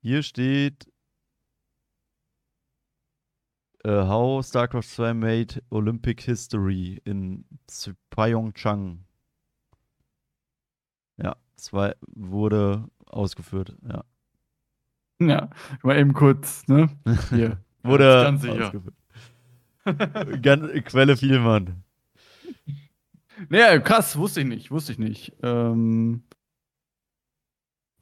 Hier 0.03 0.23
steht 0.23 0.91
äh, 3.85 3.91
How 3.91 4.45
StarCraft 4.45 4.83
2 4.83 5.15
made 5.15 5.63
Olympic 5.71 6.23
History 6.23 7.01
in 7.05 7.45
Pyeongchang. 8.11 9.05
Ja, 11.17 11.37
zwei 11.57 11.95
wurde 12.07 12.89
ausgeführt. 13.07 13.77
Ja. 13.87 14.05
Ja, 15.21 15.51
mal 15.83 15.99
eben 15.99 16.13
kurz, 16.15 16.67
ne? 16.69 16.89
Hier. 17.31 17.59
Wurde 17.83 18.05
ganz 18.25 18.43
sicher. 18.43 18.67
ausgeführt. 18.67 20.43
Gan 20.43 20.69
Quelle 20.85 21.17
Vielmann. 21.17 21.83
Naja, 23.49 23.79
krass, 23.79 24.17
wusste 24.17 24.41
ich 24.43 24.47
nicht, 24.47 24.71
wusste 24.71 24.93
ich 24.93 24.99
nicht. 24.99 25.33
Ähm, 25.43 26.25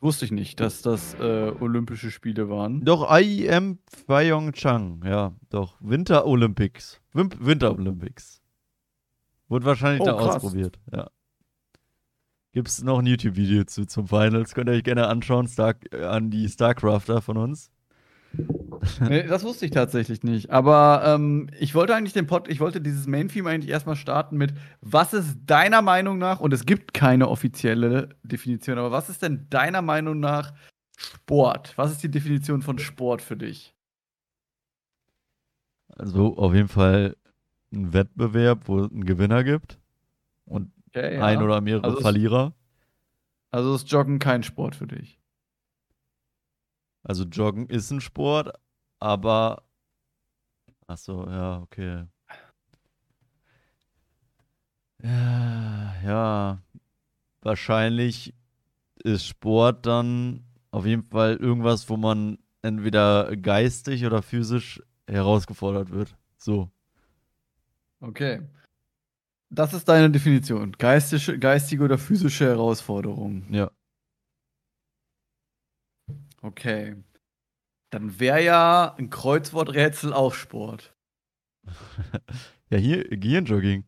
wusste 0.00 0.24
ich 0.24 0.32
nicht, 0.32 0.58
dass 0.60 0.82
das 0.82 1.14
äh, 1.14 1.52
Olympische 1.60 2.10
Spiele 2.10 2.48
waren. 2.48 2.84
Doch, 2.84 3.08
IEM 3.16 3.78
Pyeongchang. 4.06 5.02
Ja, 5.04 5.34
doch. 5.50 5.76
Winter 5.80 6.26
Olympics. 6.26 7.00
Winter 7.12 7.72
Olympics. 7.72 8.42
Wurde 9.48 9.64
wahrscheinlich 9.66 10.02
Oh, 10.02 10.06
da 10.06 10.12
krass. 10.14 10.36
ausprobiert. 10.36 10.78
Ja. 10.92 11.08
Gibt 12.52 12.68
es 12.68 12.82
noch 12.82 12.98
ein 12.98 13.06
YouTube-Video 13.06 13.64
zu 13.64 13.84
zum 13.84 14.08
Finals? 14.08 14.54
Könnt 14.54 14.70
ihr 14.70 14.74
euch 14.74 14.84
gerne 14.84 15.06
anschauen. 15.06 15.46
Star 15.46 15.74
äh, 15.92 16.04
an 16.04 16.30
die 16.30 16.48
StarCrafter 16.48 17.20
von 17.20 17.36
uns. 17.36 17.70
Nee, 19.00 19.22
das 19.28 19.44
wusste 19.44 19.66
ich 19.66 19.72
tatsächlich 19.72 20.22
nicht. 20.22 20.50
Aber 20.50 21.02
ähm, 21.04 21.50
ich 21.58 21.74
wollte 21.74 21.94
eigentlich 21.94 22.14
den 22.14 22.26
Pod, 22.26 22.48
ich 22.48 22.60
wollte 22.60 22.80
dieses 22.80 23.06
Main-Theme 23.06 23.50
eigentlich 23.50 23.70
erstmal 23.70 23.96
starten 23.96 24.36
mit, 24.36 24.54
was 24.80 25.12
ist 25.12 25.38
deiner 25.46 25.82
Meinung 25.82 26.18
nach, 26.18 26.40
und 26.40 26.52
es 26.52 26.64
gibt 26.64 26.94
keine 26.94 27.28
offizielle 27.28 28.10
Definition, 28.22 28.78
aber 28.78 28.90
was 28.90 29.08
ist 29.08 29.22
denn 29.22 29.46
deiner 29.50 29.82
Meinung 29.82 30.20
nach 30.20 30.54
Sport? 30.96 31.74
Was 31.76 31.92
ist 31.92 32.02
die 32.02 32.10
Definition 32.10 32.62
von 32.62 32.78
Sport 32.78 33.22
für 33.22 33.36
dich? 33.36 33.74
Also 35.88 36.36
auf 36.36 36.54
jeden 36.54 36.68
Fall 36.68 37.16
ein 37.72 37.92
Wettbewerb, 37.92 38.68
wo 38.68 38.80
es 38.80 38.90
einen 38.90 39.04
Gewinner 39.04 39.44
gibt 39.44 39.78
und 40.44 40.72
Okay, 40.88 41.18
ein 41.18 41.42
oder 41.42 41.60
mehrere 41.60 41.84
Also 41.86 42.00
Verlierer. 42.00 42.54
Also 43.50 43.74
ist 43.74 43.90
Joggen 43.90 44.18
kein 44.18 44.42
Sport 44.42 44.76
für 44.76 44.86
dich. 44.86 45.18
Also 47.02 47.24
Joggen 47.24 47.68
ist 47.68 47.90
ein 47.90 48.00
Sport, 48.00 48.52
aber 48.98 49.62
ach 50.86 50.98
so, 50.98 51.26
ja, 51.26 51.60
okay. 51.62 52.04
Ja, 55.02 55.94
ja, 56.04 56.62
wahrscheinlich 57.40 58.34
ist 59.04 59.26
Sport 59.26 59.86
dann 59.86 60.44
auf 60.70 60.86
jeden 60.86 61.04
Fall 61.04 61.36
irgendwas, 61.36 61.88
wo 61.88 61.96
man 61.96 62.38
entweder 62.62 63.36
geistig 63.36 64.04
oder 64.04 64.22
physisch 64.22 64.82
herausgefordert 65.06 65.90
wird. 65.90 66.16
So. 66.36 66.70
Okay. 68.02 68.40
Das 69.50 69.72
ist 69.72 69.88
deine 69.88 70.10
Definition. 70.10 70.72
Geistige, 70.72 71.38
geistige 71.38 71.84
oder 71.84 71.98
physische 71.98 72.46
Herausforderung. 72.46 73.44
Ja. 73.50 73.70
Okay. 76.42 76.96
Dann 77.90 78.20
wäre 78.20 78.44
ja 78.44 78.94
ein 78.98 79.08
Kreuzworträtsel 79.10 80.12
auch 80.12 80.34
Sport. 80.34 80.94
ja, 82.70 82.78
hier 82.78 83.04
Gehirnjogging. 83.04 83.84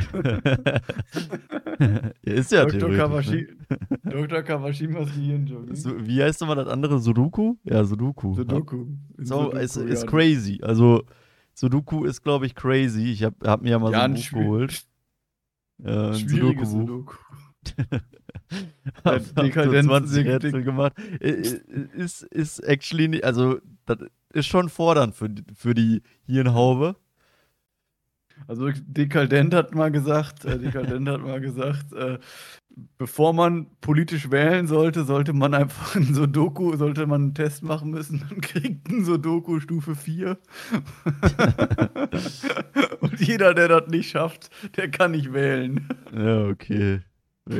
ist 2.22 2.52
ja 2.52 2.64
Dr. 2.64 2.78
theoretisch. 2.78 2.98
Kawashi 2.98 3.48
Ne? 4.02 4.26
Dr. 4.26 4.42
Kawashimas 4.42 5.14
Gehirnjogging. 5.14 5.74
So, 5.74 6.06
wie 6.06 6.22
heißt 6.22 6.40
nochmal 6.40 6.56
das 6.56 6.68
andere? 6.68 7.00
Sudoku? 7.00 7.56
Ja, 7.64 7.84
Sudoku. 7.84 8.34
Sudoku. 8.34 8.86
So, 9.18 9.44
Sudoku, 9.44 9.58
ist, 9.58 9.76
ist 9.76 10.04
ja. 10.04 10.08
crazy. 10.08 10.58
Also, 10.62 11.04
Sudoku 11.54 12.04
ist, 12.04 12.22
glaube 12.22 12.46
ich, 12.46 12.54
crazy. 12.54 13.10
Ich 13.12 13.22
habe 13.24 13.36
hab 13.48 13.62
mir 13.62 13.70
ja 13.70 13.78
mal 13.78 13.92
Ja, 13.92 13.98
so 14.00 14.04
ein 14.04 14.14
Buch 14.14 14.30
geholt. 14.30 14.84
Äh, 15.82 16.12
Schwieriges. 16.12 16.70
Sudoku. 16.72 17.14
hab, 19.04 19.20
so 19.22 19.32
Dekadenz- 19.34 19.84
20 19.86 20.26
Dek- 20.26 20.44
Rätsel 20.44 20.62
gemacht. 20.62 20.92
Äh, 21.20 21.30
äh, 21.30 21.60
Ist, 21.94 22.22
ist 22.22 22.58
actually, 22.60 23.08
nicht- 23.08 23.24
also, 23.24 23.58
das 23.86 23.98
ist 24.34 24.46
schon 24.46 24.68
fordernd 24.68 25.14
für, 25.14 25.30
für 25.54 25.72
die 25.74 26.02
Hirnhaube. 26.26 26.96
Also 28.46 28.70
Dekadent 28.86 29.54
hat 29.54 29.74
mal 29.74 29.90
gesagt, 29.90 30.44
äh, 30.44 30.58
Dekadent 30.58 31.08
hat 31.08 31.22
mal 31.22 31.40
gesagt, 31.40 31.92
äh, 31.92 32.18
bevor 32.98 33.32
man 33.32 33.66
politisch 33.80 34.30
wählen 34.30 34.66
sollte, 34.66 35.04
sollte 35.04 35.32
man 35.32 35.54
einfach 35.54 35.96
ein 35.96 36.14
Sudoku, 36.14 36.76
sollte 36.76 37.06
man 37.06 37.22
einen 37.22 37.34
Test 37.34 37.62
machen 37.62 37.90
müssen, 37.90 38.24
dann 38.28 38.40
kriegt 38.40 38.88
ein 38.88 39.04
Sudoku 39.04 39.60
Stufe 39.60 39.94
4. 39.94 40.38
Und 43.00 43.20
jeder, 43.20 43.54
der 43.54 43.68
das 43.68 43.88
nicht 43.88 44.10
schafft, 44.10 44.50
der 44.76 44.90
kann 44.90 45.12
nicht 45.12 45.32
wählen. 45.32 45.88
Ja, 46.14 46.46
okay. 46.46 47.00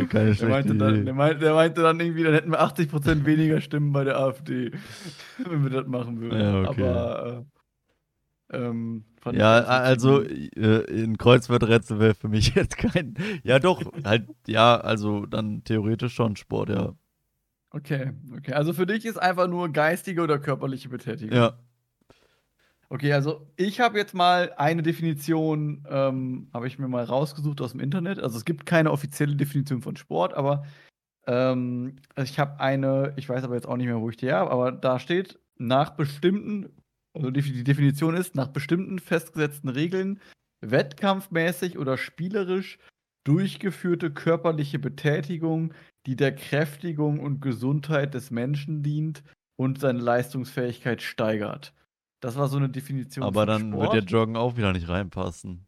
Keine 0.09 0.35
Der 0.35 0.49
meinte, 0.49 0.75
dann, 0.75 1.05
der, 1.05 1.14
meinte, 1.14 1.40
der 1.40 1.55
meinte 1.55 1.83
dann 1.83 1.99
irgendwie, 1.99 2.23
dann 2.23 2.35
hätten 2.35 2.51
wir 2.51 2.62
80% 2.62 3.25
weniger 3.25 3.61
Stimmen 3.61 3.93
bei 3.93 4.05
der 4.05 4.19
AfD, 4.19 4.71
wenn 5.45 5.64
wir 5.64 5.71
das 5.71 5.87
machen 5.87 6.21
würden. 6.21 6.40
Ja, 6.40 6.71
okay. 6.71 6.85
Aber 6.85 7.45
äh, 7.45 7.60
ähm, 8.52 9.04
Ja, 9.32 9.60
also 9.62 10.22
äh, 10.22 10.84
in 10.90 11.18
Kreuzworträtsel 11.18 11.98
wäre 11.98 12.14
für 12.14 12.28
mich 12.28 12.54
jetzt 12.54 12.76
kein. 12.76 13.14
Ja, 13.42 13.58
doch, 13.58 13.82
halt, 14.04 14.28
ja, 14.46 14.76
also 14.76 15.26
dann 15.26 15.64
theoretisch 15.64 16.14
schon 16.14 16.36
Sport, 16.36 16.70
ja. 16.70 16.94
Okay, 17.70 18.12
okay. 18.36 18.52
Also 18.52 18.72
für 18.72 18.86
dich 18.86 19.04
ist 19.04 19.16
einfach 19.16 19.46
nur 19.46 19.68
geistige 19.68 20.22
oder 20.22 20.38
körperliche 20.38 20.88
Betätigung. 20.88 21.36
Ja. 21.36 21.58
Okay, 22.88 23.12
also 23.12 23.46
ich 23.54 23.78
habe 23.78 23.98
jetzt 23.98 24.14
mal 24.14 24.52
eine 24.56 24.82
Definition, 24.82 25.86
ähm, 25.88 26.48
habe 26.52 26.66
ich 26.66 26.80
mir 26.80 26.88
mal 26.88 27.04
rausgesucht 27.04 27.60
aus 27.60 27.70
dem 27.70 27.80
Internet. 27.80 28.18
Also 28.18 28.36
es 28.36 28.44
gibt 28.44 28.66
keine 28.66 28.90
offizielle 28.90 29.36
Definition 29.36 29.80
von 29.80 29.94
Sport, 29.94 30.34
aber 30.34 30.64
ähm, 31.28 31.96
ich 32.16 32.40
habe 32.40 32.58
eine, 32.58 33.12
ich 33.14 33.28
weiß 33.28 33.44
aber 33.44 33.54
jetzt 33.54 33.68
auch 33.68 33.76
nicht 33.76 33.86
mehr, 33.86 34.00
wo 34.00 34.10
ich 34.10 34.16
die 34.16 34.32
habe, 34.32 34.50
aber 34.50 34.72
da 34.72 34.98
steht, 34.98 35.38
nach 35.56 35.90
bestimmten, 35.90 36.70
also 37.14 37.31
die, 37.31 37.64
Definition 37.64 38.14
ist, 38.14 38.35
nach 38.35 38.49
bestimmten 38.49 38.99
festgesetzten 38.99 39.68
Regeln, 39.68 40.20
wettkampfmäßig 40.61 41.79
oder 41.79 41.96
spielerisch 41.96 42.79
durchgeführte 43.25 44.11
körperliche 44.11 44.79
Betätigung, 44.79 45.75
die 46.07 46.16
der 46.16 46.35
Kräftigung 46.35 47.20
und 47.20 47.40
Gesundheit 47.40 48.14
des 48.14 48.31
Menschen 48.31 48.83
dient 48.83 49.23
und 49.57 49.79
seine 49.79 49.99
Leistungsfähigkeit 50.01 51.03
steigert. 51.03 51.75
Das 52.20 52.37
war 52.37 52.49
so 52.49 52.57
eine 52.57 52.68
Definition 52.68 53.25
Aber 53.25 53.46
dann 53.46 53.73
Sport. 53.73 53.92
wird 53.92 54.11
ja 54.11 54.18
Joggen 54.18 54.37
auch 54.37 54.57
wieder 54.57 54.73
nicht 54.73 54.88
reinpassen. 54.88 55.66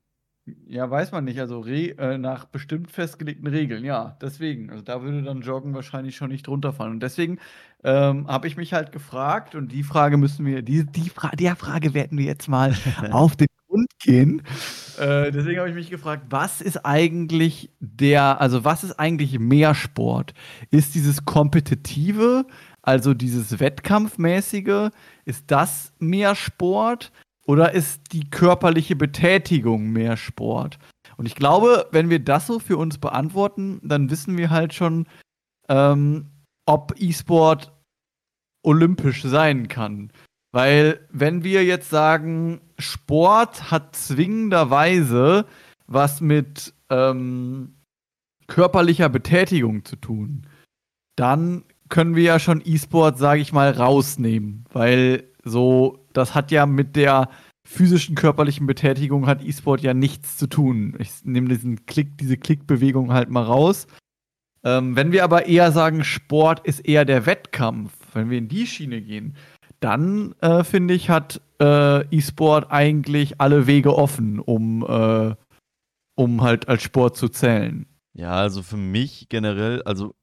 Ja, 0.66 0.90
weiß 0.90 1.12
man 1.12 1.24
nicht. 1.24 1.38
Also 1.38 1.61
re 1.61 1.96
äh, 1.98 2.18
nach 2.18 2.46
bestimmt 2.46 2.90
festgelegten 2.90 3.46
Regeln, 3.46 3.85
ja, 3.85 4.16
deswegen. 4.20 4.70
Also 4.70 4.83
da 4.83 5.02
würde 5.02 5.22
dann 5.22 5.42
Joggen 5.42 5.74
wahrscheinlich 5.74 6.16
schon 6.16 6.31
nicht 6.31 6.46
drunter 6.46 6.72
fallen. 6.72 6.92
Und 6.92 7.02
deswegen 7.02 7.38
ähm, 7.85 8.26
habe 8.26 8.48
ich 8.48 8.57
mich 8.57 8.72
halt 8.72 8.90
gefragt, 8.90 9.55
und 9.55 9.70
die 9.70 9.85
Frage 9.85 10.16
müssen 10.16 10.44
wir, 10.44 10.62
die, 10.62 10.85
die 10.85 11.11
Fra 11.11 11.31
der 11.31 11.55
Frage 11.55 11.94
werden 11.94 12.18
wir 12.18 12.24
jetzt 12.24 12.48
mal 12.48 12.74
auf 13.12 13.37
den 13.37 13.46
Grund 13.68 13.88
gehen. 14.00 14.42
Äh, 14.98 15.31
deswegen 15.31 15.61
habe 15.61 15.68
ich 15.68 15.76
mich 15.76 15.90
gefragt, 15.90 16.24
was 16.31 16.61
ist 16.61 16.85
eigentlich 16.85 17.70
der, 17.78 18.40
also 18.40 18.64
was 18.64 18.83
ist 18.83 18.98
eigentlich 18.98 19.38
mehr 19.38 19.76
Sport? 19.76 20.35
Ist 20.72 20.96
dieses 20.96 21.24
Kompetitive, 21.24 22.46
also 22.83 23.14
dieses 23.14 23.61
Wettkampfmäßige, 23.61 24.90
ist 25.24 25.44
das 25.46 25.92
mehr 26.00 26.35
Sport? 26.35 27.12
Oder 27.46 27.72
ist 27.72 28.12
die 28.12 28.31
körperliche 28.31 28.96
Betätigung 28.96 29.90
mehr 29.90 30.16
Sport? 30.16 30.78
Und 31.16 31.26
ich 31.26 31.35
glaube, 31.35 31.88
wenn 31.90 32.11
wir 32.11 32.20
das 32.20 32.46
so 32.46 32.59
für 32.59 32.76
uns 32.76 32.98
beantworten, 32.98 33.81
dann 33.83 34.11
wissen 34.11 34.38
wir 34.38 34.50
halt 34.50 34.74
schon, 34.74 35.07
ähm, 35.68 36.31
ob 36.66 36.94
E-Sport 36.98 37.72
olympisch 38.62 39.22
sein 39.22 39.68
kann. 39.68 40.12
Weil 40.52 41.07
wenn 41.11 41.44
wir 41.44 41.64
jetzt 41.64 41.90
sagen, 41.90 42.61
Sport 42.78 43.70
hat 43.70 43.96
zwingenderweise 43.96 45.46
was 45.87 46.20
mit 46.20 46.74
ähm, 46.90 47.74
körperlicher 48.46 49.09
Betätigung 49.09 49.85
zu 49.85 49.96
tun, 49.96 50.46
dann 51.16 51.64
können 51.88 52.16
wir 52.16 52.22
ja 52.22 52.38
schon 52.38 52.62
E-Sport, 52.64 53.18
sage 53.18 53.40
ich 53.40 53.52
mal, 53.52 53.70
rausnehmen. 53.70 54.64
Weil 54.72 55.24
so, 55.44 56.01
das 56.12 56.35
hat 56.35 56.51
ja 56.51 56.66
mit 56.66 56.96
der 56.96 57.29
physischen 57.64 58.14
körperlichen 58.14 58.66
Betätigung 58.66 59.27
hat 59.27 59.44
E-Sport 59.44 59.83
ja 59.83 59.94
nichts 59.94 60.37
zu 60.37 60.46
tun. 60.46 60.96
Ich 60.98 61.25
nehme 61.25 61.48
diesen 61.48 61.87
Klick, 61.87 62.18
diese 62.18 62.37
Klickbewegung 62.37 63.12
halt 63.12 63.31
mal 63.31 63.44
raus. 63.44 63.87
Ähm, 64.64 64.96
wenn 64.96 65.12
wir 65.12 65.25
aber 65.25 65.46
eher 65.46 65.72
sagen, 65.72 66.05
Sport 66.05 66.66
ist 66.66 66.81
eher 66.81 67.05
der 67.05 67.27
Wettkampf, 67.27 67.92
wenn 68.14 68.31
wir 68.31 68.38
in 68.38 68.48
die 68.48 68.66
Schiene 68.66 69.01
gehen, 69.01 69.37
dann 69.81 70.35
äh, 70.40 70.62
finde 70.62 70.94
ich, 70.94 71.11
hat 71.11 71.40
äh, 71.61 72.05
E-Sport 72.14 72.70
eigentlich 72.70 73.40
alle 73.40 73.66
Wege 73.66 73.96
offen, 73.96 74.38
um, 74.38 74.85
äh, 74.87 75.35
um 76.14 76.42
halt 76.42 76.68
als 76.68 76.83
Sport 76.83 77.16
zu 77.16 77.29
zählen. 77.29 77.87
Ja, 78.14 78.33
also 78.33 78.62
für 78.62 78.77
mich 78.77 79.29
generell, 79.29 79.83
also 79.83 80.14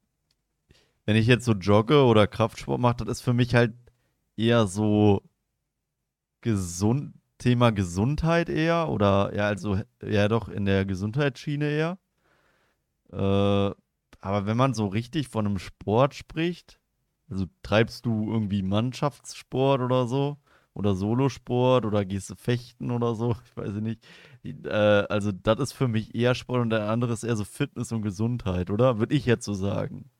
wenn 1.04 1.16
ich 1.16 1.26
jetzt 1.26 1.44
so 1.44 1.52
jogge 1.52 2.04
oder 2.04 2.26
Kraftsport 2.26 2.80
mache, 2.80 3.04
das 3.04 3.18
ist 3.18 3.20
für 3.22 3.34
mich 3.34 3.54
halt 3.54 3.72
eher 4.36 4.66
so 4.66 5.22
gesund, 6.40 7.14
Thema 7.38 7.70
Gesundheit 7.70 8.48
eher 8.48 8.88
oder 8.88 9.34
ja, 9.34 9.46
also 9.46 9.80
ja 10.02 10.28
doch 10.28 10.48
in 10.48 10.64
der 10.66 10.84
Gesundheitsschiene 10.84 11.66
eher. 11.70 11.98
Äh, 13.12 13.16
aber 14.22 14.46
wenn 14.46 14.56
man 14.56 14.74
so 14.74 14.86
richtig 14.86 15.28
von 15.28 15.46
einem 15.46 15.58
Sport 15.58 16.14
spricht, 16.14 16.80
also 17.30 17.46
treibst 17.62 18.04
du 18.06 18.30
irgendwie 18.30 18.62
Mannschaftssport 18.62 19.80
oder 19.80 20.06
so 20.06 20.38
oder 20.74 20.94
Solosport 20.94 21.84
oder 21.84 22.04
gehst 22.04 22.30
du 22.30 22.34
fechten 22.34 22.90
oder 22.90 23.14
so, 23.14 23.34
ich 23.44 23.56
weiß 23.56 23.72
nicht. 23.74 24.04
Äh, 24.44 24.68
also 24.68 25.32
das 25.32 25.58
ist 25.60 25.72
für 25.72 25.88
mich 25.88 26.14
eher 26.14 26.34
Sport 26.34 26.60
und 26.60 26.70
der 26.70 26.88
andere 26.90 27.12
ist 27.12 27.24
eher 27.24 27.36
so 27.36 27.44
Fitness 27.44 27.92
und 27.92 28.02
Gesundheit, 28.02 28.70
oder? 28.70 28.98
Würde 28.98 29.14
ich 29.14 29.26
jetzt 29.26 29.44
so 29.44 29.54
sagen. 29.54 30.10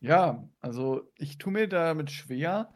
Ja, 0.00 0.48
also 0.60 1.02
ich 1.18 1.38
tue 1.38 1.52
mir 1.52 1.68
damit 1.68 2.10
schwer, 2.10 2.72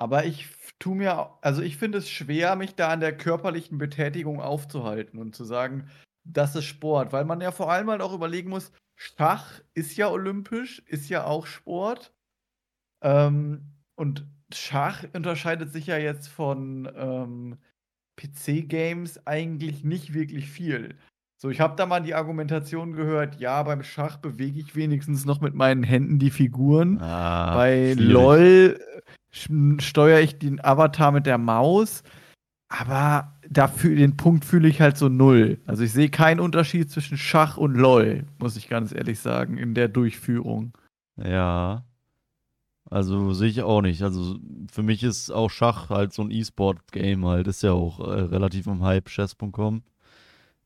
aber 0.00 0.24
ich 0.26 0.42
f- 0.42 0.74
tue 0.78 0.96
mir, 0.96 1.30
also 1.42 1.62
ich 1.62 1.76
finde 1.76 1.98
es 1.98 2.08
schwer, 2.08 2.56
mich 2.56 2.74
da 2.74 2.88
an 2.88 3.00
der 3.00 3.16
körperlichen 3.16 3.78
Betätigung 3.78 4.40
aufzuhalten 4.40 5.18
und 5.18 5.34
zu 5.34 5.44
sagen, 5.44 5.88
das 6.24 6.54
ist 6.56 6.64
Sport, 6.66 7.12
weil 7.12 7.24
man 7.24 7.40
ja 7.40 7.50
vor 7.52 7.70
allem 7.72 7.90
halt 7.90 8.02
auch 8.02 8.12
überlegen 8.14 8.50
muss, 8.50 8.72
Schach 8.96 9.60
ist 9.74 9.96
ja 9.96 10.08
olympisch, 10.08 10.80
ist 10.86 11.08
ja 11.08 11.24
auch 11.24 11.46
Sport. 11.46 12.12
Ähm, 13.02 13.72
und 13.96 14.26
Schach 14.52 15.04
unterscheidet 15.12 15.72
sich 15.72 15.86
ja 15.86 15.98
jetzt 15.98 16.28
von 16.28 16.90
ähm, 16.94 17.58
PC-Games 18.16 19.26
eigentlich 19.26 19.84
nicht 19.84 20.14
wirklich 20.14 20.50
viel. 20.50 20.98
So, 21.40 21.50
ich 21.50 21.60
habe 21.60 21.76
da 21.76 21.86
mal 21.86 22.00
die 22.00 22.14
Argumentation 22.14 22.92
gehört, 22.94 23.38
ja, 23.40 23.62
beim 23.62 23.84
Schach 23.84 24.16
bewege 24.16 24.58
ich 24.58 24.74
wenigstens 24.74 25.24
noch 25.24 25.40
mit 25.40 25.54
meinen 25.54 25.84
Händen 25.84 26.18
die 26.18 26.30
Figuren. 26.30 26.98
Ah, 27.00 27.54
Bei 27.54 27.92
schwierig. 27.94 28.12
LOL 28.12 28.80
sch- 29.32 29.80
steuere 29.80 30.20
ich 30.20 30.38
den 30.40 30.62
Avatar 30.64 31.12
mit 31.12 31.26
der 31.26 31.38
Maus, 31.38 32.02
aber 32.68 33.36
dafür 33.48 33.94
den 33.94 34.16
Punkt 34.16 34.44
fühle 34.44 34.66
ich 34.68 34.80
halt 34.80 34.96
so 34.98 35.08
null. 35.08 35.58
Also 35.64 35.84
ich 35.84 35.92
sehe 35.92 36.08
keinen 36.10 36.40
Unterschied 36.40 36.90
zwischen 36.90 37.16
Schach 37.16 37.56
und 37.56 37.74
LOL, 37.76 38.24
muss 38.40 38.56
ich 38.56 38.68
ganz 38.68 38.92
ehrlich 38.92 39.20
sagen, 39.20 39.58
in 39.58 39.74
der 39.74 39.86
Durchführung. 39.86 40.72
Ja. 41.22 41.84
Also 42.90 43.32
sehe 43.32 43.48
ich 43.50 43.62
auch 43.62 43.82
nicht. 43.82 44.02
Also 44.02 44.38
für 44.72 44.82
mich 44.82 45.04
ist 45.04 45.30
auch 45.30 45.50
Schach 45.50 45.88
halt 45.90 46.12
so 46.12 46.22
ein 46.22 46.30
E-Sport-Game 46.32 47.24
halt. 47.26 47.46
Ist 47.46 47.62
ja 47.62 47.72
auch 47.72 48.00
äh, 48.00 48.22
relativ 48.22 48.66
im 48.66 48.82
Hype, 48.82 49.08
chess.com. 49.08 49.82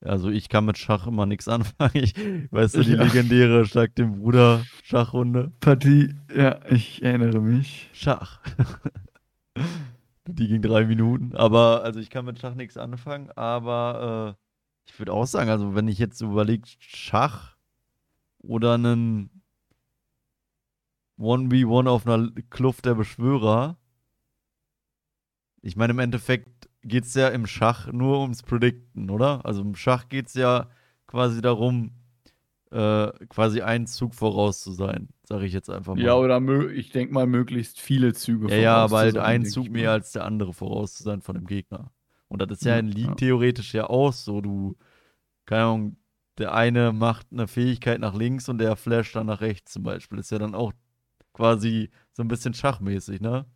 Also 0.05 0.31
ich 0.31 0.49
kann 0.49 0.65
mit 0.65 0.79
Schach 0.79 1.07
immer 1.07 1.27
nichts 1.27 1.49
anfangen. 1.49 1.93
Ich, 1.95 2.15
weißt 2.51 2.77
du, 2.77 2.83
die 2.83 2.93
Ja. 2.93 3.03
legendäre 3.03 3.65
Schlag 3.67 3.95
dem 3.95 4.19
Bruder 4.21 4.65
Schachrunde? 4.83 5.53
Partie, 5.61 6.15
ja, 6.35 6.61
ich 6.71 7.03
erinnere 7.03 7.41
mich. 7.41 7.89
Schach. 7.93 8.41
die 10.27 10.49
ging 10.49 10.63
drei 10.63 10.85
Minuten. 10.87 11.35
Aber, 11.37 11.83
also 11.85 12.01
ich 12.01 12.11
kann 12.11 12.25
mit 12.25 12.39
Schach 12.41 12.55
nichts 12.55 12.77
anfangen, 12.77 13.31
aber 13.33 14.37
äh, 14.37 14.91
ich 14.91 14.99
würde 14.99 15.13
auch 15.13 15.27
sagen, 15.27 15.51
also 15.51 15.75
wenn 15.75 15.89
ich 15.89 15.99
jetzt 15.99 16.21
überlege, 16.21 16.69
Schach 16.79 17.57
oder 18.39 18.75
einen 18.75 19.43
1v1 21.19 21.89
auf 21.89 22.07
einer 22.07 22.31
Kluft 22.51 22.85
der 22.87 22.95
Beschwörer. 22.95 23.77
Ich 25.61 25.77
meine, 25.77 25.93
im 25.93 26.01
Endeffekt 26.01 26.62
geht 26.83 27.05
es 27.05 27.15
ja 27.15 27.29
im 27.29 27.47
Schach 27.47 27.93
nur 27.93 28.21
ums 28.21 28.43
Predikten, 28.43 29.11
oder? 29.11 29.45
Also 29.45 29.63
im 29.63 29.75
Schach 29.77 30.09
geht 30.09 30.29
es 30.29 30.35
ja 30.35 30.69
quasi 31.07 31.41
darum, 31.43 31.93
äh, 32.73 33.13
quasi 33.29 33.63
einen 33.63 33.87
Zug 33.87 34.15
voraus 34.15 34.63
zu 34.63 34.73
sein, 34.73 35.11
sage 35.25 35.47
ich 35.47 35.53
jetzt 35.55 35.71
einfach 35.71 35.97
mal. 35.97 36.01
Ja, 36.01 36.15
oder 36.17 36.41
ich 36.71 36.91
denke 36.91 37.13
mal, 37.15 37.27
möglichst 37.27 37.81
viele 37.81 38.13
Züge 38.15 38.49
Ja, 38.49 38.57
ja, 38.57 38.85
voraus 38.85 38.85
aber 38.85 38.99
zu 38.99 38.99
halt 38.99 39.17
sein, 39.17 39.41
ein 39.41 39.43
denk 39.43 39.55
Zug 39.55 39.71
mehr 39.71 39.91
mal. 39.91 39.93
als 39.93 40.13
der 40.13 40.25
andere 40.25 40.53
voraus 40.53 40.95
zu 40.95 41.03
sein 41.03 41.23
von 41.23 41.35
dem 41.37 41.47
Gegner. 41.47 41.93
Und 42.29 42.43
das 42.43 42.51
ist 42.59 42.65
ja 42.65 42.75
Ja, 42.75 42.79
in 42.79 42.89
League 42.89 43.17
ja. 43.17 43.17
theoretisch 43.17 43.75
ja 43.75 43.89
auch 43.89 44.13
so. 44.13 44.41
Du, 44.41 44.77
keine 45.47 45.65
Ahnung, 45.65 45.97
der 46.39 46.55
eine 46.55 46.93
macht 46.93 47.29
eine 47.33 47.49
Fähigkeit 47.49 48.01
nach 48.01 48.15
links 48.15 48.49
und 48.49 48.59
der 48.59 48.77
flasht 48.77 49.17
dann 49.17 49.27
nach 49.29 49.41
rechts 49.43 49.73
zum 49.75 49.83
Beispiel. 49.85 50.19
ist 50.19 50.31
ja 50.33 50.39
dann 50.39 50.55
auch 50.55 50.73
quasi 51.35 51.91
so 52.13 52.23
ein 52.25 52.29
bisschen 52.29 52.55
schachmäßig, 52.55 53.21
ne? 53.21 53.47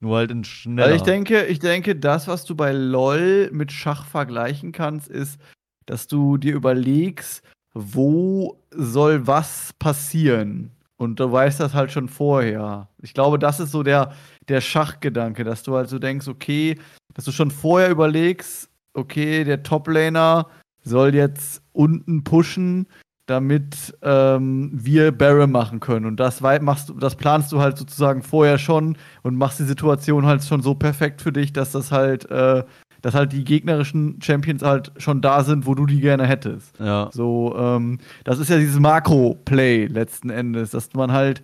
Nur 0.00 0.16
halt 0.16 0.30
in 0.30 0.44
schneller. 0.44 0.86
Also 0.86 0.96
ich 0.96 1.02
denke, 1.02 1.44
ich 1.46 1.58
denke, 1.58 1.94
das, 1.94 2.26
was 2.26 2.44
du 2.44 2.54
bei 2.54 2.72
LOL 2.72 3.50
mit 3.52 3.70
Schach 3.70 4.06
vergleichen 4.06 4.72
kannst, 4.72 5.08
ist, 5.08 5.38
dass 5.86 6.06
du 6.06 6.38
dir 6.38 6.54
überlegst, 6.54 7.42
wo 7.74 8.62
soll 8.70 9.26
was 9.26 9.72
passieren. 9.78 10.70
Und 10.96 11.20
du 11.20 11.30
weißt 11.30 11.60
das 11.60 11.74
halt 11.74 11.92
schon 11.92 12.08
vorher. 12.08 12.88
Ich 13.02 13.14
glaube, 13.14 13.38
das 13.38 13.60
ist 13.60 13.72
so 13.72 13.82
der, 13.82 14.12
der 14.48 14.60
Schachgedanke, 14.60 15.44
dass 15.44 15.62
du 15.62 15.74
halt 15.74 15.88
so 15.88 15.98
denkst, 15.98 16.28
okay, 16.28 16.78
dass 17.14 17.24
du 17.24 17.32
schon 17.32 17.50
vorher 17.50 17.90
überlegst, 17.90 18.70
okay, 18.94 19.44
der 19.44 19.62
Toplaner 19.62 20.48
soll 20.82 21.14
jetzt 21.14 21.62
unten 21.72 22.24
pushen, 22.24 22.86
damit 23.30 23.96
ähm, 24.02 24.70
wir 24.72 25.12
Barrel 25.12 25.46
machen 25.46 25.80
können. 25.80 26.06
Und 26.06 26.18
das 26.18 26.40
machst 26.40 26.88
du, 26.88 26.94
das 26.94 27.14
planst 27.14 27.52
du 27.52 27.60
halt 27.60 27.78
sozusagen 27.78 28.22
vorher 28.22 28.58
schon 28.58 28.96
und 29.22 29.36
machst 29.36 29.60
die 29.60 29.64
Situation 29.64 30.26
halt 30.26 30.44
schon 30.44 30.62
so 30.62 30.74
perfekt 30.74 31.22
für 31.22 31.32
dich, 31.32 31.52
dass 31.52 31.72
das 31.72 31.92
halt, 31.92 32.30
äh, 32.30 32.64
dass 33.02 33.14
halt 33.14 33.32
die 33.32 33.44
gegnerischen 33.44 34.20
Champions 34.20 34.62
halt 34.62 34.92
schon 34.98 35.20
da 35.20 35.44
sind, 35.44 35.66
wo 35.66 35.74
du 35.74 35.86
die 35.86 36.00
gerne 36.00 36.26
hättest. 36.26 36.78
ja. 36.78 37.08
So, 37.12 37.54
ähm, 37.56 37.98
das 38.24 38.38
ist 38.38 38.50
ja 38.50 38.58
dieses 38.58 38.80
Makro-Play 38.80 39.86
letzten 39.86 40.30
Endes, 40.30 40.70
dass 40.70 40.92
man 40.94 41.12
halt 41.12 41.42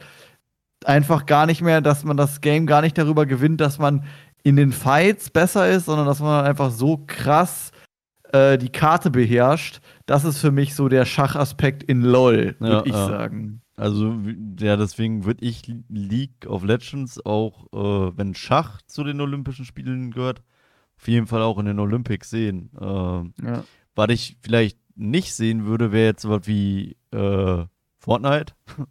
einfach 0.84 1.26
gar 1.26 1.47
nicht 1.47 1.62
mehr, 1.62 1.80
dass 1.80 2.05
man 2.05 2.16
das 2.16 2.41
Game 2.41 2.66
gar 2.66 2.82
nicht 2.82 2.99
darüber 2.99 3.26
gewinnt, 3.26 3.61
dass 3.61 3.78
man 3.78 4.05
in 4.43 4.57
den 4.57 4.72
Fights 4.72 5.30
besser 5.30 5.68
ist, 5.68 5.87
sondern 5.87 6.07
dass 6.07 6.20
man 6.20 6.45
einfach 6.45 6.70
so 6.70 7.03
krass 7.07 7.72
äh, 8.33 8.59
die 8.59 8.70
Karte 8.70 9.11
beherrscht. 9.11 9.81
Das 10.07 10.24
ist 10.24 10.39
für 10.39 10.51
mich 10.51 10.74
so 10.74 10.89
der 10.89 11.05
Schachaspekt 11.05 11.83
in 11.83 12.03
LOL, 12.03 12.57
würde 12.59 12.72
Ja, 12.72 12.83
ich 12.85 12.93
ja. 12.93 13.07
sagen. 13.07 13.62
Also, 13.77 14.14
ja, 14.59 14.77
deswegen 14.77 15.24
würde 15.27 15.45
ich 15.45 15.62
League 15.89 16.47
of 16.47 16.64
Legends 16.64 17.24
auch, 17.27 17.66
äh, 17.74 18.16
wenn 18.16 18.35
Schach 18.35 18.81
zu 18.87 19.05
den 19.05 19.20
Olympischen 19.20 19.66
Spielen 19.66 20.11
gehört, 20.12 20.43
auf 20.99 21.09
jeden 21.09 21.27
Fall 21.27 21.43
auch 21.43 21.59
in 21.59 21.66
den 21.66 21.79
Olympics 21.79 22.31
sehen. 22.31 22.70
Ähm, 22.81 23.35
Ja. 23.43 23.64
Was 23.95 24.09
ich 24.11 24.39
vielleicht 24.43 24.79
nicht 24.95 25.35
sehen 25.35 25.66
würde, 25.66 25.93
wäre 25.93 26.07
jetzt 26.07 26.22
sowas 26.22 26.43
wie 26.47 26.97
äh, 27.12 27.64
Fortnite, 27.99 28.55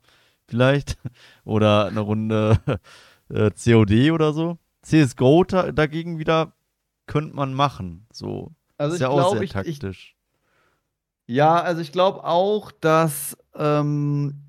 vielleicht. 0.48 0.98
Oder 1.44 1.88
eine 1.88 2.00
Runde 2.02 2.60
äh, 3.30 3.50
COD 3.52 4.12
oder 4.12 4.34
so. 4.34 4.60
CSGO 4.84 5.44
dagegen 5.46 6.20
wieder 6.20 6.54
könnte 7.08 7.36
man 7.36 7.56
machen. 7.56 8.06
So. 8.14 8.52
Also 8.78 8.96
ist 8.96 9.02
ich 9.02 9.02
ja 9.02 9.10
auch 9.10 9.18
glaube, 9.18 9.38
sehr 9.38 9.44
ich, 9.44 9.68
ich, 9.68 9.80
taktisch. 9.80 10.16
Ja, 11.28 11.62
also 11.62 11.82
ich 11.82 11.92
glaube 11.92 12.24
auch, 12.24 12.72
dass 12.72 13.38
ähm, 13.56 14.42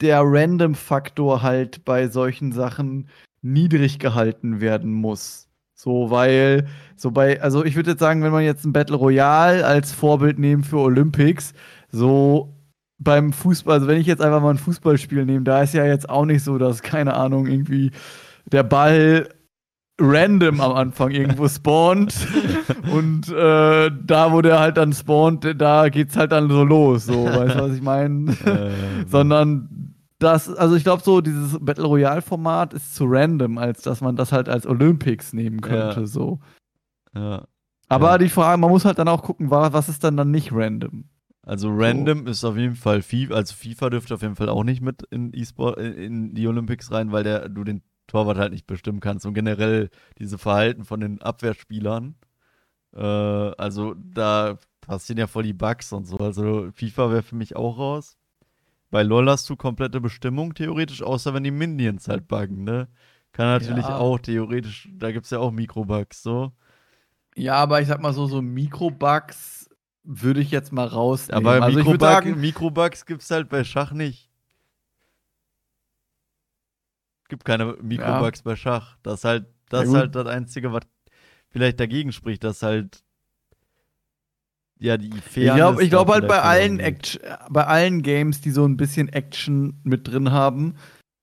der 0.00 0.20
Random-Faktor 0.22 1.42
halt 1.42 1.84
bei 1.84 2.08
solchen 2.08 2.52
Sachen 2.52 3.08
niedrig 3.42 3.98
gehalten 3.98 4.60
werden 4.60 4.92
muss. 4.92 5.48
So, 5.74 6.10
weil, 6.10 6.66
so 6.96 7.10
bei, 7.10 7.40
also 7.40 7.64
ich 7.64 7.76
würde 7.76 7.92
jetzt 7.92 8.00
sagen, 8.00 8.22
wenn 8.22 8.32
man 8.32 8.44
jetzt 8.44 8.64
ein 8.64 8.72
Battle 8.72 8.96
Royale 8.96 9.64
als 9.64 9.92
Vorbild 9.92 10.38
nehmen 10.38 10.64
für 10.64 10.78
Olympics, 10.78 11.54
so 11.90 12.54
beim 12.98 13.32
Fußball, 13.32 13.74
also 13.74 13.86
wenn 13.86 14.00
ich 14.00 14.06
jetzt 14.06 14.20
einfach 14.20 14.42
mal 14.42 14.50
ein 14.50 14.58
Fußballspiel 14.58 15.24
nehme, 15.24 15.44
da 15.44 15.62
ist 15.62 15.74
ja 15.74 15.86
jetzt 15.86 16.08
auch 16.08 16.24
nicht 16.24 16.42
so, 16.42 16.58
dass, 16.58 16.82
keine 16.82 17.14
Ahnung, 17.14 17.46
irgendwie 17.46 17.92
der 18.46 18.64
Ball 18.64 19.28
random 20.00 20.60
am 20.60 20.72
Anfang 20.72 21.10
irgendwo 21.10 21.48
spawnt 21.48 22.14
und 22.92 23.28
äh, 23.28 23.90
da, 24.04 24.32
wo 24.32 24.40
der 24.42 24.60
halt 24.60 24.76
dann 24.76 24.92
spawnt, 24.92 25.46
da 25.60 25.88
geht's 25.88 26.16
halt 26.16 26.32
dann 26.32 26.48
so 26.48 26.62
los, 26.64 27.06
so, 27.06 27.24
weißt 27.26 27.56
du, 27.56 27.62
was 27.62 27.74
ich 27.74 27.82
meine? 27.82 28.36
Ähm, 28.46 29.06
Sondern 29.08 29.94
das, 30.20 30.48
also 30.54 30.74
ich 30.76 30.84
glaube 30.84 31.02
so, 31.04 31.20
dieses 31.20 31.58
Battle 31.60 31.84
Royale 31.86 32.22
Format 32.22 32.74
ist 32.74 32.94
zu 32.94 33.04
random, 33.06 33.58
als 33.58 33.82
dass 33.82 34.00
man 34.00 34.16
das 34.16 34.32
halt 34.32 34.48
als 34.48 34.66
Olympics 34.66 35.32
nehmen 35.32 35.60
könnte, 35.60 36.00
Ja. 36.00 36.06
so. 36.06 36.40
ja. 37.14 37.44
Aber 37.88 38.10
Ja. 38.12 38.18
die 38.18 38.28
Frage, 38.28 38.58
man 38.60 38.70
muss 38.70 38.84
halt 38.84 38.98
dann 38.98 39.08
auch 39.08 39.22
gucken, 39.22 39.50
wa- 39.50 39.72
was 39.72 39.88
ist 39.88 40.04
dann 40.04 40.16
dann 40.16 40.30
nicht 40.30 40.50
random? 40.52 41.04
Also 41.42 41.70
random 41.72 42.26
ist 42.26 42.44
auf 42.44 42.56
jeden 42.58 42.76
Fall 42.76 43.00
FIFA, 43.00 43.34
also 43.34 43.54
FIFA 43.54 43.90
dürfte 43.90 44.14
auf 44.14 44.20
jeden 44.22 44.36
Fall 44.36 44.50
auch 44.50 44.64
nicht 44.64 44.82
mit 44.82 45.02
in 45.10 45.32
E-Sport, 45.32 45.78
in 45.78 46.34
die 46.34 46.46
Olympics 46.46 46.92
rein, 46.92 47.10
weil 47.12 47.24
der, 47.24 47.48
du 47.48 47.64
den 47.64 47.80
Torwart 48.08 48.38
halt 48.38 48.52
nicht 48.52 48.66
bestimmen 48.66 48.98
kannst 49.00 49.24
und 49.26 49.34
generell 49.34 49.90
diese 50.18 50.38
Verhalten 50.38 50.84
von 50.84 50.98
den 50.98 51.22
Abwehrspielern. 51.22 52.16
Äh, 52.96 53.00
also 53.02 53.94
da 53.94 54.58
passieren 54.80 55.18
ja 55.18 55.26
voll 55.28 55.44
die 55.44 55.52
Bugs 55.52 55.92
und 55.92 56.06
so. 56.06 56.18
Also 56.18 56.70
FIFA 56.74 57.10
wäre 57.12 57.22
für 57.22 57.36
mich 57.36 57.54
auch 57.54 57.78
raus. 57.78 58.16
Bei 58.90 59.02
LoL 59.02 59.28
hast 59.28 59.48
du 59.50 59.56
komplette 59.56 60.00
Bestimmung 60.00 60.54
theoretisch, 60.54 61.02
außer 61.02 61.34
wenn 61.34 61.44
die 61.44 61.50
Minions 61.50 62.08
halt 62.08 62.26
buggen, 62.26 62.64
ne? 62.64 62.88
Kann 63.32 63.46
natürlich 63.46 63.86
Ja. 63.86 63.98
auch 63.98 64.18
theoretisch, 64.18 64.88
da 64.98 65.12
gibt 65.12 65.26
es 65.26 65.30
ja 65.30 65.38
auch 65.38 65.52
Mikrobugs, 65.52 66.22
so. 66.22 66.52
Ja, 67.36 67.54
aber 67.56 67.80
ich 67.82 67.88
sag 67.88 68.00
mal 68.00 68.14
so, 68.14 68.26
so 68.26 68.40
Mikrobugs 68.40 69.68
würde 70.02 70.40
ich 70.40 70.50
jetzt 70.50 70.72
mal 70.72 70.86
rausnehmen. 70.86 71.46
Aber 71.46 71.64
also 71.64 71.78
Mikrobugs 72.34 73.04
gibt 73.04 73.22
es 73.22 73.30
halt 73.30 73.50
bei 73.50 73.62
Schach 73.62 73.92
nicht. 73.92 74.27
Gibt 77.28 77.44
keine 77.44 77.76
Mikrobugs 77.82 78.42
bei 78.42 78.56
Schach. 78.56 78.96
Das 79.02 79.20
ist 79.20 79.24
halt 79.24 79.46
das, 79.68 79.84
Ja, 79.84 79.88
ist 79.88 79.94
halt 79.94 80.14
das 80.14 80.26
Einzige, 80.26 80.72
was 80.72 80.82
vielleicht 81.50 81.78
dagegen 81.78 82.12
spricht, 82.12 82.42
dass 82.44 82.62
halt 82.62 83.02
ja 84.78 84.96
die 84.96 85.08
ich 85.08 85.22
Fairness 85.22 85.56
glaube 85.56 85.82
ich 85.82 85.90
da 85.90 85.96
glaub 85.96 86.08
halt 86.10 86.28
bei 86.28 86.40
allen, 86.40 86.78
verloren 86.78 86.94
geht. 86.94 87.20
Act 87.22 87.50
bei 87.50 87.66
allen 87.66 88.02
Games, 88.02 88.40
die 88.40 88.50
so 88.50 88.64
ein 88.64 88.76
bisschen 88.76 89.08
Action 89.08 89.80
mit 89.82 90.08
drin 90.08 90.30
haben, 90.30 90.76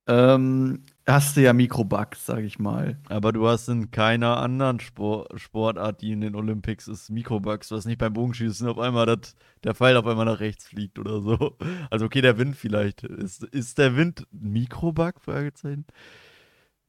ähm, 0.08 0.84
hast 1.08 1.38
du 1.38 1.42
ja 1.42 1.54
Mikrobugs, 1.54 2.26
sag 2.26 2.44
ich 2.44 2.60
mal. 2.60 2.98
Aber 3.10 3.32
du 3.32 3.48
hast 3.48 3.68
in 3.68 3.92
keiner 3.92 4.38
anderen 4.38 4.80
Sport, 4.80 5.40
Sportart, 5.40 6.02
die 6.02 6.12
in 6.12 6.22
den 6.22 6.36
Olympics 6.36 6.88
ist, 6.88 7.10
Mikrobugs. 7.10 7.70
Du 7.70 7.76
hast 7.76 7.86
nicht 7.86 8.00
beim 8.00 8.14
Bogenschießen 8.14 8.68
auf 8.68 8.80
einmal 8.80 9.06
dat, 9.06 9.36
der 9.64 9.76
Pfeil 9.76 9.98
auf 9.98 10.08
einmal 10.08 10.26
nach 10.26 10.40
rechts 10.40 10.68
fliegt 10.68 11.00
oder 11.00 11.22
so. 11.22 11.58
Also 11.92 12.06
okay, 12.06 12.22
der 12.22 12.38
Wind 12.38 12.56
vielleicht. 12.56 13.04
Ist, 13.04 13.44
ist 13.44 13.78
der 13.78 13.96
Wind 13.96 14.26
ein 14.34 14.52
Mikrobug? 14.52 15.22
Fragezeichen. 15.22 15.86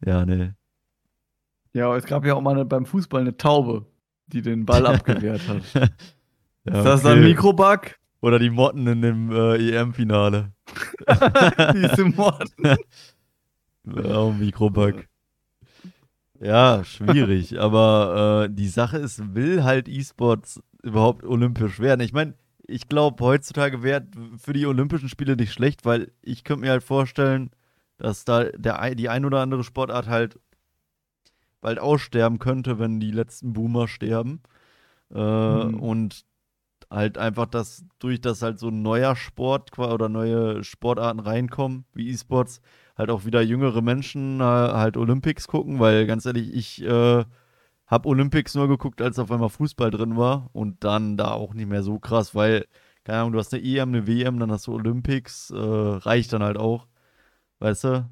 Ja, 0.04 0.24
ne. 0.24 0.56
Ja, 1.72 1.94
es 1.94 2.06
gab 2.06 2.24
ja 2.24 2.34
auch 2.34 2.40
mal 2.40 2.52
eine, 2.52 2.64
beim 2.64 2.86
Fußball 2.86 3.20
eine 3.20 3.36
Taube, 3.36 3.86
die 4.28 4.42
den 4.42 4.64
Ball 4.64 4.86
abgewehrt 4.86 5.42
hat. 5.48 5.92
Ja, 6.68 6.78
Ist 6.78 6.84
das 6.84 7.02
dann 7.02 7.12
ein 7.12 7.18
okay. 7.18 7.28
Mikrobug? 7.28 7.96
Oder 8.20 8.40
die 8.40 8.50
Motten 8.50 8.88
in 8.88 9.00
dem 9.00 9.30
äh, 9.30 9.70
EM-Finale. 9.70 10.50
Diese 11.74 12.06
Mord. 12.06 12.50
Auch 13.86 14.30
ein 14.30 14.38
Mikrobug. 14.38 15.06
Ja, 16.40 16.84
schwierig. 16.84 17.58
aber 17.60 18.44
äh, 18.44 18.54
die 18.54 18.68
Sache 18.68 18.98
ist, 18.98 19.34
will 19.34 19.64
halt 19.64 19.88
E-Sports 19.88 20.60
überhaupt 20.82 21.24
olympisch 21.24 21.80
werden? 21.80 22.00
Ich 22.00 22.12
meine, 22.12 22.34
ich 22.66 22.88
glaube, 22.88 23.22
heutzutage 23.24 23.82
wäre 23.82 24.06
für 24.38 24.52
die 24.52 24.66
Olympischen 24.66 25.08
Spiele 25.08 25.36
nicht 25.36 25.52
schlecht, 25.52 25.84
weil 25.84 26.10
ich 26.22 26.44
könnte 26.44 26.62
mir 26.62 26.70
halt 26.70 26.82
vorstellen, 26.82 27.50
dass 27.98 28.24
da 28.24 28.44
der, 28.44 28.94
die 28.94 29.08
ein 29.08 29.24
oder 29.24 29.40
andere 29.40 29.64
Sportart 29.64 30.08
halt 30.08 30.38
bald 31.60 31.78
aussterben 31.78 32.38
könnte, 32.38 32.78
wenn 32.78 33.00
die 33.00 33.10
letzten 33.10 33.52
Boomer 33.52 33.88
sterben. 33.88 34.42
Äh, 35.14 35.18
Mhm. 35.18 35.80
Und 35.80 36.24
halt 36.90 37.18
einfach, 37.18 37.46
dass 37.46 37.84
durch 37.98 38.20
das 38.20 38.42
halt 38.42 38.58
so 38.58 38.68
ein 38.68 38.82
neuer 38.82 39.16
Sport 39.16 39.78
oder 39.78 40.08
neue 40.08 40.62
Sportarten 40.62 41.20
reinkommen, 41.20 41.84
wie 41.94 42.10
E-Sports, 42.10 42.60
halt 42.96 43.10
auch 43.10 43.24
wieder 43.24 43.42
jüngere 43.42 43.82
Menschen 43.82 44.40
äh, 44.40 44.44
halt 44.44 44.96
Olympics 44.96 45.48
gucken, 45.48 45.78
weil 45.80 46.06
ganz 46.06 46.26
ehrlich, 46.26 46.54
ich 46.54 46.82
äh, 46.82 47.24
hab 47.86 48.06
Olympics 48.06 48.54
nur 48.54 48.68
geguckt, 48.68 49.00
als 49.02 49.18
auf 49.18 49.30
einmal 49.30 49.50
Fußball 49.50 49.90
drin 49.90 50.16
war 50.16 50.50
und 50.52 50.82
dann 50.84 51.16
da 51.16 51.32
auch 51.32 51.54
nicht 51.54 51.68
mehr 51.68 51.82
so 51.82 51.98
krass, 51.98 52.34
weil, 52.34 52.66
keine 53.04 53.20
Ahnung, 53.20 53.32
du 53.32 53.38
hast 53.38 53.54
eine 53.54 53.62
EM, 53.62 53.90
eine 53.90 54.06
WM, 54.06 54.38
dann 54.38 54.50
hast 54.50 54.66
du 54.66 54.74
Olympics, 54.74 55.50
äh, 55.50 55.56
reicht 55.56 56.32
dann 56.32 56.42
halt 56.42 56.56
auch. 56.56 56.86
Weißt 57.60 57.84
du? 57.84 58.10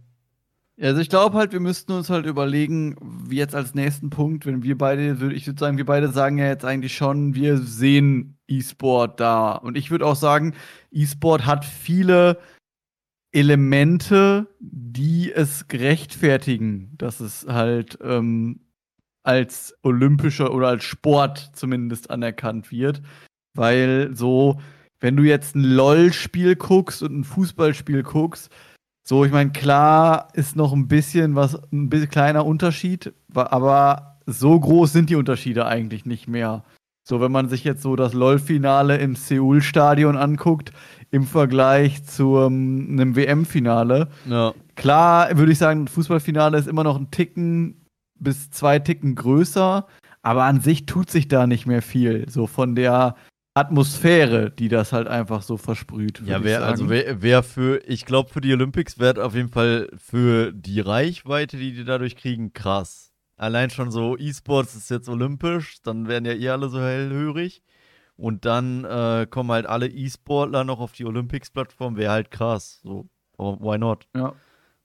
Also 0.81 1.01
ich 1.01 1.09
glaube 1.09 1.39
halt, 1.39 1.53
wir 1.53 1.61
müssten 1.61 1.93
uns 1.93 2.11
halt 2.11 2.27
überlegen, 2.27 2.97
wie 3.29 3.37
jetzt 3.37 3.55
als 3.55 3.75
nächsten 3.75 4.11
Punkt, 4.11 4.45
wenn 4.45 4.65
wir 4.65 4.77
beide, 4.77 5.33
ich 5.33 5.47
würde 5.47 5.61
sagen, 5.61 5.79
wir 5.79 5.87
beide 5.87 6.09
sagen 6.09 6.39
ja 6.39 6.47
jetzt 6.47 6.65
eigentlich 6.65 6.97
schon, 6.97 7.35
wir 7.35 7.59
sehen 7.59 8.39
E-Sport 8.49 9.21
da. 9.21 9.53
Und 9.53 9.77
ich 9.77 9.91
würde 9.91 10.05
auch 10.05 10.17
sagen, 10.17 10.55
E-Sport 10.91 11.47
hat 11.47 11.65
viele 11.65 12.39
Elemente, 13.35 14.47
die 14.61 15.33
es 15.33 15.67
gerechtfertigen, 15.69 16.95
dass 16.97 17.21
es 17.21 17.47
halt 17.49 17.99
ähm, 18.03 18.61
als 19.25 19.75
olympischer 19.83 20.55
oder 20.55 20.69
als 20.69 20.85
Sport 20.85 21.51
zumindest 21.55 22.11
anerkannt 22.11 22.71
wird. 22.71 23.03
Weil 23.55 24.11
so, 24.15 24.61
wenn 25.01 25.17
du 25.17 25.25
jetzt 25.25 25.57
ein 25.57 25.65
LOL-Spiel 25.65 26.57
guckst 26.57 27.03
und 27.03 27.19
ein 27.19 27.25
Fußballspiel 27.25 28.03
guckst, 28.05 28.53
so, 29.07 29.25
ich 29.25 29.33
meine, 29.33 29.51
klar 29.53 30.29
ist 30.35 30.57
noch 30.57 30.73
ein 30.73 30.89
bisschen 30.89 31.35
was, 31.35 31.57
ein 31.73 31.91
bisschen 31.91 32.09
kleiner 32.09 32.47
Unterschied, 32.47 33.13
aber 33.35 34.21
so 34.27 34.59
groß 34.59 34.93
sind 34.93 35.11
die 35.11 35.17
Unterschiede 35.17 35.67
eigentlich 35.67 36.07
nicht 36.07 36.27
mehr. 36.29 36.65
So, 37.07 37.21
wenn 37.21 37.33
man 37.33 37.51
sich 37.51 37.65
jetzt 37.65 37.83
so 37.83 37.97
das 37.97 38.15
LOL-Finale 38.15 38.97
im 38.97 39.15
Seoul-Stadion 39.15 40.17
anguckt, 40.17 40.73
im 41.15 41.23
Vergleich 41.23 42.05
zu 42.05 42.35
um, 42.39 42.89
einem 42.91 43.15
WM-Finale. 43.15 44.09
Ja. 44.29 44.53
Klar 44.75 45.39
würde 45.39 45.53
ich 45.53 45.59
sagen, 45.59 45.87
Fußballfinale 45.87 46.59
ist 46.59 46.67
immer 46.67 46.83
noch 46.83 46.97
ein 46.97 47.13
Ticken 47.13 47.87
bis 48.19 48.51
zwei 48.51 48.81
Ticken 48.81 49.15
größer, 49.15 49.87
aber 50.23 50.43
an 50.43 50.61
sich 50.61 50.87
tut 50.87 51.11
sich 51.11 51.29
da 51.29 51.47
nicht 51.47 51.67
mehr 51.67 51.83
viel. 51.83 52.29
So 52.29 52.49
von 52.49 52.75
der 52.75 53.15
Atmosphäre, 53.55 54.51
die 54.51 54.67
das 54.67 54.93
halt 54.93 55.07
einfach 55.07 55.43
so 55.43 55.57
versprüht. 55.57 56.21
Ja, 56.27 56.43
wer, 56.43 56.65
also 56.65 56.91
wer, 56.91 57.23
wer 57.23 57.45
für, 57.45 57.81
ich 57.87 58.07
glaube, 58.07 58.31
für 58.31 58.41
die 58.41 58.53
Olympics 58.53 58.99
wäre 58.99 59.25
auf 59.25 59.37
jeden 59.37 59.51
Fall 59.51 59.91
für 59.97 60.51
die 60.51 60.81
Reichweite, 60.81 61.57
die 61.59 61.75
die 61.75 61.85
dadurch 61.85 62.17
kriegen, 62.17 62.53
krass. 62.53 63.13
Allein 63.37 63.71
schon 63.71 63.93
so 63.93 64.19
E-Sports 64.19 64.75
ist 64.75 64.91
jetzt 64.91 65.09
olympisch, 65.09 65.77
dann 65.85 66.09
werden 66.09 66.25
ja 66.25 66.33
eh 66.33 66.49
alle 66.49 66.69
so 66.69 66.81
hellhörig. 66.81 67.63
Und 68.17 68.45
dann 68.45 68.85
äh, 68.85 69.27
kommen 69.29 69.51
halt 69.51 69.67
alle 69.67 69.89
E-Sportler 69.89 70.65
noch 70.65 70.81
auf 70.81 70.93
die 70.93 71.05
Olympics-Plattform, 71.05 71.97
wäre 71.97 72.13
halt 72.13 72.31
krass. 72.31 72.81
So, 72.83 73.09
why 73.37 73.77
not? 73.79 74.07
Ja. 74.15 74.35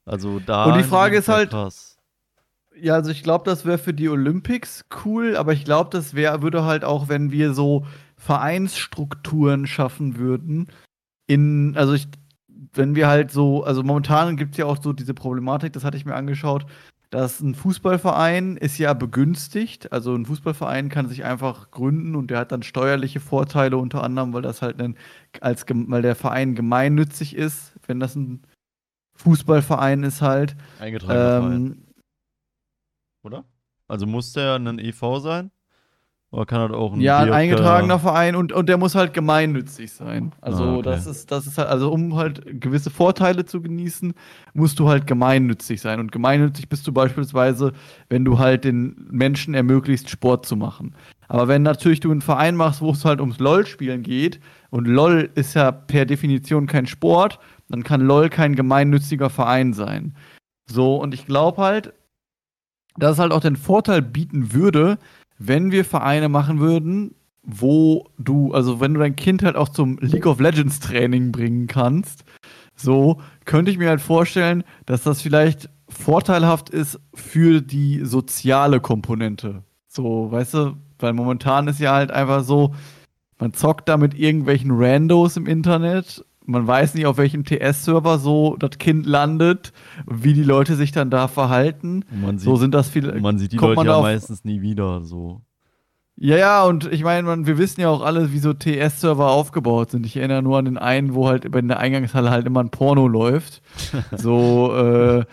Also 0.05 0.39
da. 0.39 0.65
Und 0.65 0.77
die 0.77 0.83
Frage 0.83 1.17
ist 1.17 1.27
halt, 1.27 1.51
krass. 1.51 1.97
Ja, 2.75 2.93
also 2.95 3.11
ich 3.11 3.23
glaube, 3.23 3.45
das 3.45 3.65
wäre 3.65 3.77
für 3.77 3.93
die 3.93 4.09
Olympics 4.09 4.85
cool, 5.03 5.35
aber 5.35 5.53
ich 5.53 5.65
glaube, 5.65 5.89
das 5.91 6.13
wäre, 6.13 6.41
würde 6.41 6.63
halt 6.63 6.83
auch, 6.85 7.09
wenn 7.09 7.31
wir 7.31 7.53
so 7.53 7.85
Vereinsstrukturen 8.15 9.67
schaffen 9.67 10.17
würden. 10.17 10.67
In, 11.27 11.75
also 11.77 11.93
ich, 11.93 12.07
wenn 12.73 12.95
wir 12.95 13.07
halt 13.07 13.31
so, 13.31 13.63
also 13.63 13.83
momentan 13.83 14.37
gibt 14.37 14.51
es 14.51 14.57
ja 14.57 14.65
auch 14.65 14.81
so 14.81 14.93
diese 14.93 15.13
Problematik, 15.13 15.73
das 15.73 15.83
hatte 15.83 15.97
ich 15.97 16.05
mir 16.05 16.15
angeschaut, 16.15 16.65
dass 17.09 17.39
ein 17.39 17.55
Fußballverein 17.55 18.57
ist 18.57 18.77
ja 18.77 18.93
begünstigt. 18.93 19.91
Also 19.91 20.13
ein 20.15 20.25
Fußballverein 20.25 20.89
kann 20.89 21.09
sich 21.09 21.23
einfach 21.23 21.71
gründen 21.71 22.15
und 22.15 22.29
der 22.29 22.39
hat 22.39 22.51
dann 22.51 22.61
steuerliche 22.61 23.19
Vorteile 23.19 23.77
unter 23.77 24.03
anderem, 24.03 24.33
weil 24.33 24.43
das 24.43 24.61
halt 24.61 24.79
ein, 24.79 24.95
als 25.41 25.65
weil 25.67 26.01
der 26.01 26.15
Verein 26.15 26.53
gemeinnützig 26.53 27.35
ist, 27.35 27.73
wenn 27.87 27.99
das 27.99 28.15
ein 28.15 28.43
Fußballverein 29.15 30.03
ist 30.03 30.21
halt. 30.21 30.55
Eingetragener 30.79 31.37
ähm, 31.37 31.43
Verein. 31.43 31.85
Oder? 33.23 33.45
Also 33.87 34.05
muss 34.05 34.33
der 34.33 34.55
ein 34.55 34.79
EV 34.79 35.19
sein? 35.19 35.51
Oder 36.31 36.45
kann 36.45 36.59
halt 36.59 36.73
auch 36.73 36.93
ein 36.93 37.01
Ja, 37.01 37.19
ein 37.19 37.33
eingetragener 37.33 37.97
Verein 37.97 38.35
und, 38.35 38.51
und 38.53 38.69
der 38.69 38.77
muss 38.77 38.93
halt 38.93 39.13
gemeinnützig 39.13 39.91
sein. 39.91 40.31
Also 40.41 40.63
ah, 40.63 40.73
okay. 40.75 40.83
das 40.83 41.07
ist, 41.07 41.31
das 41.31 41.47
ist 41.47 41.57
halt, 41.57 41.69
also 41.69 41.91
um 41.91 42.15
halt 42.15 42.61
gewisse 42.61 42.91
Vorteile 42.91 43.45
zu 43.45 43.61
genießen, 43.61 44.13
musst 44.53 44.77
du 44.79 44.87
halt 44.87 45.07
gemeinnützig 45.07 45.81
sein. 45.81 45.99
Und 45.99 46.11
gemeinnützig 46.11 46.69
bist 46.69 46.85
du 46.85 46.91
beispielsweise, 46.91 47.73
wenn 48.09 48.25
du 48.25 48.37
halt 48.37 48.63
den 48.63 49.07
Menschen 49.09 49.55
ermöglicht, 49.55 50.07
Sport 50.09 50.45
zu 50.45 50.55
machen. 50.55 50.93
Aber 51.27 51.47
wenn 51.47 51.63
natürlich 51.63 51.99
du 51.99 52.11
einen 52.11 52.21
Verein 52.21 52.55
machst, 52.55 52.81
wo 52.81 52.91
es 52.91 53.05
halt 53.05 53.21
ums 53.21 53.39
LOL-Spielen 53.39 54.03
geht, 54.03 54.39
und 54.71 54.87
LOL 54.87 55.31
ist 55.33 55.55
ja 55.55 55.71
per 55.71 56.05
Definition 56.05 56.67
kein 56.67 56.85
Sport, 56.85 57.39
dann 57.69 57.83
kann 57.83 58.01
LOL 58.01 58.29
kein 58.29 58.55
gemeinnütziger 58.55 59.31
Verein 59.31 59.73
sein. 59.73 60.15
So, 60.69 60.97
und 60.97 61.15
ich 61.15 61.25
glaube 61.25 61.61
halt, 61.61 61.93
dass 62.97 63.13
es 63.13 63.19
halt 63.19 63.31
auch 63.31 63.41
den 63.41 63.55
Vorteil 63.55 64.01
bieten 64.01 64.53
würde, 64.53 64.99
wenn 65.39 65.71
wir 65.71 65.85
Vereine 65.85 66.29
machen 66.29 66.59
würden, 66.59 67.15
wo 67.43 68.09
du, 68.19 68.53
also 68.53 68.79
wenn 68.79 68.93
du 68.93 68.99
dein 68.99 69.15
Kind 69.15 69.41
halt 69.41 69.55
auch 69.55 69.69
zum 69.69 69.97
League 70.01 70.27
of 70.27 70.39
Legends 70.39 70.79
Training 70.79 71.31
bringen 71.31 71.67
kannst, 71.67 72.23
so 72.75 73.21
könnte 73.45 73.71
ich 73.71 73.77
mir 73.77 73.89
halt 73.89 74.01
vorstellen, 74.01 74.63
dass 74.85 75.03
das 75.03 75.21
vielleicht 75.21 75.69
vorteilhaft 75.87 76.69
ist 76.69 76.99
für 77.13 77.61
die 77.61 78.01
soziale 78.03 78.79
Komponente. 78.79 79.63
So, 79.87 80.31
weißt 80.31 80.53
du, 80.53 80.77
weil 80.99 81.13
momentan 81.13 81.67
ist 81.67 81.79
ja 81.79 81.93
halt 81.93 82.11
einfach 82.11 82.43
so, 82.43 82.75
man 83.39 83.53
zockt 83.53 83.89
da 83.89 83.97
mit 83.97 84.13
irgendwelchen 84.13 84.71
Randos 84.71 85.37
im 85.37 85.47
Internet. 85.47 86.23
Man 86.49 86.65
weiß 86.65 86.95
nicht, 86.95 87.05
auf 87.05 87.17
welchem 87.17 87.43
TS-Server 87.45 88.17
so 88.17 88.55
das 88.57 88.79
Kind 88.79 89.05
landet, 89.05 89.71
wie 90.07 90.33
die 90.33 90.43
Leute 90.43 90.75
sich 90.75 90.91
dann 90.91 91.11
da 91.11 91.27
verhalten. 91.27 92.03
Man 92.09 92.39
so 92.39 92.55
sind 92.55 92.73
das 92.73 92.89
viele. 92.89 93.19
Man 93.21 93.37
sieht 93.37 93.51
die 93.51 93.57
Leute 93.57 93.85
ja 93.85 94.01
meistens 94.01 94.43
nie 94.43 94.61
wieder 94.61 95.03
so. 95.03 95.41
Ja, 96.21 96.37
ja, 96.37 96.63
und 96.65 96.91
ich 96.91 97.03
meine, 97.03 97.45
wir 97.45 97.57
wissen 97.59 97.81
ja 97.81 97.89
auch 97.89 98.01
alle, 98.01 98.33
wie 98.33 98.39
so 98.39 98.53
TS-Server 98.53 99.29
aufgebaut 99.29 99.91
sind. 99.91 100.07
Ich 100.07 100.17
erinnere 100.17 100.41
nur 100.41 100.57
an 100.57 100.65
den 100.65 100.77
einen, 100.77 101.13
wo 101.13 101.27
halt 101.27 101.45
in 101.45 101.67
der 101.67 101.79
Eingangshalle 101.79 102.31
halt 102.31 102.47
immer 102.47 102.61
ein 102.61 102.71
Porno 102.71 103.07
läuft. 103.07 103.61
so, 104.11 104.75
äh, 104.75 105.25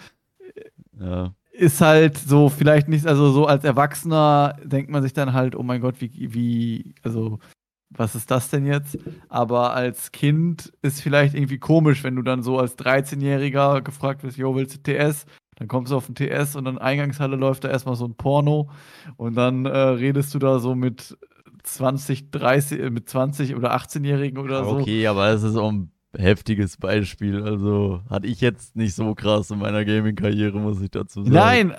ja. 1.01 1.33
ist 1.51 1.81
halt 1.81 2.19
so 2.19 2.51
vielleicht 2.51 2.89
nicht, 2.89 3.07
also 3.07 3.33
so 3.33 3.47
als 3.47 3.65
Erwachsener 3.65 4.57
denkt 4.63 4.91
man 4.91 5.03
sich 5.03 5.15
dann 5.15 5.33
halt, 5.33 5.57
oh 5.57 5.63
mein 5.63 5.81
Gott, 5.81 5.97
wie, 6.01 6.11
wie, 6.35 6.95
also, 7.03 7.41
was 7.91 8.15
ist 8.15 8.31
das 8.31 8.51
denn 8.51 8.67
jetzt? 8.67 8.99
Aber 9.29 9.75
als 9.75 10.13
Kind 10.13 10.73
ist 10.83 11.01
vielleicht 11.01 11.35
irgendwie 11.35 11.59
komisch, 11.59 12.03
wenn 12.05 12.17
du 12.17 12.23
dann 12.23 12.43
so 12.43 12.59
als 12.59 12.77
13-Jähriger 12.79 13.83
gefragt 13.83 14.23
wirst, 14.23 14.37
jo, 14.37 14.55
willst 14.57 14.77
du 14.77 14.93
TS? 14.93 15.27
Dann 15.57 15.69
kommst 15.69 15.93
du 15.93 15.97
auf 15.97 16.07
den 16.07 16.15
TS 16.15 16.55
und 16.57 16.67
dann 16.67 16.79
Eingangshalle 16.79 17.37
läuft 17.37 17.65
da 17.65 17.69
erstmal 17.69 17.97
so 17.97 18.05
ein 18.07 18.15
Porno 18.15 18.69
und 19.17 19.37
dann 19.37 19.65
äh, 19.65 19.71
redest 19.71 20.35
du 20.35 20.39
da 20.39 20.59
so 20.59 20.75
mit 20.75 21.17
20, 21.63 22.31
30, 22.31 22.81
äh, 22.81 22.91
mit 22.91 23.09
20 23.09 23.57
oder 23.57 23.75
18-Jährigen 23.75 24.39
oder 24.39 24.65
so. 24.65 24.79
Okay, 24.79 25.07
aber 25.07 25.29
es 25.29 25.43
ist 25.43 25.57
auch 25.57 25.73
ein 25.73 25.91
heftiges 26.17 26.77
Beispiel. 26.77 27.43
Also 27.43 28.03
hatte 28.09 28.27
ich 28.27 28.41
jetzt 28.41 28.77
nicht 28.77 28.95
so 28.95 29.15
krass 29.15 29.51
in 29.51 29.59
meiner 29.59 29.85
Gaming-Karriere, 29.85 30.59
muss 30.59 30.81
ich 30.81 30.91
dazu 30.91 31.23
sagen. 31.23 31.35
Nein, 31.35 31.75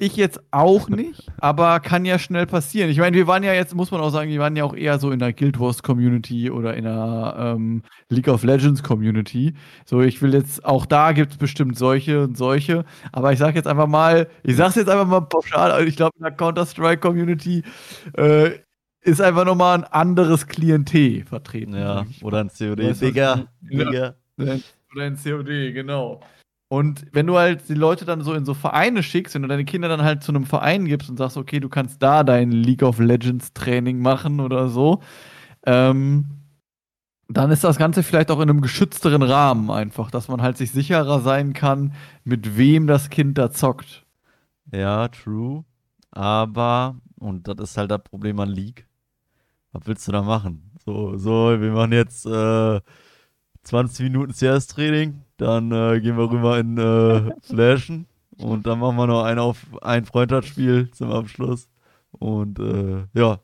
ich 0.00 0.16
jetzt 0.16 0.40
auch 0.50 0.88
nicht, 0.88 1.26
aber 1.38 1.80
kann 1.80 2.04
ja 2.04 2.18
schnell 2.18 2.46
passieren. 2.46 2.90
Ich 2.90 2.98
meine, 2.98 3.16
wir 3.16 3.26
waren 3.26 3.42
ja 3.42 3.52
jetzt, 3.52 3.74
muss 3.74 3.90
man 3.90 4.00
auch 4.00 4.10
sagen, 4.10 4.30
wir 4.30 4.40
waren 4.40 4.56
ja 4.56 4.64
auch 4.64 4.74
eher 4.74 4.98
so 4.98 5.10
in 5.10 5.18
der 5.18 5.32
Guild 5.32 5.60
Wars 5.60 5.82
Community 5.82 6.50
oder 6.50 6.74
in 6.74 6.84
der 6.84 7.34
ähm, 7.38 7.82
League 8.08 8.28
of 8.28 8.42
Legends 8.42 8.82
Community. 8.82 9.54
So, 9.84 10.00
ich 10.00 10.20
will 10.22 10.34
jetzt, 10.34 10.64
auch 10.64 10.86
da 10.86 11.12
gibt 11.12 11.32
es 11.32 11.38
bestimmt 11.38 11.78
solche 11.78 12.22
und 12.22 12.36
solche, 12.36 12.84
aber 13.12 13.32
ich 13.32 13.38
sag 13.38 13.54
jetzt 13.54 13.68
einfach 13.68 13.86
mal, 13.86 14.28
ich 14.42 14.56
sag's 14.56 14.74
jetzt 14.74 14.88
einfach 14.88 15.06
mal 15.06 15.20
pauschal, 15.20 15.86
ich 15.86 15.96
glaube, 15.96 16.16
in 16.16 16.22
der 16.22 16.32
Counter-Strike 16.32 17.00
Community 17.00 17.62
äh, 18.14 18.50
ist 19.02 19.20
einfach 19.20 19.44
nochmal 19.44 19.78
ein 19.78 19.84
anderes 19.84 20.46
Klientel 20.46 21.24
vertreten. 21.24 21.74
Ja, 21.74 22.06
oder 22.22 22.40
ein 22.40 22.48
COD, 22.48 23.00
Digga. 23.00 23.46
Digga. 23.60 24.14
Oder 24.36 25.04
ein 25.04 25.16
COD, 25.16 25.72
genau. 25.72 26.20
Und 26.72 27.04
wenn 27.10 27.26
du 27.26 27.36
halt 27.36 27.68
die 27.68 27.74
Leute 27.74 28.04
dann 28.04 28.22
so 28.22 28.32
in 28.32 28.44
so 28.44 28.54
Vereine 28.54 29.02
schickst, 29.02 29.34
wenn 29.34 29.42
du 29.42 29.48
deine 29.48 29.64
Kinder 29.64 29.88
dann 29.88 30.04
halt 30.04 30.22
zu 30.22 30.30
einem 30.30 30.46
Verein 30.46 30.84
gibst 30.84 31.10
und 31.10 31.16
sagst, 31.16 31.36
okay, 31.36 31.58
du 31.58 31.68
kannst 31.68 32.00
da 32.00 32.22
dein 32.22 32.52
League 32.52 32.84
of 32.84 33.00
Legends 33.00 33.52
Training 33.52 33.98
machen 33.98 34.38
oder 34.38 34.68
so, 34.68 35.00
ähm, 35.66 36.26
dann 37.28 37.50
ist 37.50 37.64
das 37.64 37.76
Ganze 37.76 38.04
vielleicht 38.04 38.30
auch 38.30 38.38
in 38.38 38.48
einem 38.48 38.60
geschützteren 38.60 39.22
Rahmen 39.22 39.68
einfach, 39.68 40.12
dass 40.12 40.28
man 40.28 40.42
halt 40.42 40.58
sich 40.58 40.70
sicherer 40.70 41.18
sein 41.18 41.54
kann, 41.54 41.92
mit 42.22 42.56
wem 42.56 42.86
das 42.86 43.10
Kind 43.10 43.36
da 43.36 43.50
zockt. 43.50 44.06
Ja, 44.72 45.08
true. 45.08 45.64
Aber, 46.12 47.00
und 47.18 47.48
das 47.48 47.58
ist 47.58 47.76
halt 47.78 47.90
das 47.90 48.04
Problem 48.04 48.38
an 48.38 48.48
League. 48.48 48.86
Was 49.72 49.82
willst 49.86 50.06
du 50.06 50.12
da 50.12 50.22
machen? 50.22 50.70
So, 50.84 51.16
so, 51.16 51.60
wir 51.60 51.72
machen 51.72 51.92
jetzt 51.92 52.26
äh, 52.26 52.80
20 53.64 54.04
Minuten 54.04 54.32
CS-Training 54.32 55.24
dann 55.40 55.72
äh, 55.72 56.00
gehen 56.00 56.16
wir 56.16 56.30
rüber 56.30 56.58
in 56.58 56.78
äh, 56.78 57.32
Flashen 57.42 58.06
und 58.38 58.66
dann 58.66 58.78
machen 58.80 58.96
wir 58.96 59.06
noch 59.06 59.24
ein 59.24 59.38
auf 59.38 59.58
ein 59.82 60.04
Freundschaftsspiel 60.04 60.90
zum 60.92 61.10
Abschluss. 61.12 61.68
Und 62.12 62.58
äh, 62.58 63.06
ja. 63.14 63.40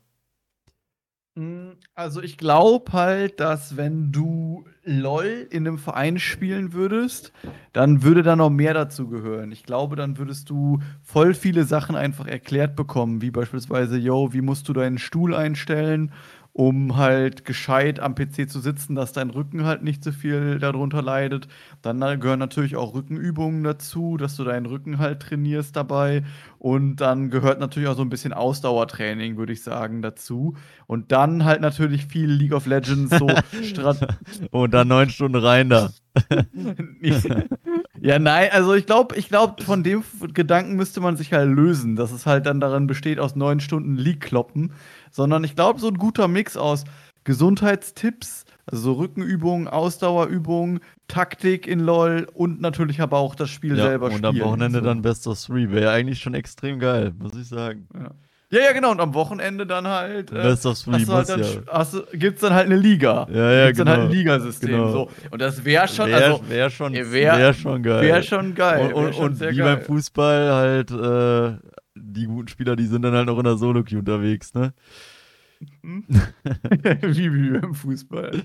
Hm, 1.35 1.77
also, 1.93 2.21
ich 2.21 2.37
glaube 2.37 2.91
halt, 2.93 3.39
dass 3.39 3.77
wenn 3.77 4.11
du 4.11 4.65
LOL 4.83 5.47
in 5.51 5.63
'nem 5.63 5.77
Verein 5.77 6.17
spielen 6.17 6.73
würdest, 6.73 7.31
dann 7.73 8.01
würde 8.01 8.23
da 8.23 8.35
noch 8.35 8.49
mehr 8.49 8.73
dazu 8.73 9.07
gehören. 9.07 9.51
Ich 9.51 9.63
glaube, 9.63 9.95
dann 9.95 10.17
würdest 10.17 10.49
du 10.49 10.79
voll 11.03 11.35
viele 11.35 11.63
Sachen 11.65 11.95
einfach 11.95 12.25
erklärt 12.25 12.75
bekommen, 12.75 13.21
wie 13.21 13.29
beispielsweise: 13.29 13.97
„Jo, 13.99 14.33
wie 14.33 14.41
musst 14.41 14.67
du 14.67 14.73
deinen 14.73 14.97
Stuhl 14.97 15.35
einstellen, 15.35 16.11
um 16.57 16.97
halt 16.97 17.45
gescheit 17.45 17.99
am 17.99 18.15
PC 18.15 18.49
zu 18.49 18.59
sitzen, 18.59 18.95
dass 18.95 19.13
dein 19.13 19.29
Rücken 19.29 19.63
halt 19.63 19.83
nicht 19.83 20.03
so 20.03 20.11
viel 20.11 20.57
darunter 20.57 21.03
leidet?“ 21.03 21.47
Dann 21.83 21.99
da 22.01 22.15
gehören 22.15 22.39
natürlich 22.39 22.75
auch 22.75 22.95
Rückenübungen 22.95 23.63
dazu, 23.63 24.17
dass 24.17 24.35
du 24.35 24.43
deinen 24.43 24.65
Rücken 24.65 24.97
halt 24.97 25.19
trainierst 25.21 25.75
dabei. 25.75 26.23
Und 26.57 26.95
dann 26.95 27.29
gehört 27.29 27.59
natürlich 27.59 27.87
auch 27.87 27.95
so 27.95 28.01
'n 28.01 28.09
bisschen 28.09 28.33
Ausdauertraining, 28.33 29.37
würde 29.37 29.53
ich 29.53 29.61
sagen, 29.61 30.01
dazu. 30.01 30.55
Und 30.87 31.11
dann 31.11 31.45
halt 31.45 31.61
natürlich 31.61 32.07
viel 32.07 32.29
League 32.31 32.53
of 32.53 32.65
Legends, 32.65 33.15
so 33.15 33.27
Strat 33.63 34.17
Und 34.49 34.73
dann 34.73 34.87
9 34.87 35.11
Stunden 35.11 35.37
rein 35.37 35.69
da. 35.69 35.91
Ja, 37.99 38.19
nein, 38.19 38.49
also 38.51 38.73
ich 38.75 38.85
glaube 38.85 39.15
ich 39.15 39.27
glaube, 39.27 39.63
von 39.63 39.83
dem 39.83 40.03
Gedanken 40.33 40.75
müsste 40.75 41.01
man 41.01 41.17
sich 41.17 41.33
halt 41.33 41.49
lösen, 41.49 41.95
dass 41.95 42.11
es 42.11 42.25
halt 42.25 42.45
dann 42.45 42.59
daran 42.59 42.85
besteht, 42.87 43.19
aus 43.19 43.35
9 43.35 43.59
Stunden 43.59 43.97
League 43.97 44.21
kloppen. 44.21 44.71
Sondern 45.17 45.43
ich 45.43 45.55
glaube, 45.55 45.79
so 45.79 45.87
'n 45.87 45.97
guter 45.97 46.27
Mix 46.27 46.55
aus 46.57 46.83
Gesundheitstipps, 47.23 48.45
also 48.67 48.83
so 48.83 48.93
Rückenübungen, 48.93 49.67
Ausdauerübungen, 49.67 50.79
Taktik 51.07 51.65
in 51.65 51.79
LOL 51.79 52.27
und 52.35 52.61
natürlich 52.61 53.01
aber 53.01 53.17
auch 53.17 53.33
das 53.33 53.49
Spiel 53.49 53.75
Ja, 53.75 53.85
selber 53.87 54.11
und 54.11 54.23
am 54.23 54.35
spielen, 54.35 54.47
Wochenende 54.47 54.77
so. 54.79 54.85
dann 54.85 55.01
Best 55.01 55.25
of 55.25 55.41
Three. 55.43 55.71
Wäre 55.71 55.89
eigentlich 55.91 56.19
schon 56.19 56.35
extrem 56.35 56.77
geil, 56.79 57.13
muss 57.17 57.35
ich 57.35 57.47
sagen. 57.47 57.87
Ja. 57.95 58.11
Ja, 58.49 58.59
ja, 58.65 58.71
genau. 58.73 58.91
Und 58.91 59.01
am 59.01 59.13
Wochenende 59.15 59.65
dann 59.65 59.87
halt, 59.87 60.31
äh, 60.31 60.35
Best 60.35 60.65
of 60.67 60.79
Three 60.79 60.93
hast 60.93 61.09
halt 61.09 61.29
dann 61.29 61.39
ja. 61.41 61.47
hast 61.67 61.93
du 61.95 62.03
gibt's 62.13 62.41
dann 62.41 62.53
halt 62.53 62.69
'ne 62.69 62.75
Liga. 62.77 63.27
Ja, 63.33 63.51
ja, 63.51 63.65
Gibt's 63.65 63.79
dann 63.79 63.89
halt 63.89 64.01
genau. 64.01 64.13
Ligasystem, 64.13 64.69
Genau. 64.69 64.91
so. 64.91 65.09
Und 65.31 65.41
das 65.41 65.65
wäre 65.65 65.87
schon 65.87 66.07
Wäre 66.11 66.23
also 66.33 66.47
wär 66.47 66.69
schon 66.69 66.93
äh, 66.93 67.11
wär 67.11 67.37
wär 67.37 67.53
schon 67.55 67.81
geil. 67.81 68.01
wäre 68.03 68.21
schon 68.23 68.53
geil, 68.53 68.93
Und, 68.93 69.05
und, 69.05 69.15
schon 69.15 69.23
und 69.31 69.39
wie 69.41 69.55
geil. 69.57 69.77
beim 69.77 69.81
Fußball 69.81 70.51
halt, 70.53 70.91
äh, 70.91 71.57
die 72.01 72.25
guten 72.25 72.47
Spieler, 72.47 72.75
die 72.75 72.85
sind 72.85 73.01
dann 73.01 73.13
halt 73.13 73.27
noch 73.27 73.37
in 73.37 73.43
der 73.43 73.57
Solo-Queue 73.57 73.99
unterwegs, 73.99 74.53
ne? 74.53 74.73
Mhm. 75.81 76.05
Wie 77.01 77.33
wie 77.33 77.59
beim 77.59 77.73
Fußball. 77.73 78.43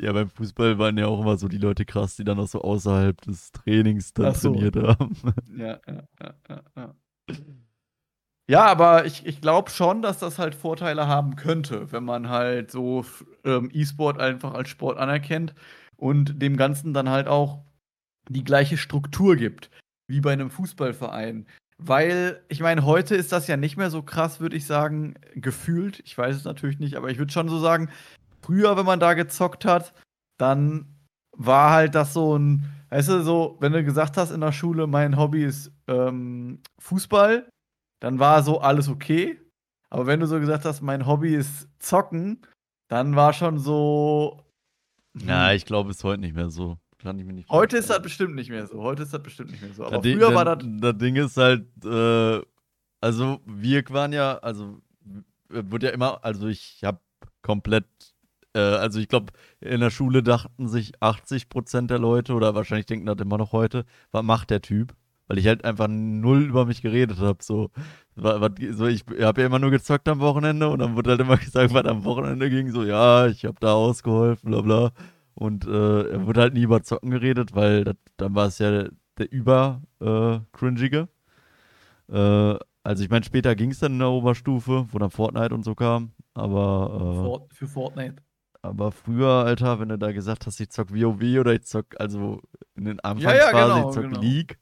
Ja, 0.00 0.12
beim 0.12 0.28
Fußball 0.28 0.78
waren 0.78 0.98
ja 0.98 1.06
auch 1.06 1.20
immer 1.20 1.36
so 1.36 1.48
die 1.48 1.58
Leute 1.58 1.84
krass, 1.84 2.16
die 2.16 2.24
dann 2.24 2.38
auch 2.38 2.48
so 2.48 2.60
außerhalb 2.62 3.20
des 3.22 3.52
Trainings 3.52 4.12
dann 4.12 4.34
so. 4.34 4.52
trainiert 4.52 4.76
haben. 4.76 5.16
Ja, 5.56 5.78
ja, 5.86 6.02
ja, 6.20 6.62
ja, 6.76 6.94
ja. 8.48 8.64
Aber 8.66 9.06
ich 9.06 9.26
ich 9.26 9.40
glaube 9.40 9.70
schon, 9.70 10.02
dass 10.02 10.18
das 10.18 10.38
halt 10.38 10.54
Vorteile 10.54 11.06
haben 11.08 11.36
könnte, 11.36 11.90
wenn 11.92 12.04
man 12.04 12.28
halt 12.28 12.70
so 12.70 13.04
ähm, 13.44 13.70
E-Sport 13.72 14.18
einfach 14.18 14.54
als 14.54 14.68
Sport 14.68 14.98
anerkennt 14.98 15.54
und 15.96 16.40
dem 16.42 16.56
Ganzen 16.56 16.92
dann 16.92 17.08
halt 17.08 17.28
auch 17.28 17.64
die 18.28 18.44
gleiche 18.44 18.76
Struktur 18.76 19.36
gibt, 19.36 19.70
wie 20.08 20.20
bei 20.20 20.34
'nem 20.36 20.50
Fußballverein. 20.50 21.46
Weil, 21.82 22.42
ich 22.48 22.60
meine, 22.60 22.84
heute 22.84 23.14
ist 23.16 23.32
das 23.32 23.46
ja 23.46 23.56
nicht 23.56 23.78
mehr 23.78 23.90
so 23.90 24.02
krass, 24.02 24.38
würde 24.38 24.56
ich 24.56 24.66
sagen, 24.66 25.14
gefühlt. 25.34 26.00
Ich 26.04 26.16
weiß 26.16 26.36
es 26.36 26.44
natürlich 26.44 26.78
nicht, 26.78 26.94
aber 26.96 27.10
ich 27.10 27.18
würde 27.18 27.32
schon 27.32 27.48
so 27.48 27.58
sagen, 27.58 27.88
früher, 28.42 28.76
wenn 28.76 28.84
man 28.84 29.00
da 29.00 29.14
gezockt 29.14 29.64
hat, 29.64 29.94
dann 30.38 30.86
war 31.36 31.70
halt 31.72 31.94
das 31.94 32.12
so 32.12 32.36
'n 32.36 32.66
weißt 32.90 33.08
du, 33.08 33.22
so, 33.22 33.56
wenn 33.60 33.72
du 33.72 33.82
gesagt 33.84 34.16
hast 34.18 34.30
in 34.30 34.42
der 34.42 34.52
Schule: 34.52 34.86
„Mein 34.86 35.16
Hobby 35.16 35.42
ist, 35.44 35.72
ähm, 35.88 36.60
Fußball“, 36.80 37.48
dann 38.00 38.18
war 38.18 38.42
so 38.42 38.60
alles 38.60 38.88
okay. 38.88 39.40
Aber 39.88 40.06
wenn 40.06 40.20
du 40.20 40.26
so 40.26 40.38
gesagt 40.38 40.64
hast: 40.66 40.82
„Mein 40.82 41.06
Hobby 41.06 41.34
ist 41.34 41.68
Zocken“, 41.78 42.42
dann 42.88 43.16
war 43.16 43.32
schon 43.32 43.58
so 43.58 44.44
hm. 45.18 45.54
ich 45.56 45.64
glaube, 45.64 45.90
ist 45.90 46.04
heute 46.04 46.20
nicht 46.20 46.34
mehr 46.34 46.50
so. 46.50 46.78
Kann 47.02 47.18
ich 47.18 47.24
mir 47.24 47.32
nicht 47.32 47.48
Heute 47.48 47.78
ist 47.78 47.88
das 47.90 48.02
bestimmt 48.02 48.34
nicht 48.34 48.50
mehr 48.50 48.66
so. 48.66 48.82
Heute 48.82 49.02
ist 49.04 49.14
das 49.14 49.22
bestimmt 49.22 49.50
nicht 49.50 49.62
mehr 49.62 49.72
so. 49.72 49.84
Aber 49.84 49.98
Ding 49.98 50.18
früher 50.18 50.34
war 50.34 50.44
das 50.44 50.58
das 50.80 50.98
Ding 50.98 51.16
ist 51.16 51.36
halt, 51.36 51.66
äh 51.84 52.40
also, 53.02 53.40
wir 53.46 53.82
waren 53.88 54.12
ja 54.12 54.36
also, 54.38 54.78
w 55.48 55.62
wurde 55.70 55.86
ja 55.86 55.92
immer 55.92 56.22
also, 56.22 56.48
ich 56.48 56.82
habe 56.84 57.00
komplett 57.42 57.86
äh, 58.54 58.58
also, 58.60 58.98
ich 59.00 59.08
glaube, 59.08 59.32
in 59.60 59.80
der 59.80 59.90
Schule 59.90 60.22
dachten 60.22 60.68
sich 60.68 61.00
80% 61.00 61.90
der 61.90 61.98
Leute 61.98 62.34
oder 62.34 62.54
wahrscheinlich 62.54 62.86
denken 62.86 63.06
das 63.06 63.16
immer 63.18 63.38
noch 63.38 63.52
heute: 63.52 63.84
„Was 64.12 64.22
macht 64.22 64.50
der 64.50 64.60
Typ?“ 64.60 64.94
Weil 65.28 65.38
ich 65.38 65.46
halt 65.46 65.64
einfach 65.64 65.86
null 65.88 66.42
über 66.42 66.66
mich 66.66 66.82
geredet 66.82 67.18
habe, 67.18 67.38
so. 67.42 67.70
So 68.16 68.86
ich 68.86 69.04
habe 69.22 69.40
ja 69.40 69.46
immer 69.46 69.60
nur 69.60 69.70
gezockt 69.70 70.08
am 70.08 70.20
Wochenende 70.20 70.68
und 70.68 70.80
dann 70.80 70.96
wurde 70.96 71.10
halt 71.10 71.20
immer 71.20 71.36
gesagt, 71.38 71.72
was 71.72 71.84
am 71.86 72.04
Wochenende 72.04 72.50
ging, 72.50 72.70
so: 72.70 72.84
„Ja, 72.84 73.26
ich 73.28 73.44
habe 73.46 73.56
da 73.60 73.72
ausgeholfen, 73.72 74.50
bla 74.50 74.60
bla.“ 74.60 74.92
Und, 75.34 75.66
äh, 75.66 76.10
er 76.10 76.26
wurde 76.26 76.40
halt 76.42 76.54
nie 76.54 76.62
über 76.62 76.82
Zocken 76.82 77.10
geredet, 77.10 77.54
weil 77.54 77.84
das 77.84 77.96
dann 78.16 78.34
war 78.34 78.46
es 78.48 78.58
ja 78.58 78.88
der 79.18 79.32
über 79.32 79.82
äh, 80.00 80.40
cringige. 80.52 81.08
Äh, 82.08 82.56
also, 82.82 83.04
ich 83.04 83.10
meine, 83.10 83.24
später 83.24 83.54
ging's 83.54 83.78
dann 83.80 83.92
in 83.92 83.98
der 83.98 84.08
Oberstufe, 84.08 84.86
wo 84.90 84.98
dann 84.98 85.10
Fortnite 85.10 85.54
und 85.54 85.64
so 85.64 85.74
kam, 85.74 86.12
aber, 86.34 87.36
äh 87.50 87.54
für 87.54 87.66
Fortnite. 87.68 88.22
aber 88.62 88.92
früher, 88.92 89.28
Alter, 89.44 89.80
wenn 89.80 89.88
du 89.88 89.98
da 89.98 90.12
gesagt 90.12 90.46
hast: 90.46 90.60
„Ich 90.60 90.70
zocke 90.70 90.94
WoW“ 90.94 91.40
oder 91.40 91.52
ich 91.54 91.62
zocke 91.64 91.98
also, 92.00 92.40
in 92.76 92.84
den 92.84 93.00
Ja, 93.16 93.32
ja, 93.34 93.52
Anfangsphase, 93.52 93.52
genau, 93.52 93.88
ich 93.88 93.94
zocke 93.94 94.08
genau. 94.08 94.20
League, 94.20 94.58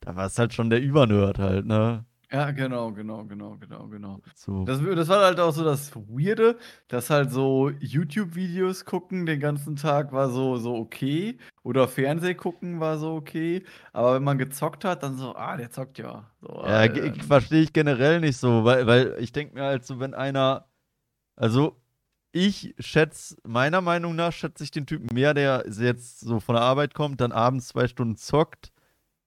da 0.00 0.16
warst 0.16 0.38
halt 0.38 0.54
schon 0.54 0.70
der 0.70 0.82
Über-Nerd 0.82 1.38
halt, 1.38 1.66
ne? 1.66 2.04
Ja, 2.30 2.50
genau, 2.50 2.90
genau, 2.92 3.24
genau, 3.24 3.56
genau, 3.58 3.86
genau. 3.88 4.20
So. 4.34 4.64
Das 4.64 4.80
das 4.82 5.08
war 5.08 5.24
halt 5.24 5.38
auch 5.40 5.52
so 5.52 5.62
das 5.64 5.94
Weirde, 5.94 6.58
dass 6.88 7.10
halt 7.10 7.30
so 7.30 7.70
YouTube-Videos 7.70 8.84
gucken 8.84 9.26
den 9.26 9.40
ganzen 9.40 9.76
Tag 9.76 10.12
war 10.12 10.30
so 10.30 10.56
so 10.56 10.74
okay 10.76 11.38
oder 11.62 11.86
Fernseh 11.86 12.34
gucken 12.34 12.80
war 12.80 12.98
so 12.98 13.14
okay. 13.14 13.62
Aber 13.92 14.14
wenn 14.14 14.24
man 14.24 14.38
gezockt 14.38 14.84
hat, 14.84 15.02
dann 15.02 15.16
so: 15.16 15.34
„Ah, 15.36 15.56
der 15.56 15.70
zockt 15.70 15.98
ja.“ 15.98 16.30
So, 16.40 16.48
Ja, 16.48 16.84
äh, 16.84 16.88
dann 16.88 17.20
verstehe 17.20 17.62
ich 17.62 17.72
generell 17.72 18.20
nicht 18.20 18.38
so, 18.38 18.64
weil 18.64 18.86
weil 18.86 19.16
ich 19.20 19.32
denke 19.32 19.54
mir 19.54 19.62
halt 19.64 19.84
so, 19.84 20.00
wenn 20.00 20.14
einer 20.14 20.66
also, 21.36 21.80
ich 22.32 22.74
schätze 22.78 23.36
meiner 23.44 23.80
Meinung 23.80 24.16
nach 24.16 24.32
schätze 24.32 24.64
ich 24.64 24.70
den 24.70 24.86
Typen 24.86 25.08
mehr, 25.14 25.34
der 25.34 25.64
jetzt 25.68 26.20
so 26.20 26.40
von 26.40 26.54
der 26.56 26.64
Arbeit 26.64 26.94
kommt, 26.94 27.20
dann 27.20 27.32
abends 27.32 27.68
2 27.68 27.88
Stunden 27.88 28.16
zockt. 28.16 28.72